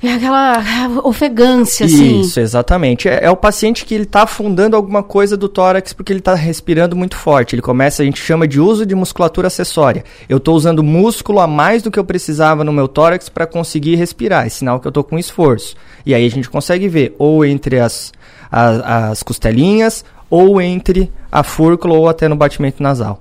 é 0.02 0.14
aquela 0.14 0.60
ofegância, 1.04 1.86
assim. 1.86 2.20
Isso, 2.20 2.40
exatamente. 2.40 3.08
É, 3.08 3.24
é 3.24 3.30
o 3.30 3.36
paciente 3.36 3.84
que 3.84 3.94
ele 3.94 4.02
está 4.02 4.24
afundando 4.24 4.74
alguma 4.74 5.02
coisa 5.02 5.36
do 5.36 5.48
tórax 5.48 5.92
porque 5.92 6.12
ele 6.12 6.18
está 6.18 6.34
respirando 6.34 6.96
muito 6.96 7.16
forte. 7.16 7.54
Ele 7.54 7.62
começa, 7.62 8.02
a 8.02 8.04
gente 8.04 8.20
chama 8.20 8.48
de 8.48 8.60
uso 8.60 8.84
de 8.84 8.96
musculatura 8.96 9.46
acessória. 9.46 10.04
Eu 10.28 10.38
estou 10.38 10.56
usando 10.56 10.82
músculo 10.82 11.38
a 11.38 11.46
mais 11.46 11.80
do 11.80 11.90
que 11.90 11.98
eu 11.98 12.04
precisava 12.04 12.64
no 12.64 12.72
meu 12.72 12.88
tórax 12.88 13.28
para 13.28 13.46
conseguir 13.46 13.94
respirar. 13.94 14.44
É 14.44 14.48
sinal 14.48 14.80
que 14.80 14.88
eu 14.88 14.90
estou 14.90 15.04
com 15.04 15.16
esforço. 15.16 15.76
E 16.04 16.14
aí 16.14 16.26
a 16.26 16.30
gente 16.30 16.50
consegue 16.50 16.88
ver 16.88 17.14
ou 17.16 17.44
entre 17.44 17.78
as, 17.78 18.12
as, 18.50 18.80
as 18.84 19.22
costelinhas 19.22 20.04
ou 20.28 20.60
entre 20.60 21.12
a 21.30 21.42
fúrcula 21.44 21.94
ou 21.96 22.08
até 22.08 22.26
no 22.26 22.34
batimento 22.34 22.82
nasal. 22.82 23.20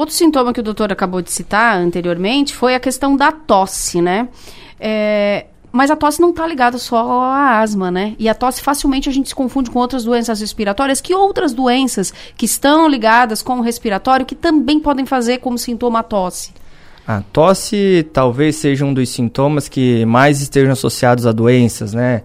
Outro 0.00 0.14
sintoma 0.14 0.50
que 0.54 0.60
o 0.60 0.62
doutor 0.62 0.90
acabou 0.90 1.20
de 1.20 1.30
citar 1.30 1.76
anteriormente 1.76 2.54
foi 2.54 2.74
a 2.74 2.80
questão 2.80 3.14
da 3.14 3.30
tosse, 3.30 4.00
né? 4.00 4.30
É, 4.80 5.44
mas 5.70 5.90
a 5.90 5.94
tosse 5.94 6.22
não 6.22 6.30
está 6.30 6.46
ligada 6.46 6.78
só 6.78 7.20
à 7.20 7.60
asma, 7.60 7.90
né? 7.90 8.14
E 8.18 8.26
a 8.26 8.34
tosse 8.34 8.62
facilmente 8.62 9.10
a 9.10 9.12
gente 9.12 9.28
se 9.28 9.34
confunde 9.34 9.70
com 9.70 9.78
outras 9.78 10.02
doenças 10.02 10.40
respiratórias. 10.40 11.02
Que 11.02 11.14
outras 11.14 11.52
doenças 11.52 12.14
que 12.34 12.46
estão 12.46 12.88
ligadas 12.88 13.42
com 13.42 13.58
o 13.58 13.60
respiratório 13.60 14.24
que 14.24 14.34
também 14.34 14.80
podem 14.80 15.04
fazer 15.04 15.36
como 15.36 15.58
sintoma 15.58 15.98
a 15.98 16.02
tosse? 16.02 16.54
A 17.06 17.20
tosse 17.30 18.08
talvez 18.10 18.56
seja 18.56 18.86
um 18.86 18.94
dos 18.94 19.10
sintomas 19.10 19.68
que 19.68 20.06
mais 20.06 20.40
estejam 20.40 20.72
associados 20.72 21.26
a 21.26 21.32
doenças, 21.32 21.92
né? 21.92 22.22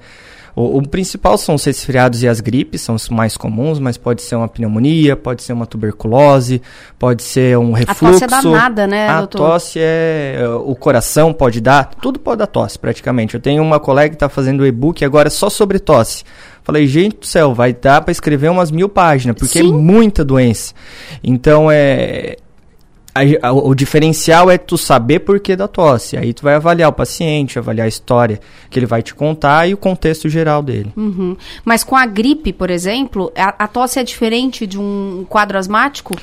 O, 0.55 0.77
o, 0.77 0.87
principal 0.87 1.37
são 1.37 1.55
os 1.55 1.65
resfriados 1.65 2.23
e 2.23 2.27
as 2.29 2.39
gripes, 2.39 2.81
são 2.81 2.95
os 2.95 3.09
mais 3.09 3.35
comuns, 3.35 3.77
mas 3.77 3.97
pode 3.97 4.21
ser 4.21 4.35
uma 4.35 4.47
pneumonia, 4.47 5.15
pode 5.17 5.43
ser 5.43 5.51
uma 5.51 5.65
tuberculose, 5.65 6.61
pode 6.97 7.23
ser 7.23 7.57
um 7.57 7.73
refluxo. 7.73 8.23
A 8.23 8.27
tosse 8.27 8.47
é 8.47 8.51
danada, 8.51 8.87
né, 8.87 9.09
A 9.09 9.17
doutor? 9.19 9.37
tosse 9.37 9.79
é... 9.81 10.39
O 10.63 10.73
coração 10.73 11.33
pode 11.33 11.59
dar, 11.59 11.91
tudo 12.01 12.19
pode 12.19 12.39
dar 12.39 12.47
tosse, 12.47 12.79
praticamente. 12.79 13.35
Eu 13.35 13.41
tenho 13.41 13.61
uma 13.61 13.81
colega 13.81 14.09
que 14.09 14.15
está 14.15 14.29
fazendo 14.29 14.65
e-book 14.65 15.03
agora 15.03 15.29
só 15.29 15.49
sobre 15.49 15.77
tosse. 15.77 16.23
Falei, 16.63 16.87
gente 16.87 17.17
do 17.17 17.25
céu, 17.25 17.53
vai 17.53 17.73
dar 17.73 18.01
para 18.01 18.11
escrever 18.11 18.49
umas 18.49 18.71
mil 18.71 18.87
páginas, 18.87 19.35
porque 19.37 19.59
é 19.59 19.61
Sim. 19.61 19.69
é 19.69 19.77
muita 19.77 20.23
doença. 20.23 20.73
Então, 21.21 21.69
é, 21.69 22.37
a, 23.15 23.47
a, 23.47 23.53
o 23.53 23.73
diferencial 23.73 24.51
é 24.51 24.57
tu 24.57 24.77
saber 24.77 25.19
por 25.19 25.39
que 25.39 25.55
da 25.55 25.69
tosse. 25.69 26.17
Aí 26.17 26.33
tu 26.33 26.43
vai 26.43 26.55
avaliar 26.55 26.89
o 26.89 26.93
paciente, 26.93 27.57
avaliar 27.57 27.85
a 27.85 27.87
história 27.87 28.41
que 28.69 28.77
ele 28.77 28.85
vai 28.85 29.01
te 29.01 29.15
contar 29.15 29.69
e 29.69 29.73
o 29.73 29.77
contexto 29.77 30.27
geral 30.27 30.61
dele. 30.61 30.91
Uhum. 30.97 31.37
Mas 31.63 31.81
com 31.81 31.95
a 31.95 32.05
gripe, 32.05 32.51
por 32.51 32.69
exemplo, 32.69 33.31
a, 33.33 33.63
a 33.63 33.67
tosse 33.69 33.99
é 33.99 34.03
diferente 34.03 34.67
de 34.67 34.77
um 34.77 35.25
quadro 35.29 35.57
asmático? 35.57 36.13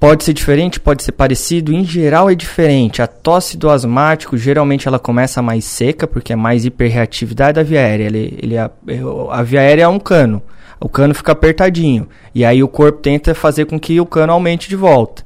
Pode 0.00 0.24
ser 0.24 0.32
diferente, 0.32 0.78
pode 0.80 1.02
ser 1.02 1.12
parecido, 1.12 1.72
em 1.72 1.84
geral 1.84 2.28
é 2.28 2.34
diferente. 2.34 3.00
A 3.00 3.06
tosse 3.06 3.56
do 3.56 3.70
asmático, 3.70 4.36
geralmente 4.36 4.88
ela 4.88 4.98
começa 4.98 5.40
mais 5.40 5.64
seca, 5.64 6.06
porque 6.06 6.32
é 6.32 6.36
mais 6.36 6.64
hiperreatividade 6.64 7.54
da 7.54 7.62
via 7.62 7.80
aérea. 7.80 8.04
Ele, 8.04 8.38
ele, 8.42 8.58
a, 8.58 8.70
a 9.30 9.42
via 9.42 9.60
aérea 9.60 9.84
é 9.84 9.88
um 9.88 9.98
cano, 9.98 10.42
o 10.78 10.88
cano 10.88 11.14
fica 11.14 11.32
apertadinho, 11.32 12.06
e 12.34 12.44
aí 12.44 12.62
o 12.62 12.68
corpo 12.68 13.00
tenta 13.00 13.34
fazer 13.34 13.64
com 13.64 13.80
que 13.80 13.98
o 13.98 14.04
cano 14.04 14.34
aumente 14.34 14.68
de 14.68 14.76
volta. 14.76 15.24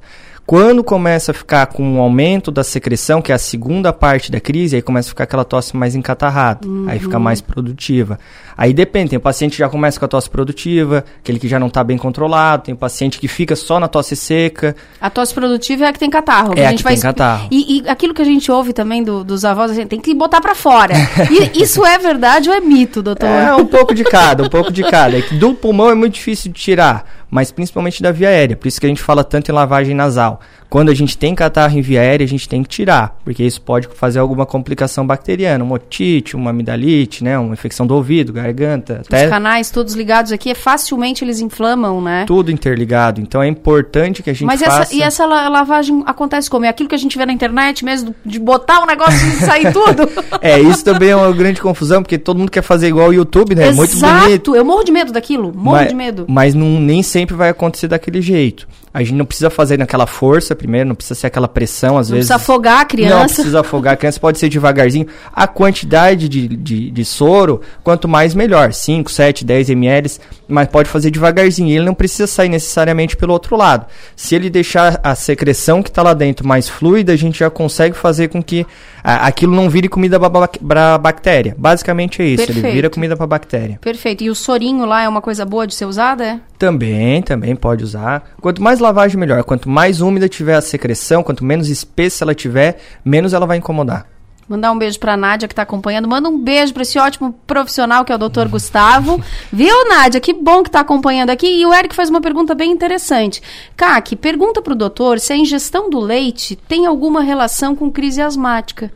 Quando 0.50 0.82
começa 0.82 1.30
a 1.30 1.34
ficar 1.34 1.66
com 1.66 1.80
um 1.80 2.00
aumento 2.00 2.50
da 2.50 2.64
secreção, 2.64 3.22
que 3.22 3.30
é 3.30 3.34
a 3.36 3.38
segunda 3.38 3.92
parte 3.92 4.32
da 4.32 4.40
crise, 4.40 4.74
aí 4.74 4.82
começa 4.82 5.08
a 5.08 5.10
ficar 5.10 5.22
aquela 5.22 5.44
tosse 5.44 5.76
mais 5.76 5.94
encatarrada, 5.94 6.66
uhum. 6.66 6.86
aí 6.88 6.98
fica 6.98 7.20
mais 7.20 7.40
produtiva. 7.40 8.18
Aí 8.58 8.74
depende, 8.74 9.10
tem 9.10 9.16
o 9.16 9.20
paciente 9.20 9.52
que 9.52 9.58
já 9.58 9.68
começa 9.68 10.00
com 10.00 10.06
a 10.06 10.08
tosse 10.08 10.28
produtiva, 10.28 11.04
aquele 11.20 11.38
que 11.38 11.46
já 11.46 11.56
não 11.60 11.68
está 11.68 11.84
bem 11.84 11.96
controlado, 11.96 12.64
tem 12.64 12.74
o 12.74 12.76
paciente 12.76 13.20
que 13.20 13.28
fica 13.28 13.54
só 13.54 13.78
na 13.78 13.86
tosse 13.86 14.16
seca. 14.16 14.74
A 15.00 15.08
tosse 15.08 15.32
produtiva 15.32 15.84
é 15.84 15.88
a 15.88 15.92
que 15.92 16.00
tem 16.00 16.10
catarro. 16.10 16.52
É 16.56 16.66
a, 16.66 16.70
a 16.70 16.74
que 16.74 16.82
vai 16.82 16.94
tem 16.94 17.02
catarro. 17.02 17.46
E, 17.48 17.78
e, 17.78 17.88
aquilo 17.88 18.12
que 18.12 18.20
a 18.20 18.24
gente 18.24 18.50
ouve 18.50 18.72
também 18.72 19.04
do, 19.04 19.22
dos 19.22 19.44
avós, 19.44 19.70
a 19.70 19.74
gente 19.74 19.86
tem 19.86 20.00
que 20.00 20.12
botar 20.12 20.40
para 20.40 20.56
fora. 20.56 20.94
e 21.30 21.54
isso 21.62 21.86
é 21.86 21.96
verdade 21.96 22.50
ou 22.50 22.56
é 22.56 22.60
mito, 22.60 23.00
doutor? 23.00 23.28
É 23.28 23.54
um 23.54 23.66
pouco 23.66 23.94
de 23.94 24.02
cada, 24.02 24.42
um 24.42 24.48
pouco 24.48 24.72
de 24.72 24.82
cada. 24.82 25.16
É 25.20 25.34
do 25.34 25.54
pulmão 25.54 25.90
é 25.90 25.94
muito 25.94 26.14
difícil 26.14 26.50
de 26.50 26.60
tirar 26.60 27.19
mas 27.30 27.52
principalmente 27.52 28.02
da 28.02 28.10
via 28.10 28.28
aérea. 28.28 28.56
Por 28.56 28.68
isso 28.68 28.80
que 28.80 28.86
a 28.86 28.88
gente 28.88 29.02
fala 29.02 29.22
tanto 29.22 29.50
em 29.50 29.54
lavagem 29.54 29.94
nasal. 29.94 30.40
Quando 30.70 30.88
a 30.88 30.94
gente 30.94 31.18
tem 31.18 31.34
catarro 31.34 31.76
em 31.76 31.82
via 31.82 32.00
aérea, 32.00 32.24
a 32.24 32.28
gente 32.28 32.48
tem 32.48 32.62
que 32.62 32.68
tirar, 32.68 33.18
porque 33.24 33.42
isso 33.42 33.60
pode 33.60 33.88
fazer 33.88 34.20
alguma 34.20 34.46
complicação 34.46 35.04
bacteriana, 35.04 35.64
uma 35.64 35.74
otite, 35.74 36.36
uma 36.36 36.50
amidalite, 36.50 37.24
né, 37.24 37.36
uma 37.36 37.52
infecção 37.52 37.84
do 37.84 37.94
ouvido, 37.96 38.32
garganta. 38.32 39.02
Os 39.02 39.28
canais 39.28 39.68
todos 39.72 39.94
ligados 39.94 40.30
aqui, 40.30 40.48
é 40.50 40.54
facilmente 40.54 41.24
eles 41.24 41.40
inflamam, 41.40 42.00
né? 42.00 42.24
Tudo 42.24 42.52
interligado. 42.52 43.20
Então 43.20 43.42
é 43.42 43.48
importante 43.48 44.22
que 44.22 44.30
a 44.30 44.32
gente 44.32 44.46
Mas 44.46 44.62
faça... 44.62 44.82
Essa, 44.82 44.94
e 44.94 45.02
essa 45.02 45.26
lavagem 45.26 46.04
acontece 46.06 46.48
como? 46.48 46.64
É 46.64 46.68
aquilo 46.68 46.88
que 46.88 46.94
a 46.94 46.98
gente 46.98 47.18
vê 47.18 47.26
na 47.26 47.32
internet 47.32 47.84
mesmo, 47.84 48.14
de 48.24 48.38
botar 48.38 48.80
um 48.80 48.86
negócio 48.86 49.26
e 49.26 49.32
sair 49.44 49.72
tudo? 49.74 50.08
é, 50.40 50.60
isso 50.60 50.84
também 50.84 51.10
é 51.10 51.16
uma 51.16 51.32
grande 51.32 51.60
confusão, 51.60 52.00
porque 52.00 52.16
todo 52.16 52.38
mundo 52.38 52.50
quer 52.50 52.62
fazer 52.62 52.86
igual 52.86 53.08
o 53.08 53.12
YouTube, 53.12 53.56
né? 53.56 53.70
Exato. 53.70 53.76
Muito 53.76 53.98
bonito. 53.98 54.54
Eu 54.54 54.64
morro 54.64 54.84
de 54.84 54.92
medo 54.92 55.12
daquilo, 55.12 55.52
morro 55.52 55.78
mas, 55.78 55.88
de 55.88 55.94
medo. 55.96 56.26
Mas 56.28 56.54
não, 56.54 56.78
nem 56.78 57.02
sempre 57.02 57.34
vai 57.34 57.48
acontecer 57.48 57.88
daquele 57.88 58.22
jeito. 58.22 58.68
A 58.92 59.00
gente 59.02 59.14
não 59.14 59.24
precisa 59.24 59.48
fazer 59.48 59.78
naquela 59.78 60.06
força 60.06 60.54
primeiro, 60.56 60.88
não 60.88 60.96
precisa 60.96 61.14
ser 61.14 61.28
aquela 61.28 61.46
pressão, 61.46 61.96
às 61.96 62.08
não 62.08 62.16
vezes. 62.16 62.28
Não 62.28 62.36
precisa 62.36 62.52
afogar 62.52 62.80
a 62.80 62.84
criança. 62.84 63.16
Não 63.16 63.26
precisa 63.26 63.60
afogar 63.60 63.94
a 63.94 63.96
criança, 63.96 64.18
pode 64.18 64.38
ser 64.38 64.48
devagarzinho. 64.48 65.06
A 65.32 65.46
quantidade 65.46 66.28
de, 66.28 66.48
de, 66.48 66.90
de 66.90 67.04
soro, 67.04 67.60
quanto 67.84 68.08
mais 68.08 68.34
melhor. 68.34 68.72
5, 68.72 69.10
7, 69.10 69.44
10 69.44 69.70
ml, 69.70 70.10
mas 70.48 70.66
pode 70.68 70.88
fazer 70.88 71.10
devagarzinho. 71.12 71.70
Ele 71.70 71.84
não 71.84 71.94
precisa 71.94 72.26
sair 72.26 72.48
necessariamente 72.48 73.16
pelo 73.16 73.32
outro 73.32 73.56
lado. 73.56 73.86
Se 74.16 74.34
ele 74.34 74.50
deixar 74.50 74.98
a 75.04 75.14
secreção 75.14 75.82
que 75.82 75.88
está 75.88 76.02
lá 76.02 76.12
dentro 76.12 76.46
mais 76.46 76.68
fluida, 76.68 77.12
a 77.12 77.16
gente 77.16 77.38
já 77.38 77.48
consegue 77.48 77.96
fazer 77.96 78.28
com 78.28 78.42
que 78.42 78.66
aquilo 79.02 79.54
não 79.54 79.68
vire 79.68 79.88
comida 79.88 80.18
para 80.18 80.98
bactéria. 80.98 81.54
Basicamente 81.58 82.22
é 82.22 82.26
isso, 82.26 82.46
Perfeito. 82.46 82.66
ele 82.66 82.74
vira 82.74 82.90
comida 82.90 83.16
para 83.16 83.26
bactéria. 83.26 83.78
Perfeito. 83.80 84.24
E 84.24 84.30
o 84.30 84.34
sorinho 84.34 84.84
lá 84.84 85.02
é 85.02 85.08
uma 85.08 85.20
coisa 85.20 85.44
boa 85.44 85.66
de 85.66 85.74
ser 85.74 85.84
usada, 85.86 86.24
é? 86.24 86.40
Também, 86.58 87.22
também 87.22 87.56
pode 87.56 87.84
usar. 87.84 88.30
Quanto 88.40 88.62
mais 88.62 88.80
lavagem, 88.80 89.18
melhor. 89.18 89.42
Quanto 89.44 89.68
mais 89.68 90.00
úmida 90.00 90.28
tiver 90.28 90.54
a 90.54 90.60
secreção, 90.60 91.22
quanto 91.22 91.44
menos 91.44 91.68
espessa 91.68 92.24
ela 92.24 92.34
tiver, 92.34 92.78
menos 93.04 93.32
ela 93.32 93.46
vai 93.46 93.56
incomodar. 93.56 94.06
Mandar 94.50 94.72
um 94.72 94.78
beijo 94.78 94.98
pra 94.98 95.16
Nádia 95.16 95.46
que 95.46 95.54
tá 95.54 95.62
acompanhando. 95.62 96.08
Manda 96.08 96.28
um 96.28 96.36
beijo 96.36 96.72
pra 96.72 96.82
esse 96.82 96.98
ótimo 96.98 97.32
profissional 97.46 98.04
que 98.04 98.10
é 98.10 98.16
o 98.16 98.18
Dr. 98.18 98.48
Gustavo. 98.48 99.22
Viu, 99.52 99.88
Nádia? 99.88 100.20
Que 100.20 100.34
bom 100.34 100.64
que 100.64 100.70
tá 100.70 100.80
acompanhando 100.80 101.30
aqui. 101.30 101.46
E 101.46 101.64
o 101.64 101.72
Eric 101.72 101.94
faz 101.94 102.10
uma 102.10 102.20
pergunta 102.20 102.52
bem 102.52 102.72
interessante. 102.72 103.40
Cac, 103.76 104.16
pergunta 104.16 104.60
pro 104.60 104.74
doutor 104.74 105.20
se 105.20 105.32
a 105.32 105.36
ingestão 105.36 105.88
do 105.88 106.00
leite 106.00 106.56
tem 106.56 106.84
alguma 106.84 107.22
relação 107.22 107.76
com 107.76 107.92
crise 107.92 108.20
asmática. 108.20 108.92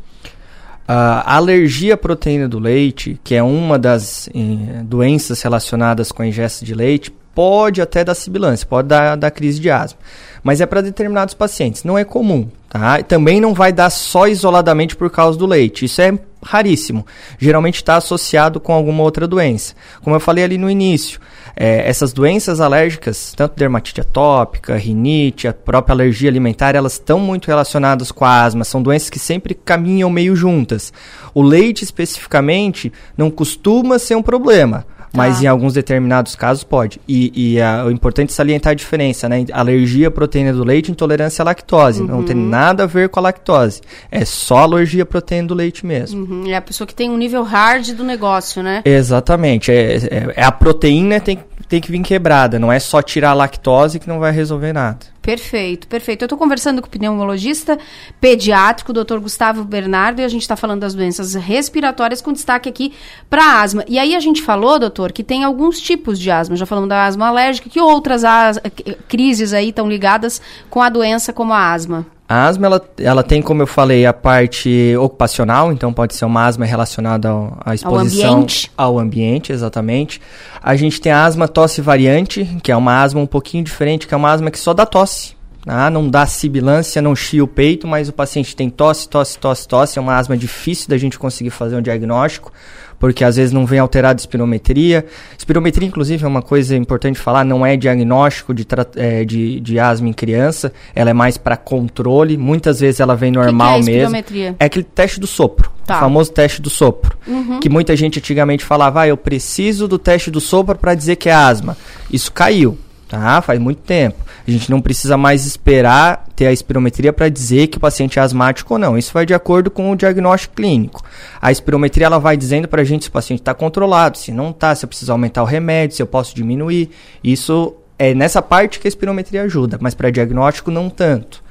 A 0.89 1.37
alergia 1.37 1.95
à 1.95 1.97
proteína 1.97 2.49
do 2.49 2.59
leite, 2.59 3.21
que 3.23 3.37
é 3.37 3.43
uma 3.43 3.79
das 3.79 4.29
eh, 4.35 4.83
doenças 4.83 5.41
relacionadas 5.41 6.11
com 6.11 6.23
a 6.23 6.27
ingesta 6.27 6.65
de 6.65 6.75
leite, 6.75 7.13
pode 7.33 7.81
até 7.81 8.03
dar 8.03 8.17
sibilância, 8.17 8.67
pode 8.67 8.89
dar, 8.89 9.17
dar 9.17 9.31
crise 9.31 9.61
de 9.61 9.71
asma. 9.71 10.01
Mas 10.45 10.61
é 10.61 10.66
para 10.66 10.82
determinados 10.82 11.32
pacientes, 11.34 11.82
não 11.82 11.97
é 11.99 12.05
comum. 12.05 12.49
Tá? 12.68 13.03
Também 13.03 13.40
não 13.40 13.55
vai 13.55 13.72
dar 13.72 13.88
só 13.88 14.26
isoladamente 14.26 14.95
por 14.95 15.09
causa 15.09 15.38
do 15.38 15.47
leite. 15.47 15.86
Isso 15.86 16.03
é 16.03 16.18
raríssimo. 16.42 17.07
Geralmente 17.38 17.76
está 17.76 17.97
associado 17.97 18.61
com 18.61 18.72
alguma 18.72 19.03
outra 19.03 19.26
doença. 19.26 19.74
Como 20.03 20.14
eu 20.14 20.20
falei 20.20 20.45
ali 20.45 20.59
no 20.59 20.68
início, 20.68 21.18
é, 21.57 21.88
essas 21.88 22.12
doenças 22.12 22.61
alérgicas, 22.61 23.32
tanto 23.34 23.57
dermatite 23.57 24.01
atópica, 24.01 24.76
rinite, 24.76 25.49
a 25.49 25.55
própria 25.55 25.95
alergia 25.95 26.28
alimentar, 26.28 26.74
elas 26.74 26.95
estão 26.95 27.18
muito 27.18 27.47
relacionadas 27.47 28.12
com 28.12 28.24
a 28.24 28.42
asma. 28.42 28.64
São 28.64 28.82
doenças 28.82 29.09
que 29.09 29.18
sempre 29.18 29.55
caminham 29.55 30.11
meio 30.11 30.36
juntas. 30.36 30.92
O 31.32 31.42
leite, 31.42 31.84
especificamente, 31.84 32.92
não 33.16 33.30
costuma 33.30 33.99
ser 33.99 34.16
um 34.16 34.22
problema. 34.22 34.84
Mas 35.15 35.39
Tá. 35.39 35.45
em 35.45 35.47
alguns 35.47 35.75
determinados 35.75 36.35
casos 36.35 36.65
pode. 36.65 37.01
E, 37.09 37.33
e 37.55 37.61
a- 37.61 37.85
o 37.87 37.91
importante 37.91 38.31
é 38.31 38.33
salientar 38.33 38.73
a 38.73 38.75
diferença, 38.75 39.29
né? 39.29 39.45
Alergia 39.53 40.09
à 40.09 40.11
proteína 40.11 40.53
do 40.53 40.65
leite 40.65 40.89
e 40.89 40.93
intolerância 40.93 41.43
à 41.43 41.45
lactose. 41.45 42.03
Não 42.03 42.17
Uhum. 42.19 42.25
tem 42.25 42.35
nada 42.37 42.83
a 42.83 42.87
ver 42.87 43.09
com 43.09 43.21
a 43.21 43.23
lactose. 43.23 43.81
É 44.11 44.25
só 44.25 44.59
alergia 44.59 45.05
à 45.05 45.07
proteína 45.07 45.49
do 45.49 45.55
leite 45.55 45.87
mesmo. 45.87 46.25
Uhum, 46.25 46.51
É 46.51 46.57
a 46.57 46.61
pessoa 46.62 46.87
que 46.87 46.95
tem 46.95 47.09
um 47.11 47.17
nível 47.17 47.43
hard 47.43 47.91
do 47.93 48.03
negócio, 48.05 48.62
né? 48.62 48.83
Exatamente. 48.85 49.71
É, 49.71 49.97
é- 49.97 50.33
é 50.37 50.45
a 50.45 50.51
proteína 50.53 51.21
tem, 51.21 51.39
tem 51.75 51.81
que 51.81 51.91
vir 51.91 52.01
quebrada. 52.03 52.59
Não 52.59 52.70
é 52.70 52.79
só 52.79 53.03
tirar 53.03 53.31
a 53.31 53.35
lactose 53.35 53.99
que 53.99 54.09
não 54.09 54.20
vai 54.20 54.31
resolver 54.31 54.72
nada. 54.72 54.99
Perfeito, 55.20 55.89
perfeito. 55.89 56.22
Eu 56.22 56.27
estou 56.27 56.39
conversando 56.39 56.81
com 56.81 56.87
o 56.87 56.91
pneumologista 56.91 57.79
pediátrico, 58.20 58.93
o 58.93 58.95
Dr. 59.05 59.18
Gustavo 59.18 59.64
Bernardo, 59.64 60.20
e 60.20 60.25
a 60.25 60.29
gente 60.29 60.43
está 60.43 60.55
falando 60.55 60.81
das 60.83 60.95
doenças 60.95 61.35
respiratórias 61.35 62.20
com 62.20 62.33
destaque 62.33 62.68
aqui 62.68 62.93
para 63.29 63.61
asma. 63.62 63.85
E 63.89 63.99
aí 63.99 64.14
a 64.14 64.20
gente 64.20 64.43
falou, 64.43 64.79
doutor, 64.79 65.11
que 65.12 65.25
tem 65.25 65.43
alguns 65.43 65.81
tipos 65.81 66.18
de 66.18 66.31
asma. 66.31 66.55
Já 66.57 66.66
falamos 66.66 66.89
da 66.89 67.07
asma 67.07 67.27
alérgica, 67.29 67.68
que 67.68 67.81
outras 67.81 68.22
as- 68.22 68.61
crises 69.09 69.53
aí 69.53 69.70
estão 69.70 69.89
ligadas 69.89 70.41
com 70.70 70.81
a 70.81 70.89
doença 70.89 71.33
como 71.33 71.53
a 71.53 71.72
asma? 71.72 72.07
A 72.27 72.47
asma, 72.47 72.66
ela, 72.66 72.83
ela 72.99 73.22
tem, 73.22 73.43
como 73.43 73.61
eu 73.61 73.66
falei, 73.66 74.07
a 74.07 74.12
parte 74.12 74.97
ocupacional, 74.97 75.70
então 75.70 75.93
pode 75.93 76.14
ser 76.14 76.25
uma 76.25 76.47
asma 76.47 76.64
relacionada 76.64 77.29
ao, 77.29 77.59
à 77.64 77.75
exposição 77.75 78.35
ambiente. 78.35 78.72
ao 78.77 78.99
ambiente, 78.99 79.53
exatamente. 79.53 80.20
A 80.62 80.75
gente 80.75 81.01
tem 81.01 81.12
a 81.12 81.25
asma 81.25 81.47
tosse 81.47 81.83
variante, 81.83 82.45
que 82.62 82.72
é 82.72 82.77
uma 82.77 83.03
asma 83.03 83.20
um 83.20 83.27
pouquinho 83.27 83.62
diferente, 83.62 84.07
que 84.07 84.14
é 84.14 84.16
uma 84.16 84.31
asma 84.31 84.51
que 84.51 84.59
só 84.59 84.72
dá 84.72 84.87
tosse. 84.87 85.35
Ah, 85.66 85.89
não 85.91 86.09
dá 86.09 86.27
sibilância, 86.27 87.01
não 87.01 87.16
chia 87.16 87.43
o 87.43 87.49
peito, 87.49 87.87
mas 87.87 88.09
o 88.09 88.12
paciente 88.12 88.55
tem 88.55 88.68
tosse, 88.68 89.09
tosse, 89.09 89.39
tosse, 89.39 89.66
tosse. 89.66 89.99
É 89.99 90.03
uma 90.03 90.16
asma 90.16 90.37
difícil 90.37 90.89
da 90.89 90.99
gente 90.99 91.18
conseguir 91.18 91.51
fazer 91.51 91.77
um 91.77 91.83
diagnóstico, 91.83 92.53
porque 92.99 93.24
às 93.24 93.36
vezes 93.36 93.53
não 93.53 93.66
vem 93.66 93.78
alterada 93.78 94.18
a 94.18 94.22
espirometria. 94.22 95.05
Espirometria, 95.36 95.86
inclusive, 95.86 96.24
é 96.24 96.28
uma 96.28 96.42
coisa 96.42 96.76
importante 96.76 97.18
falar, 97.18 97.45
não 97.45 97.64
é 97.64 97.76
diagnóstico 97.76 98.55
de, 98.55 98.66
eh, 98.97 99.24
de, 99.24 99.61
de 99.61 99.78
asma 99.78 100.09
em 100.09 100.12
criança, 100.12 100.72
ela 100.95 101.11
é 101.11 101.12
mais 101.12 101.36
para 101.36 101.57
controle. 101.57 102.36
Muitas 102.36 102.80
vezes 102.80 103.01
ela 103.01 103.14
vem 103.14 103.30
normal 103.30 103.74
é 103.74 103.78
mesmo. 103.78 103.90
espirometria? 103.90 104.57
É 104.59 104.64
aquele 104.66 104.84
teste 104.84 105.20
do 105.20 105.26
sopro, 105.26 105.70
Tá. 105.84 105.97
o 105.97 106.01
famoso 106.01 106.32
teste 106.32 106.62
do 106.62 106.70
sopro. 106.70 107.16
Uhum. 107.26 107.61
Que 107.61 107.68
muita 107.68 107.95
gente 107.97 108.18
antigamente 108.18 108.64
falava, 108.64 109.03
ah, 109.03 109.09
eu 109.09 109.16
preciso 109.16 109.86
do 109.86 109.99
teste 109.99 110.30
do 110.30 110.40
sopro 110.40 110.76
para 110.78 110.95
dizer 110.95 111.16
que 111.16 111.28
é 111.28 111.34
asma. 111.34 111.76
Isso 112.11 112.32
caiu, 112.32 112.78
tá? 113.09 113.41
Faz 113.41 113.59
muito 113.59 113.83
tempo. 113.83 114.17
A 114.47 114.51
gente 114.51 114.71
não 114.71 114.81
precisa 114.81 115.17
mais 115.17 115.47
esperar 115.47 116.27
ter 116.37 116.47
a 116.47 116.53
espirometria 116.53 117.13
para 117.13 117.29
dizer 117.29 117.69
que 117.69 117.79
o 117.79 117.81
paciente 117.81 118.19
é 118.19 118.23
asmático 118.23 118.75
ou 118.75 118.79
não. 118.79 118.99
Isso 118.99 119.13
vai 119.13 119.25
de 119.25 119.33
acordo 119.33 119.71
com 119.71 119.91
o 119.91 119.97
diagnóstico 119.97 120.57
clínico. 120.57 121.03
A 121.41 121.51
espirometria 121.51 122.07
ela 122.07 122.19
vai 122.19 122.37
dizendo 122.37 122.69
para 122.69 122.83
a 122.83 122.85
gente 122.85 123.05
se 123.05 123.09
o 123.09 123.13
paciente 123.13 123.41
está 123.41 123.55
controlado, 123.55 124.19
se 124.19 124.33
não 124.33 124.51
está, 124.51 124.75
se 124.75 124.85
eu 124.85 124.89
preciso 124.89 125.13
aumentar 125.13 125.43
o 125.43 125.47
remédio, 125.47 125.97
se 125.97 126.03
eu 126.03 126.07
posso 126.07 126.35
diminuir. 126.35 126.91
Isso 127.23 127.75
é 127.99 128.15
nessa 128.15 128.43
parte 128.43 128.79
que 128.79 128.87
a 128.87 128.91
espirometria 128.91 129.43
ajuda, 129.43 129.79
mas 129.81 129.95
para 129.95 130.11
diagnóstico 130.11 130.71
não 130.71 130.91
tanto. 130.91 131.43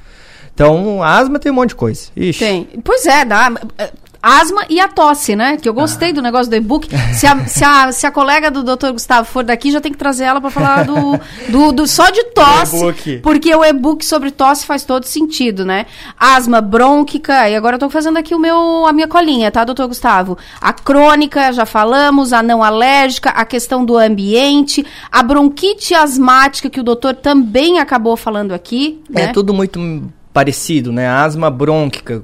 Então, 0.53 1.01
asma 1.01 1.39
tem 1.39 1.51
um 1.51 1.55
monte 1.55 1.69
de 1.69 1.75
coisa. 1.75 2.09
Ixi. 2.15 2.39
Tem. 2.39 2.67
Pois 2.83 3.05
é, 3.07 3.25
dá. 3.25 3.51
Asma 4.25 4.65
e 4.69 4.79
a 4.79 4.87
tosse, 4.87 5.35
né? 5.35 5.57
Que 5.57 5.67
eu 5.67 5.73
gostei 5.73 6.11
Ah. 6.11 6.13
do 6.13 6.21
negócio 6.21 6.49
do 6.49 6.55
e-book. 6.55 6.87
Se 7.13 7.27
a, 7.27 7.37
se, 7.45 7.63
a, 7.65 7.91
se 7.91 8.07
a 8.07 8.11
colega 8.11 8.49
do 8.49 8.63
Dr. 8.63 8.91
Gustavo 8.93 9.27
for 9.27 9.43
daqui, 9.43 9.69
já 9.69 9.81
tem 9.81 9.91
que 9.91 9.97
trazer 9.97 10.23
ela 10.23 10.39
para 10.39 10.49
falar 10.49 10.85
do, 10.85 11.19
do, 11.49 11.71
do- 11.73 11.85
só 11.87 12.09
de 12.09 12.23
tosse. 12.33 12.77
e-book. 12.77 13.19
Porque 13.21 13.53
o 13.53 13.65
e-book 13.65 14.05
sobre 14.05 14.31
tosse 14.31 14.65
faz 14.65 14.85
todo 14.85 15.03
sentido, 15.03 15.65
né? 15.65 15.85
Asma 16.17 16.61
brônquica, 16.61 17.49
e 17.49 17.55
agora 17.55 17.75
eu 17.75 17.79
tô 17.79 17.89
fazendo 17.89 18.17
aqui 18.17 18.33
o 18.33 18.39
meu, 18.39 18.85
a 18.87 18.93
minha 18.93 19.07
colinha, 19.09 19.51
tá, 19.51 19.65
doutor 19.65 19.87
Gustavo? 19.89 20.37
A 20.61 20.71
crônica, 20.71 21.51
já 21.51 21.65
falamos, 21.65 22.31
a 22.31 22.41
não 22.41 22.63
alérgica, 22.63 23.29
a 23.31 23.43
questão 23.43 23.83
do 23.83 23.97
ambiente, 23.97 24.85
a 25.11 25.21
bronquite 25.21 25.93
asmática, 25.93 26.69
que 26.69 26.79
o 26.79 26.83
doutor 26.83 27.13
também 27.15 27.79
acabou 27.79 28.15
falando 28.15 28.53
aqui, 28.53 29.01
né? 29.09 29.23
É 29.23 29.27
tudo 29.27 29.53
muito 29.53 29.79
parecido, 30.31 30.91
né? 30.93 31.07
A 31.07 31.23
asma 31.25 31.49
brônquica. 31.51 32.23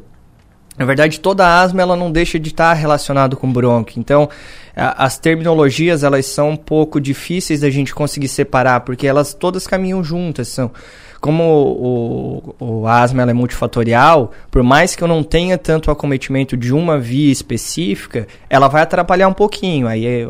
Na 0.79 0.85
verdade, 0.85 1.19
toda 1.19 1.45
a 1.45 1.61
asma 1.61 1.81
ela 1.81 1.95
não 1.97 2.09
deixa 2.09 2.39
de 2.39 2.49
estar 2.49 2.73
relacionado 2.73 3.35
com 3.35 3.51
bronquio. 3.51 3.99
Então, 3.99 4.29
a- 4.75 5.03
as 5.05 5.19
terminologias 5.19 6.03
elas 6.05 6.25
são 6.25 6.51
um 6.51 6.55
pouco 6.55 7.01
difíceis 7.01 7.59
da 7.59 7.69
gente 7.69 7.93
conseguir 7.93 8.29
separar, 8.29 8.79
porque 8.79 9.05
elas 9.05 9.33
todas 9.33 9.67
caminham 9.67 10.01
juntas. 10.01 10.47
São 10.47 10.71
como 11.19 11.43
o, 11.43 12.55
o, 12.61 12.65
o 12.83 12.87
asma 12.87 13.23
é 13.29 13.33
multifatorial, 13.33 14.31
por 14.49 14.63
mais 14.63 14.95
que 14.95 15.03
eu 15.03 15.07
não 15.09 15.21
tenha 15.21 15.57
tanto 15.57 15.91
acometimento 15.91 16.55
de 16.55 16.73
uma 16.73 16.97
via 16.97 17.29
específica, 17.29 18.25
ela 18.49 18.69
vai 18.69 18.81
atrapalhar 18.83 19.27
um 19.27 19.33
pouquinho. 19.33 19.85
Aí 19.85 20.05
é, 20.05 20.25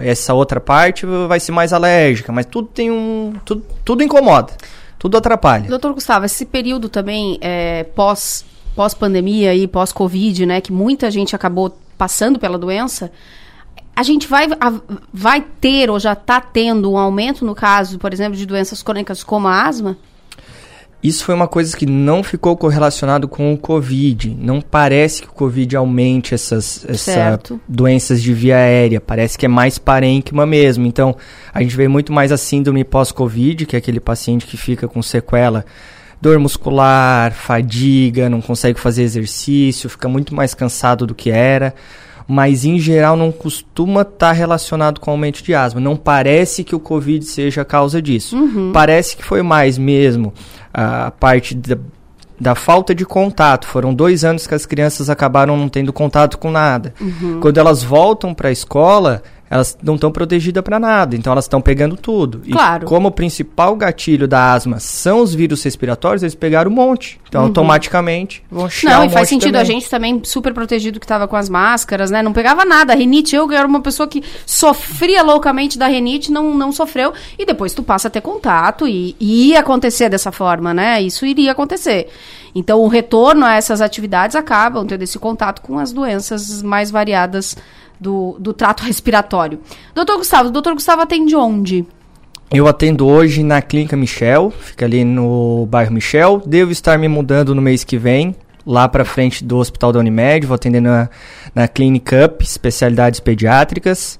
essa 0.00 0.34
outra 0.34 0.58
parte 0.60 1.06
vai 1.06 1.38
ser 1.38 1.52
mais 1.52 1.72
alérgica, 1.72 2.32
mas 2.32 2.44
tudo 2.44 2.66
tem 2.66 2.90
um, 2.90 3.34
tudo, 3.44 3.62
tudo 3.84 4.02
incomoda, 4.02 4.52
tudo 4.98 5.16
atrapalha. 5.16 5.68
Doutor 5.68 5.92
Gustavo, 5.94 6.26
esse 6.26 6.44
período 6.44 6.88
também 6.88 7.38
é, 7.40 7.84
pós, 7.84 8.44
pós-pandemia 8.76 9.54
e 9.54 9.66
pós-Covid, 9.66 10.46
né, 10.46 10.60
que 10.60 10.70
muita 10.72 11.10
gente 11.10 11.34
acabou 11.34 11.76
passando 11.98 12.38
pela 12.38 12.58
doença, 12.58 13.10
a 13.96 14.02
gente 14.02 14.28
vai, 14.28 14.46
a- 14.60 14.80
vai 15.12 15.40
ter 15.60 15.90
ou 15.90 15.98
já 15.98 16.12
está 16.12 16.40
tendo 16.40 16.92
um 16.92 16.98
aumento 16.98 17.44
no 17.44 17.54
caso, 17.54 17.98
por 17.98 18.12
exemplo, 18.12 18.36
de 18.36 18.44
doenças 18.44 18.82
crônicas 18.82 19.24
como 19.24 19.48
a 19.48 19.64
asma? 19.64 19.96
Isso 21.02 21.24
foi 21.24 21.34
uma 21.34 21.46
coisa 21.46 21.76
que 21.76 21.86
não 21.86 22.22
ficou 22.22 22.56
correlacionado 22.56 23.28
com 23.28 23.52
o 23.52 23.58
Covid. 23.58 24.36
Não 24.40 24.60
parece 24.60 25.22
que 25.22 25.28
o 25.28 25.32
Covid 25.32 25.76
aumente 25.76 26.34
essas, 26.34 26.84
doenças 27.68 28.20
de 28.22 28.32
via 28.34 28.56
aérea. 28.56 29.00
Parece 29.00 29.38
que 29.38 29.46
é 29.46 29.48
mais 29.48 29.78
parênquima 29.78 30.44
mesmo. 30.46 30.84
Então, 30.84 31.14
a 31.54 31.62
gente 31.62 31.76
vê 31.76 31.86
muito 31.86 32.12
mais 32.12 32.32
a 32.32 32.36
síndrome 32.36 32.82
pós-Covid, 32.82 33.66
que 33.66 33.76
é 33.76 33.78
aquele 33.78 34.00
paciente 34.00 34.46
que 34.46 34.56
fica 34.56 34.88
com 34.88 35.00
sequela 35.02 35.64
dor 36.26 36.40
muscular, 36.40 37.32
fadiga, 37.32 38.28
não 38.28 38.40
consegue 38.40 38.80
fazer 38.80 39.04
exercício, 39.04 39.88
fica 39.88 40.08
muito 40.08 40.34
mais 40.34 40.54
cansado 40.54 41.06
do 41.06 41.14
que 41.14 41.30
era. 41.30 41.72
Mas 42.26 42.64
em 42.64 42.80
geral 42.80 43.16
não 43.16 43.30
costuma 43.30 44.02
estar 44.02 44.32
relacionado 44.32 45.00
com 45.00 45.12
aumento 45.12 45.40
de 45.44 45.54
asma. 45.54 45.80
Não 45.80 45.94
parece 45.94 46.64
que 46.64 46.74
o 46.74 46.80
Covid 46.80 47.24
seja 47.24 47.62
a 47.62 47.64
causa 47.64 48.02
disso. 48.02 48.36
Uhum. 48.36 48.72
Parece 48.72 49.16
que 49.16 49.24
foi 49.24 49.42
mais 49.42 49.78
mesmo 49.78 50.34
a 50.74 51.12
parte 51.12 51.54
da, 51.54 51.78
da 52.40 52.56
falta 52.56 52.92
de 52.92 53.06
contato. 53.06 53.68
Foram 53.68 53.94
dois 53.94 54.24
anos 54.24 54.44
que 54.44 54.54
as 54.56 54.66
crianças 54.66 55.08
acabaram 55.08 55.56
não 55.56 55.68
tendo 55.68 55.92
contato 55.92 56.36
com 56.36 56.50
nada. 56.50 56.92
Uhum. 57.00 57.38
Quando 57.40 57.58
elas 57.58 57.84
voltam 57.84 58.34
para 58.34 58.48
a 58.48 58.52
escola, 58.52 59.22
elas 59.48 59.76
não 59.82 59.94
estão 59.94 60.10
protegidas 60.10 60.62
para 60.62 60.78
nada, 60.80 61.14
então 61.14 61.32
elas 61.32 61.44
estão 61.44 61.60
pegando 61.60 61.96
tudo. 61.96 62.42
Claro. 62.50 62.84
E 62.84 62.86
como 62.88 63.08
o 63.08 63.10
principal 63.12 63.76
gatilho 63.76 64.26
da 64.26 64.52
asma 64.52 64.80
são 64.80 65.20
os 65.20 65.34
vírus 65.34 65.62
respiratórios, 65.62 66.22
eles 66.22 66.34
pegaram 66.34 66.70
um 66.70 66.74
monte. 66.74 67.20
Então, 67.28 67.42
Uhum. 67.42 67.48
automaticamente 67.48 68.42
vão 68.50 68.68
chiar 68.68 68.94
Não, 68.98 69.02
um 69.02 69.06
e 69.06 69.10
faz 69.10 69.28
sentido 69.28 69.52
também. 69.52 69.60
a 69.60 69.64
gente 69.64 69.90
também 69.90 70.20
super 70.24 70.52
protegido 70.54 70.98
que 70.98 71.06
tava 71.06 71.28
com 71.28 71.36
as 71.36 71.48
máscaras, 71.48 72.10
né? 72.10 72.22
Não 72.22 72.32
pegava 72.32 72.64
nada. 72.64 72.92
A 72.92 72.96
rinite, 72.96 73.34
eu 73.36 73.50
era 73.52 73.66
uma 73.66 73.80
pessoa 73.80 74.08
que 74.08 74.22
sofria 74.44 75.22
loucamente 75.22 75.78
da 75.78 75.86
rinite, 75.86 76.30
não, 76.32 76.54
não 76.54 76.72
sofreu. 76.72 77.12
E 77.38 77.44
depois 77.44 77.74
tu 77.74 77.82
passa 77.82 78.08
a 78.08 78.10
ter 78.10 78.20
contato 78.20 78.86
e, 78.86 79.14
e 79.20 79.48
ia 79.50 79.60
acontecer 79.60 80.08
dessa 80.08 80.32
forma, 80.32 80.72
né? 80.72 81.00
Isso 81.02 81.26
iria 81.26 81.52
acontecer. 81.52 82.08
Então, 82.54 82.80
o 82.80 82.88
retorno 82.88 83.44
a 83.44 83.54
essas 83.54 83.80
atividades 83.82 84.34
acabam 84.34 84.86
tendo 84.86 85.02
esse 85.02 85.18
contato 85.18 85.60
com 85.60 85.78
as 85.78 85.92
doenças 85.92 86.62
mais 86.62 86.90
variadas 86.90 87.54
do, 88.00 88.36
do 88.38 88.52
trato 88.52 88.82
respiratório. 88.82 89.60
Doutor 89.94 90.16
Gustavo, 90.16 90.48
o 90.48 90.52
doutor 90.52 90.74
Gustavo 90.74 91.02
atende 91.02 91.34
onde? 91.34 91.84
Eu 92.50 92.68
atendo 92.68 93.06
hoje 93.06 93.42
na 93.42 93.60
Clínica 93.60 93.96
Michel, 93.96 94.52
fica 94.52 94.84
ali 94.84 95.04
no 95.04 95.66
bairro 95.66 95.92
Michel. 95.92 96.40
Devo 96.46 96.70
estar 96.70 96.96
me 96.96 97.08
mudando 97.08 97.54
no 97.54 97.60
mês 97.60 97.82
que 97.82 97.98
vem, 97.98 98.36
lá 98.64 98.88
para 98.88 99.04
frente 99.04 99.44
do 99.44 99.56
Hospital 99.56 99.92
da 99.92 99.98
Unimed. 99.98 100.46
Vou 100.46 100.54
atender 100.54 100.80
na, 100.80 101.08
na 101.52 101.66
Clinic 101.66 102.14
Up, 102.14 102.44
especialidades 102.44 103.18
pediátricas, 103.18 104.18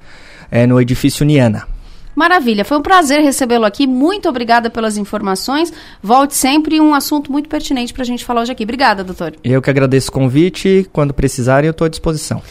é, 0.51 0.67
no 0.67 0.81
edifício 0.81 1.25
Niana. 1.25 1.69
Maravilha, 2.17 2.65
foi 2.65 2.79
um 2.79 2.83
prazer 2.83 3.21
recebê-lo 3.21 3.67
aqui. 3.67 3.87
Muito 3.87 4.29
obrigada 4.29 4.71
pelas 4.71 4.97
informações. 4.97 5.73
Volte 6.03 6.35
sempre 6.35 6.81
um 6.81 6.95
assunto 6.95 7.31
muito 7.31 7.47
pertinente 7.47 7.93
para 7.93 8.03
a 8.03 8.07
gente 8.07 8.25
falar 8.25 8.41
hoje 8.41 8.53
aqui. 8.53 8.65
Obrigada, 8.65 9.05
doutor. 9.05 9.35
Eu 9.45 9.61
que 9.61 9.69
agradeço 9.69 10.09
o 10.09 10.13
convite. 10.13 10.89
Quando 10.93 11.13
precisarem, 11.13 11.69
eu 11.69 11.73
estou 11.73 11.85
à 11.85 11.89
disposição. 11.89 12.43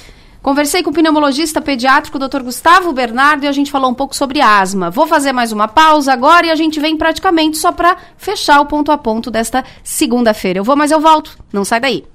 Conversei 0.45 0.83
com 0.83 0.91
o 0.91 0.93
pneumologista 0.93 1.59
pediátrico, 1.59 2.19
Dr. 2.19 2.43
Gustavo 2.43 2.93
Bernardo, 2.93 3.45
e 3.45 3.47
a 3.47 3.51
gente 3.51 3.71
falou 3.71 3.89
um 3.89 3.95
pouco 3.95 4.15
sobre 4.15 4.41
asma. 4.41 4.91
Vou 4.91 5.07
fazer 5.07 5.31
mais 5.31 5.51
uma 5.51 5.67
pausa 5.67 6.13
agora 6.13 6.45
e 6.45 6.51
a 6.51 6.55
gente 6.55 6.79
vem 6.79 6.95
praticamente 6.95 7.57
só 7.57 7.71
para 7.71 7.97
fechar 8.15 8.61
o 8.61 8.67
ponto 8.67 8.91
a 8.91 8.97
ponto 8.97 9.31
desta 9.31 9.65
segunda-feira. 9.83 10.59
Eu 10.59 10.63
vou, 10.63 10.75
mas 10.75 10.91
eu 10.91 10.99
volto. 10.99 11.35
Não 11.51 11.65
sai 11.65 11.79
daí. 11.79 12.05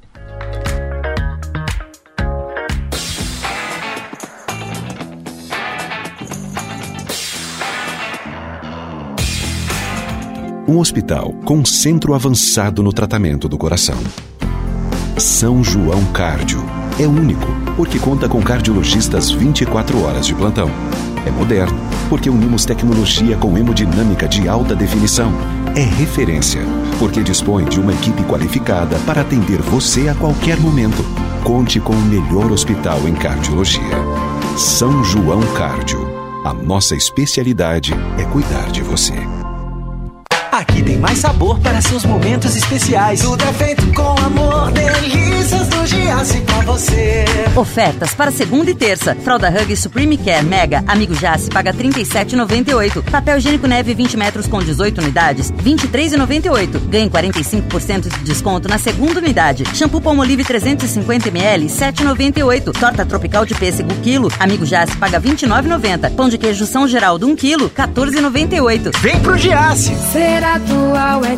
Um 10.69 10.79
hospital 10.79 11.33
com 11.45 11.65
centro 11.65 12.15
avançado 12.15 12.81
no 12.81 12.93
tratamento 12.93 13.49
do 13.49 13.59
coração. 13.59 13.99
São 15.19 15.65
João 15.65 16.05
Cárdio. 16.13 16.80
É 16.99 17.07
único, 17.07 17.47
porque 17.77 17.99
conta 17.99 18.29
com 18.29 18.43
cardiologistas 18.43 19.31
24 19.31 20.03
horas 20.03 20.27
de 20.27 20.35
plantão. 20.35 20.71
É 21.27 21.31
moderno, 21.31 21.79
porque 22.09 22.31
unimos 22.31 22.65
tecnologia 22.65 23.37
com 23.37 23.57
hemodinâmica 23.57 24.27
de 24.27 24.49
alta 24.49 24.75
definição. 24.75 25.33
É 25.75 25.83
referência, 25.83 26.63
porque 26.99 27.23
dispõe 27.23 27.65
de 27.65 27.81
uma 27.81 27.93
equipe 27.93 28.23
qualificada 28.25 28.99
para 29.07 29.21
atender 29.21 29.61
você 29.63 30.09
a 30.09 30.15
qualquer 30.15 30.59
momento. 30.59 31.05
Conte 31.45 31.81
com 31.81 31.93
o 31.93 32.03
melhor 32.03 32.51
hospital 32.51 33.07
em 33.07 33.15
cardiologia. 33.15 33.81
São 34.57 35.03
João 35.05 35.41
Cárdio. 35.55 36.07
A 36.45 36.53
nossa 36.53 36.97
especialidade 36.97 37.93
é 38.19 38.25
cuidar 38.25 38.71
de 38.71 38.83
você. 38.83 39.40
Aqui 40.53 40.83
tem 40.83 40.99
mais 40.99 41.19
sabor 41.19 41.61
para 41.61 41.81
seus 41.81 42.05
momentos 42.05 42.57
especiais. 42.57 43.21
Tudo 43.21 43.43
é 43.45 43.53
feito 43.53 43.87
com 43.93 44.17
amor, 44.21 44.73
delícias 44.73 45.69
do 45.69 45.87
Giasse 45.87 46.41
pra 46.41 46.61
você. 46.63 47.25
Ofertas 47.55 48.15
para 48.15 48.33
segunda 48.33 48.69
e 48.71 48.75
terça. 48.75 49.15
Fralda 49.15 49.49
Hug 49.49 49.77
Supreme 49.77 50.17
Care 50.17 50.45
Mega 50.45 50.83
Amigo 50.89 51.15
Jace 51.15 51.49
paga 51.51 51.71
R$ 51.71 51.79
37,98. 51.79 53.03
Papel 53.11 53.39
higiênico 53.39 53.69
neve 53.69 53.95
20 53.95 54.17
metros 54.17 54.49
com 54.49 54.61
18 54.61 55.01
unidades, 55.01 55.51
R$ 55.51 55.57
23,98. 55.63 56.79
Ganhe 56.89 57.09
45% 57.09 58.09
de 58.09 58.25
desconto 58.25 58.69
na 58.69 58.79
segunda 58.79 59.21
unidade. 59.21 59.65
Shampoo 59.77 60.01
Palmolive 60.01 60.45
350 60.45 61.29
ml, 61.29 61.67
R$ 61.67 61.73
7,98. 61.73 62.73
Torta 62.79 63.07
tropical 63.07 63.47
de 63.47 63.55
pêssego 63.55 63.95
quilo. 64.03 64.33
Amigo 64.41 64.67
Jace 64.67 64.97
paga 64.97 65.19
R$ 65.19 65.31
29,90. 65.31 66.15
Pão 66.17 66.29
de 66.29 66.37
queijo 66.37 66.67
São 66.67 66.89
Geraldo 66.89 67.27
1 67.29 67.37
quilo, 67.37 67.67
R$ 67.67 67.87
14,98. 67.87 68.99
Vem 68.99 69.21
pro 69.21 69.39
Giasse. 69.39 69.95
Atual 70.43 71.25
é 71.25 71.37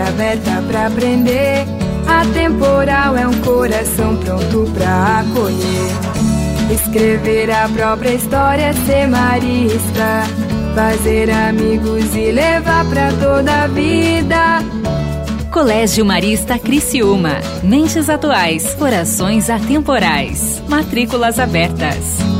aberta 0.00 0.62
pra 0.68 0.86
aprender. 0.86 1.64
Atemporal 2.06 3.16
é 3.16 3.26
um 3.26 3.40
coração 3.40 4.16
pronto 4.16 4.70
pra 4.74 5.20
acolher. 5.20 6.72
Escrever 6.72 7.50
a 7.50 7.68
própria 7.68 8.14
história, 8.14 8.72
ser 8.86 9.06
marista. 9.06 10.24
Fazer 10.74 11.30
amigos 11.30 12.14
e 12.14 12.30
levar 12.30 12.84
pra 12.88 13.12
toda 13.12 13.64
a 13.64 13.66
vida. 13.66 14.60
Colégio 15.50 16.04
Marista 16.04 16.58
Criciúma. 16.58 17.40
Mentes 17.62 18.08
atuais, 18.08 18.72
corações 18.74 19.50
atemporais. 19.50 20.62
Matrículas 20.68 21.38
abertas. 21.40 22.39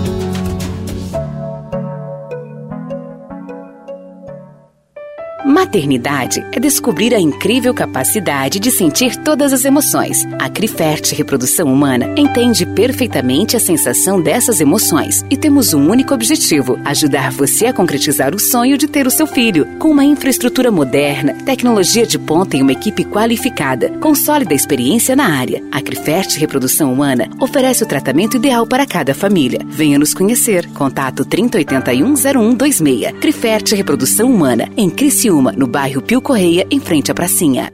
Maternidade 5.60 6.42
é 6.52 6.58
descobrir 6.58 7.14
a 7.14 7.20
incrível 7.20 7.74
capacidade 7.74 8.58
de 8.58 8.72
sentir 8.72 9.14
todas 9.16 9.52
as 9.52 9.66
emoções. 9.66 10.24
A 10.38 10.48
Crifert 10.48 11.12
Reprodução 11.12 11.70
Humana 11.70 12.14
entende 12.16 12.64
perfeitamente 12.64 13.58
a 13.58 13.60
sensação 13.60 14.22
dessas 14.22 14.58
emoções 14.58 15.22
e 15.28 15.36
temos 15.36 15.74
um 15.74 15.90
único 15.90 16.14
objetivo: 16.14 16.78
ajudar 16.82 17.30
você 17.30 17.66
a 17.66 17.74
concretizar 17.74 18.34
o 18.34 18.38
sonho 18.38 18.78
de 18.78 18.88
ter 18.88 19.06
o 19.06 19.10
seu 19.10 19.26
filho. 19.26 19.66
Com 19.78 19.90
uma 19.90 20.02
infraestrutura 20.02 20.70
moderna, 20.70 21.34
tecnologia 21.44 22.06
de 22.06 22.18
ponta 22.18 22.56
e 22.56 22.62
uma 22.62 22.72
equipe 22.72 23.04
qualificada, 23.04 23.90
com 24.00 24.14
sólida 24.14 24.54
experiência 24.54 25.14
na 25.14 25.26
área, 25.26 25.62
a 25.70 25.82
Crifert 25.82 26.38
Reprodução 26.38 26.90
Humana 26.90 27.28
oferece 27.38 27.84
o 27.84 27.86
tratamento 27.86 28.38
ideal 28.38 28.66
para 28.66 28.86
cada 28.86 29.12
família. 29.12 29.60
Venha 29.66 29.98
nos 29.98 30.14
conhecer. 30.14 30.66
Contato 30.70 31.22
3081 31.22 32.14
0126. 32.16 33.12
Crifert 33.20 33.72
Reprodução 33.72 34.32
Humana, 34.32 34.66
em 34.74 34.88
Criciúma, 34.88 35.49
no 35.56 35.66
bairro 35.66 36.02
Pio 36.02 36.20
Correia, 36.20 36.66
em 36.70 36.80
frente 36.80 37.10
à 37.10 37.14
pracinha. 37.14 37.72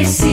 Viver 0.00 0.29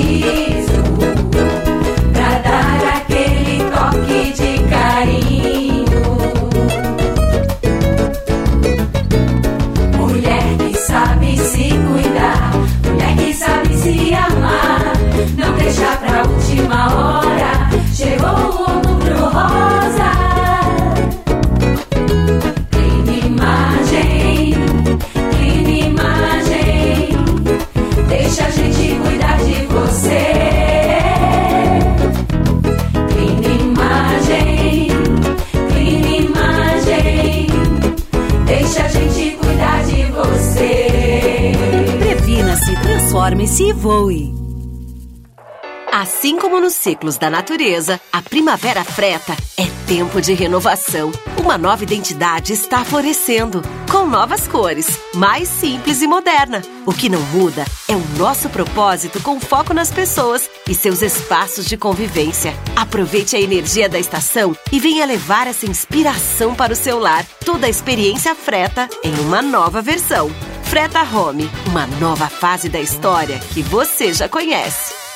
como 46.58 46.66
nos 46.66 46.74
ciclos 46.74 47.20
da 47.20 47.30
natureza, 47.30 48.02
a 48.12 48.20
primavera 48.20 48.84
freta 48.84 49.38
é 49.56 49.68
tempo 49.86 50.20
de 50.20 50.34
renovação. 50.34 51.12
Uma 51.40 51.56
nova 51.56 51.84
identidade 51.84 52.52
está 52.52 52.84
florescendo, 52.84 53.62
com 53.92 54.08
novas 54.08 54.48
cores, 54.48 54.88
mais 55.14 55.48
simples 55.48 56.02
e 56.02 56.08
moderna. 56.08 56.64
O 56.84 56.92
que 56.92 57.10
não 57.10 57.22
muda 57.22 57.64
é 57.88 57.96
o 57.96 58.04
nosso 58.18 58.50
propósito 58.50 59.22
com 59.22 59.40
foco 59.40 59.72
nas 59.72 59.92
pessoas 59.92 60.50
e 60.68 60.74
seus 60.74 61.04
espaços 61.04 61.68
de 61.68 61.78
convivência. 61.78 62.56
Aproveite 62.76 63.36
a 63.36 63.40
energia 63.40 63.88
da 63.88 64.00
estação 64.00 64.58
e 64.72 64.80
venha 64.80 65.06
levar 65.06 65.46
essa 65.46 65.68
inspiração 65.68 66.56
para 66.56 66.74
o 66.74 66.76
seu 66.76 66.98
lar. 66.98 67.24
Toda 67.46 67.68
a 67.68 67.70
experiência 67.70 68.34
freta 68.34 68.90
em 69.04 69.14
uma 69.20 69.44
nova 69.44 69.80
versão. 69.80 70.32
Freta 70.64 71.04
Home, 71.04 71.48
uma 71.68 71.86
nova 71.86 72.28
fase 72.28 72.68
da 72.68 72.80
história 72.80 73.40
que 73.54 73.62
você 73.62 74.12
já 74.12 74.28
conhece. 74.28 75.07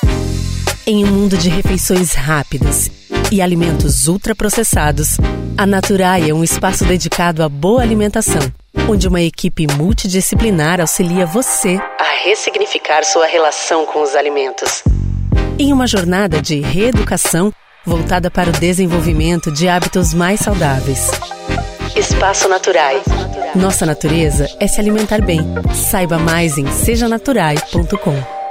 Em 0.92 1.06
um 1.06 1.08
mundo 1.10 1.38
de 1.38 1.48
refeições 1.48 2.12
rápidas 2.12 2.90
e 3.32 3.40
alimentos 3.40 4.08
ultraprocessados, 4.08 5.16
a 5.56 5.64
Naturai 5.64 6.28
é 6.28 6.34
um 6.34 6.44
espaço 6.44 6.84
dedicado 6.84 7.42
à 7.42 7.48
boa 7.48 7.80
alimentação, 7.80 8.42
onde 8.90 9.08
uma 9.08 9.22
equipe 9.22 9.66
multidisciplinar 9.66 10.82
auxilia 10.82 11.24
você 11.24 11.80
a 11.98 12.24
ressignificar 12.26 13.04
sua 13.04 13.24
relação 13.24 13.86
com 13.86 14.02
os 14.02 14.14
alimentos. 14.14 14.84
Em 15.58 15.72
uma 15.72 15.86
jornada 15.86 16.42
de 16.42 16.60
reeducação 16.60 17.50
voltada 17.86 18.30
para 18.30 18.50
o 18.50 18.52
desenvolvimento 18.52 19.50
de 19.50 19.70
hábitos 19.70 20.12
mais 20.12 20.40
saudáveis. 20.40 21.10
Espaço 21.96 22.50
Naturais. 22.50 23.02
Nossa 23.54 23.86
natureza 23.86 24.46
é 24.60 24.66
se 24.66 24.78
alimentar 24.78 25.22
bem. 25.22 25.40
Saiba 25.72 26.18
mais 26.18 26.58
em 26.58 26.70
sejanaturai.com. 26.70 28.41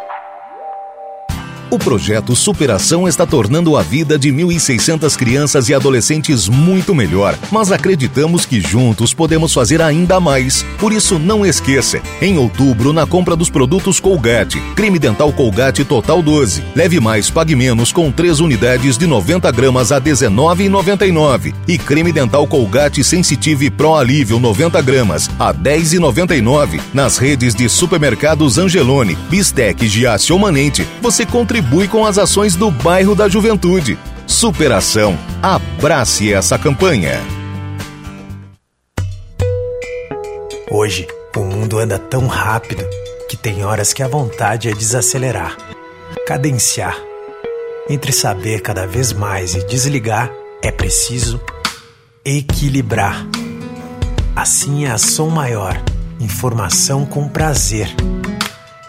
O 1.72 1.80
projeto 1.80 2.36
Superação 2.36 3.08
está 3.08 3.26
tornando 3.26 3.78
a 3.78 3.82
vida 3.82 4.20
de 4.20 4.30
1.600 4.30 5.16
crianças 5.16 5.70
e 5.70 5.74
adolescentes 5.74 6.50
muito 6.50 6.94
melhor, 6.94 7.40
mas 7.50 7.72
acreditamos 7.72 8.46
que 8.46 8.60
juntos 8.60 9.14
podemos 9.14 9.54
fazer 9.54 9.82
ainda 9.82 10.20
mais. 10.20 10.66
Por 10.78 10.92
isso, 10.92 11.18
não 11.18 11.46
esqueça: 11.46 12.02
em 12.22 12.38
outubro, 12.38 12.92
na 12.92 13.08
compra 13.08 13.38
dos 13.38 13.50
produtos 13.50 14.02
Colgate, 14.02 14.60
creme 14.76 15.00
dental 15.00 15.32
Colgate 15.32 15.86
Total 15.86 16.22
12, 16.22 16.62
leve 16.76 17.00
mais, 17.00 17.30
pague 17.30 17.56
menos 17.56 17.94
com 17.94 18.12
3 18.12 18.42
unidades 18.42 18.98
de 18.98 19.08
90 19.08 19.50
gramas 19.54 19.94
a 19.94 19.96
R$ 19.96 20.02
19,99 20.02 21.54
e 21.70 21.78
creme 21.78 22.12
dental 22.12 22.46
Colgate 22.48 23.02
Sensitive 23.02 23.70
Pro 23.70 23.96
Alívio 23.96 24.42
90 24.42 24.82
gramas 24.82 25.30
a 25.40 25.52
R$ 25.52 25.60
10,99 25.60 26.82
nas 26.94 27.18
redes 27.18 27.56
de 27.56 27.70
supermercados 27.70 28.58
Angelone, 28.58 29.18
Bistec, 29.30 29.88
Giasse 29.88 30.34
ou 30.34 30.40
Manente. 30.40 30.86
Você 31.02 31.26
contribui 31.26 31.61
contribui 31.62 31.88
com 31.88 32.06
as 32.06 32.18
ações 32.18 32.56
do 32.56 32.72
bairro 32.72 33.14
da 33.14 33.30
Juventude. 33.30 33.98
Superação. 34.26 35.18
Abrace 35.42 36.34
essa 36.34 36.58
campanha. 36.58 37.20
Hoje, 40.72 41.08
o 41.36 41.42
mundo 41.42 41.78
anda 41.78 42.00
tão 42.00 42.26
rápido 42.26 42.84
que 43.30 43.38
tem 43.38 43.64
horas 43.64 43.94
que 43.94 44.02
a 44.02 44.08
vontade 44.08 44.70
é 44.70 44.74
desacelerar, 44.74 45.56
cadenciar. 46.26 46.98
Entre 47.88 48.12
saber 48.12 48.62
cada 48.62 48.88
vez 48.88 49.14
mais 49.14 49.54
e 49.54 49.64
desligar, 49.66 50.32
é 50.64 50.72
preciso 50.72 51.40
equilibrar. 52.26 53.28
Assim 54.36 54.86
é 54.86 54.92
a 54.92 54.98
Som 54.98 55.30
Maior, 55.30 55.80
informação 56.20 57.06
com 57.06 57.28
prazer. 57.30 57.94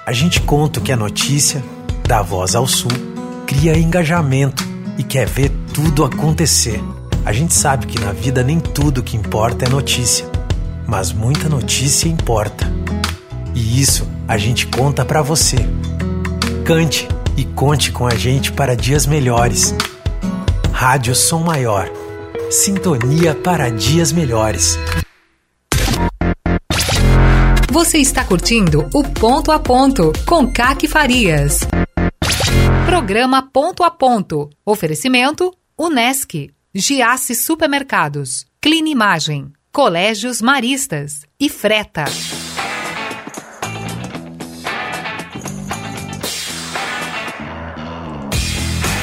A 0.07 0.13
gente 0.13 0.41
conta 0.41 0.81
o 0.81 0.83
que 0.83 0.93
é 0.93 0.97
notícia 0.97 1.63
dá 2.13 2.21
voz 2.21 2.55
ao 2.55 2.67
Sul, 2.67 2.91
cria 3.47 3.79
engajamento 3.79 4.63
e 4.99 5.03
quer 5.03 5.27
ver 5.27 5.51
tudo 5.73 6.05
acontecer. 6.05 6.79
A 7.25 7.33
gente 7.33 7.55
sabe 7.55 7.87
que 7.87 7.99
na 7.99 8.13
vida 8.13 8.45
nem 8.45 8.61
tudo 8.61 9.03
que 9.03 9.17
importa 9.17 9.65
é 9.65 9.69
notícia, 9.71 10.27
mas 10.87 11.11
muita 11.11 11.49
notícia 11.49 12.11
importa. 12.11 12.71
E 13.55 13.81
isso 13.81 14.07
a 14.29 14.37
gente 14.37 14.67
conta 14.67 15.07
para 15.07 15.23
você. 15.23 15.57
Cante 16.67 17.09
e 17.35 17.47
conte 17.47 17.91
com 17.91 18.07
a 18.07 18.15
gente 18.15 18.53
para 18.53 18.77
dias 18.77 19.07
melhores. 19.07 19.75
Rádio 20.71 21.15
Som 21.15 21.45
Maior. 21.45 21.91
Sintonia 22.51 23.35
para 23.35 23.71
dias 23.71 24.13
melhores. 24.13 24.79
Você 27.71 27.97
está 27.97 28.23
curtindo 28.23 28.87
o 28.93 29.03
Ponto 29.03 29.51
a 29.51 29.59
Ponto 29.59 30.13
com 30.27 30.47
Caque 30.47 30.87
Farias. 30.87 31.67
Programa 32.93 33.41
Ponto 33.51 33.83
a 33.83 33.91
Ponto. 33.91 34.51
Oferecimento 34.67 35.51
Unesc, 35.79 36.51
Giasse 36.75 37.35
Supermercados, 37.35 38.45
Clinimagem, 38.61 39.51
Colégios 39.73 40.43
Maristas 40.43 41.23
e 41.41 41.49
Freta. 41.49 42.05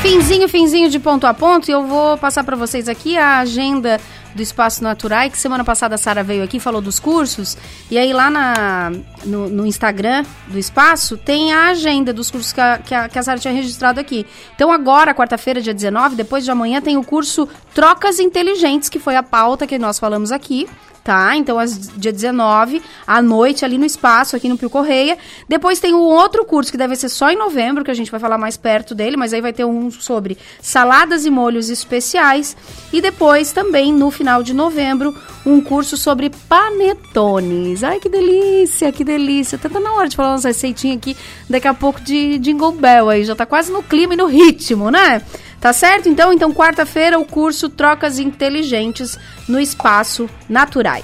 Finzinho, 0.03 0.47
finzinho 0.47 0.89
de 0.91 0.99
ponto 0.99 1.25
a 1.25 1.33
ponto, 1.33 1.67
e 1.67 1.71
eu 1.71 1.87
vou 1.87 2.15
passar 2.15 2.43
para 2.43 2.55
vocês 2.55 2.87
aqui 2.87 3.17
a 3.17 3.39
agenda 3.39 3.99
do 4.39 4.43
Espaço 4.43 4.81
Natural, 4.81 5.29
que 5.29 5.37
semana 5.37 5.65
passada 5.65 5.95
a 5.95 5.97
Sara 5.97 6.23
veio 6.23 6.43
aqui 6.43 6.59
falou 6.59 6.81
dos 6.81 6.97
cursos, 6.97 7.57
e 7.91 7.97
aí 7.97 8.13
lá 8.13 8.29
na, 8.29 8.91
no, 9.25 9.49
no 9.49 9.65
Instagram 9.65 10.23
do 10.47 10.57
Espaço 10.57 11.17
tem 11.17 11.51
a 11.51 11.67
agenda 11.67 12.13
dos 12.13 12.31
cursos 12.31 12.53
que 12.53 12.61
a, 12.61 12.77
que 12.77 12.95
a, 12.95 13.09
que 13.09 13.19
a 13.19 13.23
Sara 13.23 13.37
tinha 13.37 13.53
registrado 13.53 13.99
aqui. 13.99 14.25
Então 14.55 14.71
agora, 14.71 15.13
quarta-feira, 15.13 15.61
dia 15.61 15.73
19, 15.73 16.15
depois 16.15 16.45
de 16.45 16.51
amanhã, 16.51 16.81
tem 16.81 16.95
o 16.95 17.03
curso 17.03 17.49
Trocas 17.73 18.17
Inteligentes, 18.17 18.87
que 18.87 18.97
foi 18.97 19.17
a 19.17 19.23
pauta 19.23 19.67
que 19.67 19.77
nós 19.77 19.99
falamos 19.99 20.31
aqui 20.31 20.67
tá? 21.09 21.35
Então, 21.35 21.57
às, 21.57 21.89
dia 21.97 22.13
19, 22.13 22.83
à 23.07 23.19
noite, 23.19 23.65
ali 23.65 23.79
no 23.79 23.85
espaço, 23.85 24.35
aqui 24.35 24.47
no 24.47 24.55
Pio 24.55 24.69
Correia. 24.69 25.17
Depois 25.47 25.79
tem 25.79 25.91
um 25.91 26.01
outro 26.01 26.45
curso 26.45 26.69
que 26.71 26.77
deve 26.77 26.95
ser 26.95 27.09
só 27.09 27.31
em 27.31 27.35
novembro, 27.35 27.83
que 27.83 27.89
a 27.89 27.95
gente 27.95 28.11
vai 28.11 28.19
falar 28.19 28.37
mais 28.37 28.57
perto 28.57 28.93
dele, 28.93 29.17
mas 29.17 29.33
aí 29.33 29.41
vai 29.41 29.51
ter 29.51 29.65
um 29.65 29.89
sobre 29.89 30.37
saladas 30.61 31.25
e 31.25 31.31
molhos 31.31 31.71
especiais. 31.71 32.55
E 32.93 33.01
depois, 33.01 33.51
também, 33.51 33.91
no 33.91 34.11
final 34.11 34.43
de 34.43 34.53
novembro, 34.53 35.15
um 35.43 35.59
curso 35.59 35.97
sobre 35.97 36.29
panetones. 36.47 37.83
Ai, 37.83 37.99
que 37.99 38.07
delícia, 38.07 38.91
que 38.91 39.03
delícia. 39.03 39.57
Tá 39.57 39.67
na 39.79 39.93
hora 39.93 40.09
de 40.09 40.15
falar 40.15 40.33
umas 40.33 40.43
receitinhas 40.43 40.97
aqui, 40.97 41.17
daqui 41.49 41.67
a 41.67 41.73
pouco 41.73 41.99
de 42.01 42.37
Jingle 42.37 42.73
Bell 42.73 43.09
aí. 43.09 43.23
Já 43.23 43.35
tá 43.35 43.47
quase 43.47 43.71
no 43.71 43.81
clima 43.81 44.13
e 44.13 44.17
no 44.17 44.27
ritmo, 44.27 44.91
né? 44.91 45.23
Tá 45.59 45.73
certo? 45.73 46.07
Então, 46.07 46.31
então 46.31 46.53
quarta-feira 46.53 47.19
o 47.19 47.25
curso 47.25 47.69
Trocas 47.69 48.17
Inteligentes 48.17 49.17
no 49.47 49.59
Espaço 49.59 50.29
Naturai. 50.47 51.03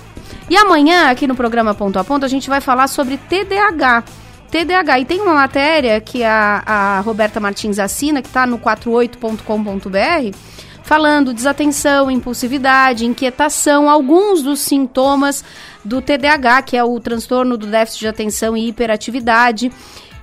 E 0.49 0.55
amanhã, 0.55 1.09
aqui 1.09 1.27
no 1.27 1.35
programa 1.35 1.73
Ponto 1.73 1.99
a 1.99 2.03
Ponto, 2.03 2.23
a 2.23 2.29
gente 2.29 2.49
vai 2.49 2.61
falar 2.61 2.87
sobre 2.87 3.17
TDAH. 3.17 4.03
TDAH. 4.49 4.99
E 4.99 5.05
tem 5.05 5.19
uma 5.19 5.33
matéria 5.33 5.99
que 5.99 6.23
a, 6.23 6.63
a 6.65 6.99
Roberta 7.01 7.39
Martins 7.39 7.79
assina, 7.79 8.21
que 8.21 8.27
está 8.27 8.45
no 8.45 8.57
48.com.br, 8.59 10.37
falando 10.83 11.33
desatenção, 11.33 12.09
impulsividade, 12.09 13.05
inquietação, 13.05 13.89
alguns 13.89 14.41
dos 14.41 14.59
sintomas 14.59 15.43
do 15.83 16.01
TDAH, 16.01 16.61
que 16.61 16.77
é 16.77 16.83
o 16.83 16.99
transtorno 16.99 17.57
do 17.57 17.67
déficit 17.67 18.01
de 18.01 18.07
atenção 18.07 18.55
e 18.55 18.69
hiperatividade 18.69 19.71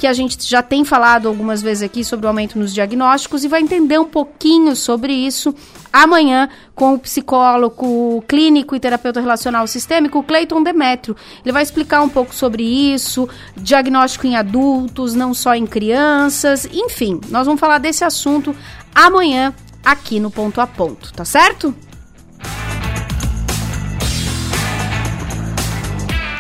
que 0.03 0.07
a 0.09 0.13
gente 0.13 0.37
já 0.45 0.65
tem 0.65 0.85
falado 0.85 1.29
algumas 1.29 1.63
vezes 1.63 1.81
aqui 1.81 2.03
sobre 2.03 2.27
o 2.27 2.29
aumento 2.29 2.59
nos 2.59 2.75
diagnósticos 2.75 3.45
e 3.45 3.49
vai 3.49 3.61
entender 3.61 4.01
um 4.01 4.05
pouquinho 4.05 4.75
sobre 4.75 5.13
isso 5.13 5.55
amanhã 5.93 6.49
com 6.75 6.95
o 6.95 6.99
psicólogo 6.99 8.21
clínico 8.27 8.75
e 8.75 8.81
terapeuta 8.81 9.21
relacional 9.21 9.65
sistêmico 9.69 10.21
Cleiton 10.25 10.61
Demetrio. 10.61 11.17
Ele 11.45 11.53
vai 11.53 11.63
explicar 11.63 12.03
um 12.03 12.09
pouco 12.09 12.35
sobre 12.35 12.65
isso, 12.65 13.29
diagnóstico 13.57 14.27
em 14.27 14.35
adultos, 14.35 15.15
não 15.15 15.33
só 15.33 15.55
em 15.55 15.69
crianças, 15.69 16.65
enfim, 16.65 17.21
nós 17.29 17.47
vamos 17.47 17.61
falar 17.61 17.79
desse 17.79 18.03
assunto 18.03 18.57
amanhã 18.93 19.55
aqui 19.85 20.19
no 20.19 20.33
Ponto 20.33 20.61
a 20.61 20.67
Ponto, 20.67 21.13
tá 21.13 21.25
certo? 21.25 21.73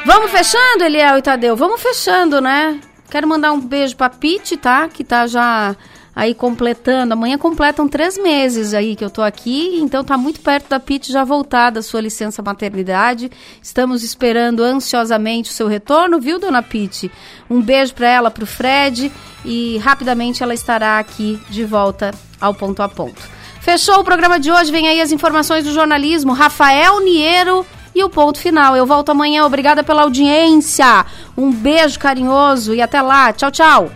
Vamos 0.05 0.33
fechando, 0.33 0.83
Eliel 0.83 1.19
e 1.19 1.23
Tadeu? 1.23 1.55
Vamos 1.55 1.81
fechando, 1.81 2.41
né? 2.41 2.81
Quero 3.13 3.29
mandar 3.29 3.53
um 3.53 3.61
beijo 3.61 3.95
pra 3.95 4.09
Pete, 4.09 4.57
tá? 4.57 4.89
Que 4.89 5.05
tá 5.05 5.27
já 5.27 5.77
aí 6.17 6.35
completando. 6.35 7.13
Amanhã 7.13 7.37
completam 7.37 7.87
três 7.87 8.17
meses 8.17 8.73
aí 8.73 8.97
que 8.97 9.05
eu 9.05 9.11
tô 9.11 9.21
aqui, 9.21 9.79
então 9.83 10.03
tá 10.03 10.17
muito 10.17 10.41
perto 10.41 10.71
da 10.71 10.81
Pete 10.81 11.13
já 11.13 11.23
voltar 11.23 11.69
da 11.69 11.83
sua 11.83 12.01
licença 12.01 12.41
maternidade. 12.41 13.31
Estamos 13.61 14.03
esperando 14.03 14.63
ansiosamente 14.63 15.51
o 15.51 15.53
seu 15.53 15.69
retorno, 15.69 16.19
viu, 16.19 16.39
dona 16.39 16.63
Pete? 16.63 17.13
Um 17.51 17.61
beijo 17.61 17.93
para 17.93 18.09
ela, 18.09 18.31
pro 18.31 18.47
Fred 18.47 19.13
e 19.45 19.77
rapidamente 19.77 20.43
ela 20.43 20.55
estará 20.55 20.99
aqui 20.99 21.39
de 21.51 21.67
volta 21.67 22.13
ao 22.41 22.55
ponto 22.55 22.83
a 22.83 22.89
ponto. 22.89 23.21
Fechou 23.61 24.01
o 24.01 24.05
programa 24.05 24.41
de 24.41 24.51
hoje, 24.51 24.73
vem 24.73 24.89
aí 24.89 25.03
as 25.03 25.13
informações 25.13 25.65
do 25.65 25.73
jornalismo. 25.75 26.33
Rafael 26.33 26.99
Niero 27.01 27.67
e 27.95 28.03
o 28.03 28.11
ponto 28.11 28.38
final. 28.38 28.76
Eu 28.76 28.86
volto 28.86 29.11
amanhã. 29.11 29.45
Obrigada 29.45 29.82
pela 29.82 30.03
audiência. 30.03 31.07
Um 31.36 31.51
beijo 31.51 31.99
carinhoso 31.99 32.74
e 32.74 32.80
até 32.80 33.01
lá. 33.01 33.32
Tchau, 33.32 33.51
tchau. 33.51 33.90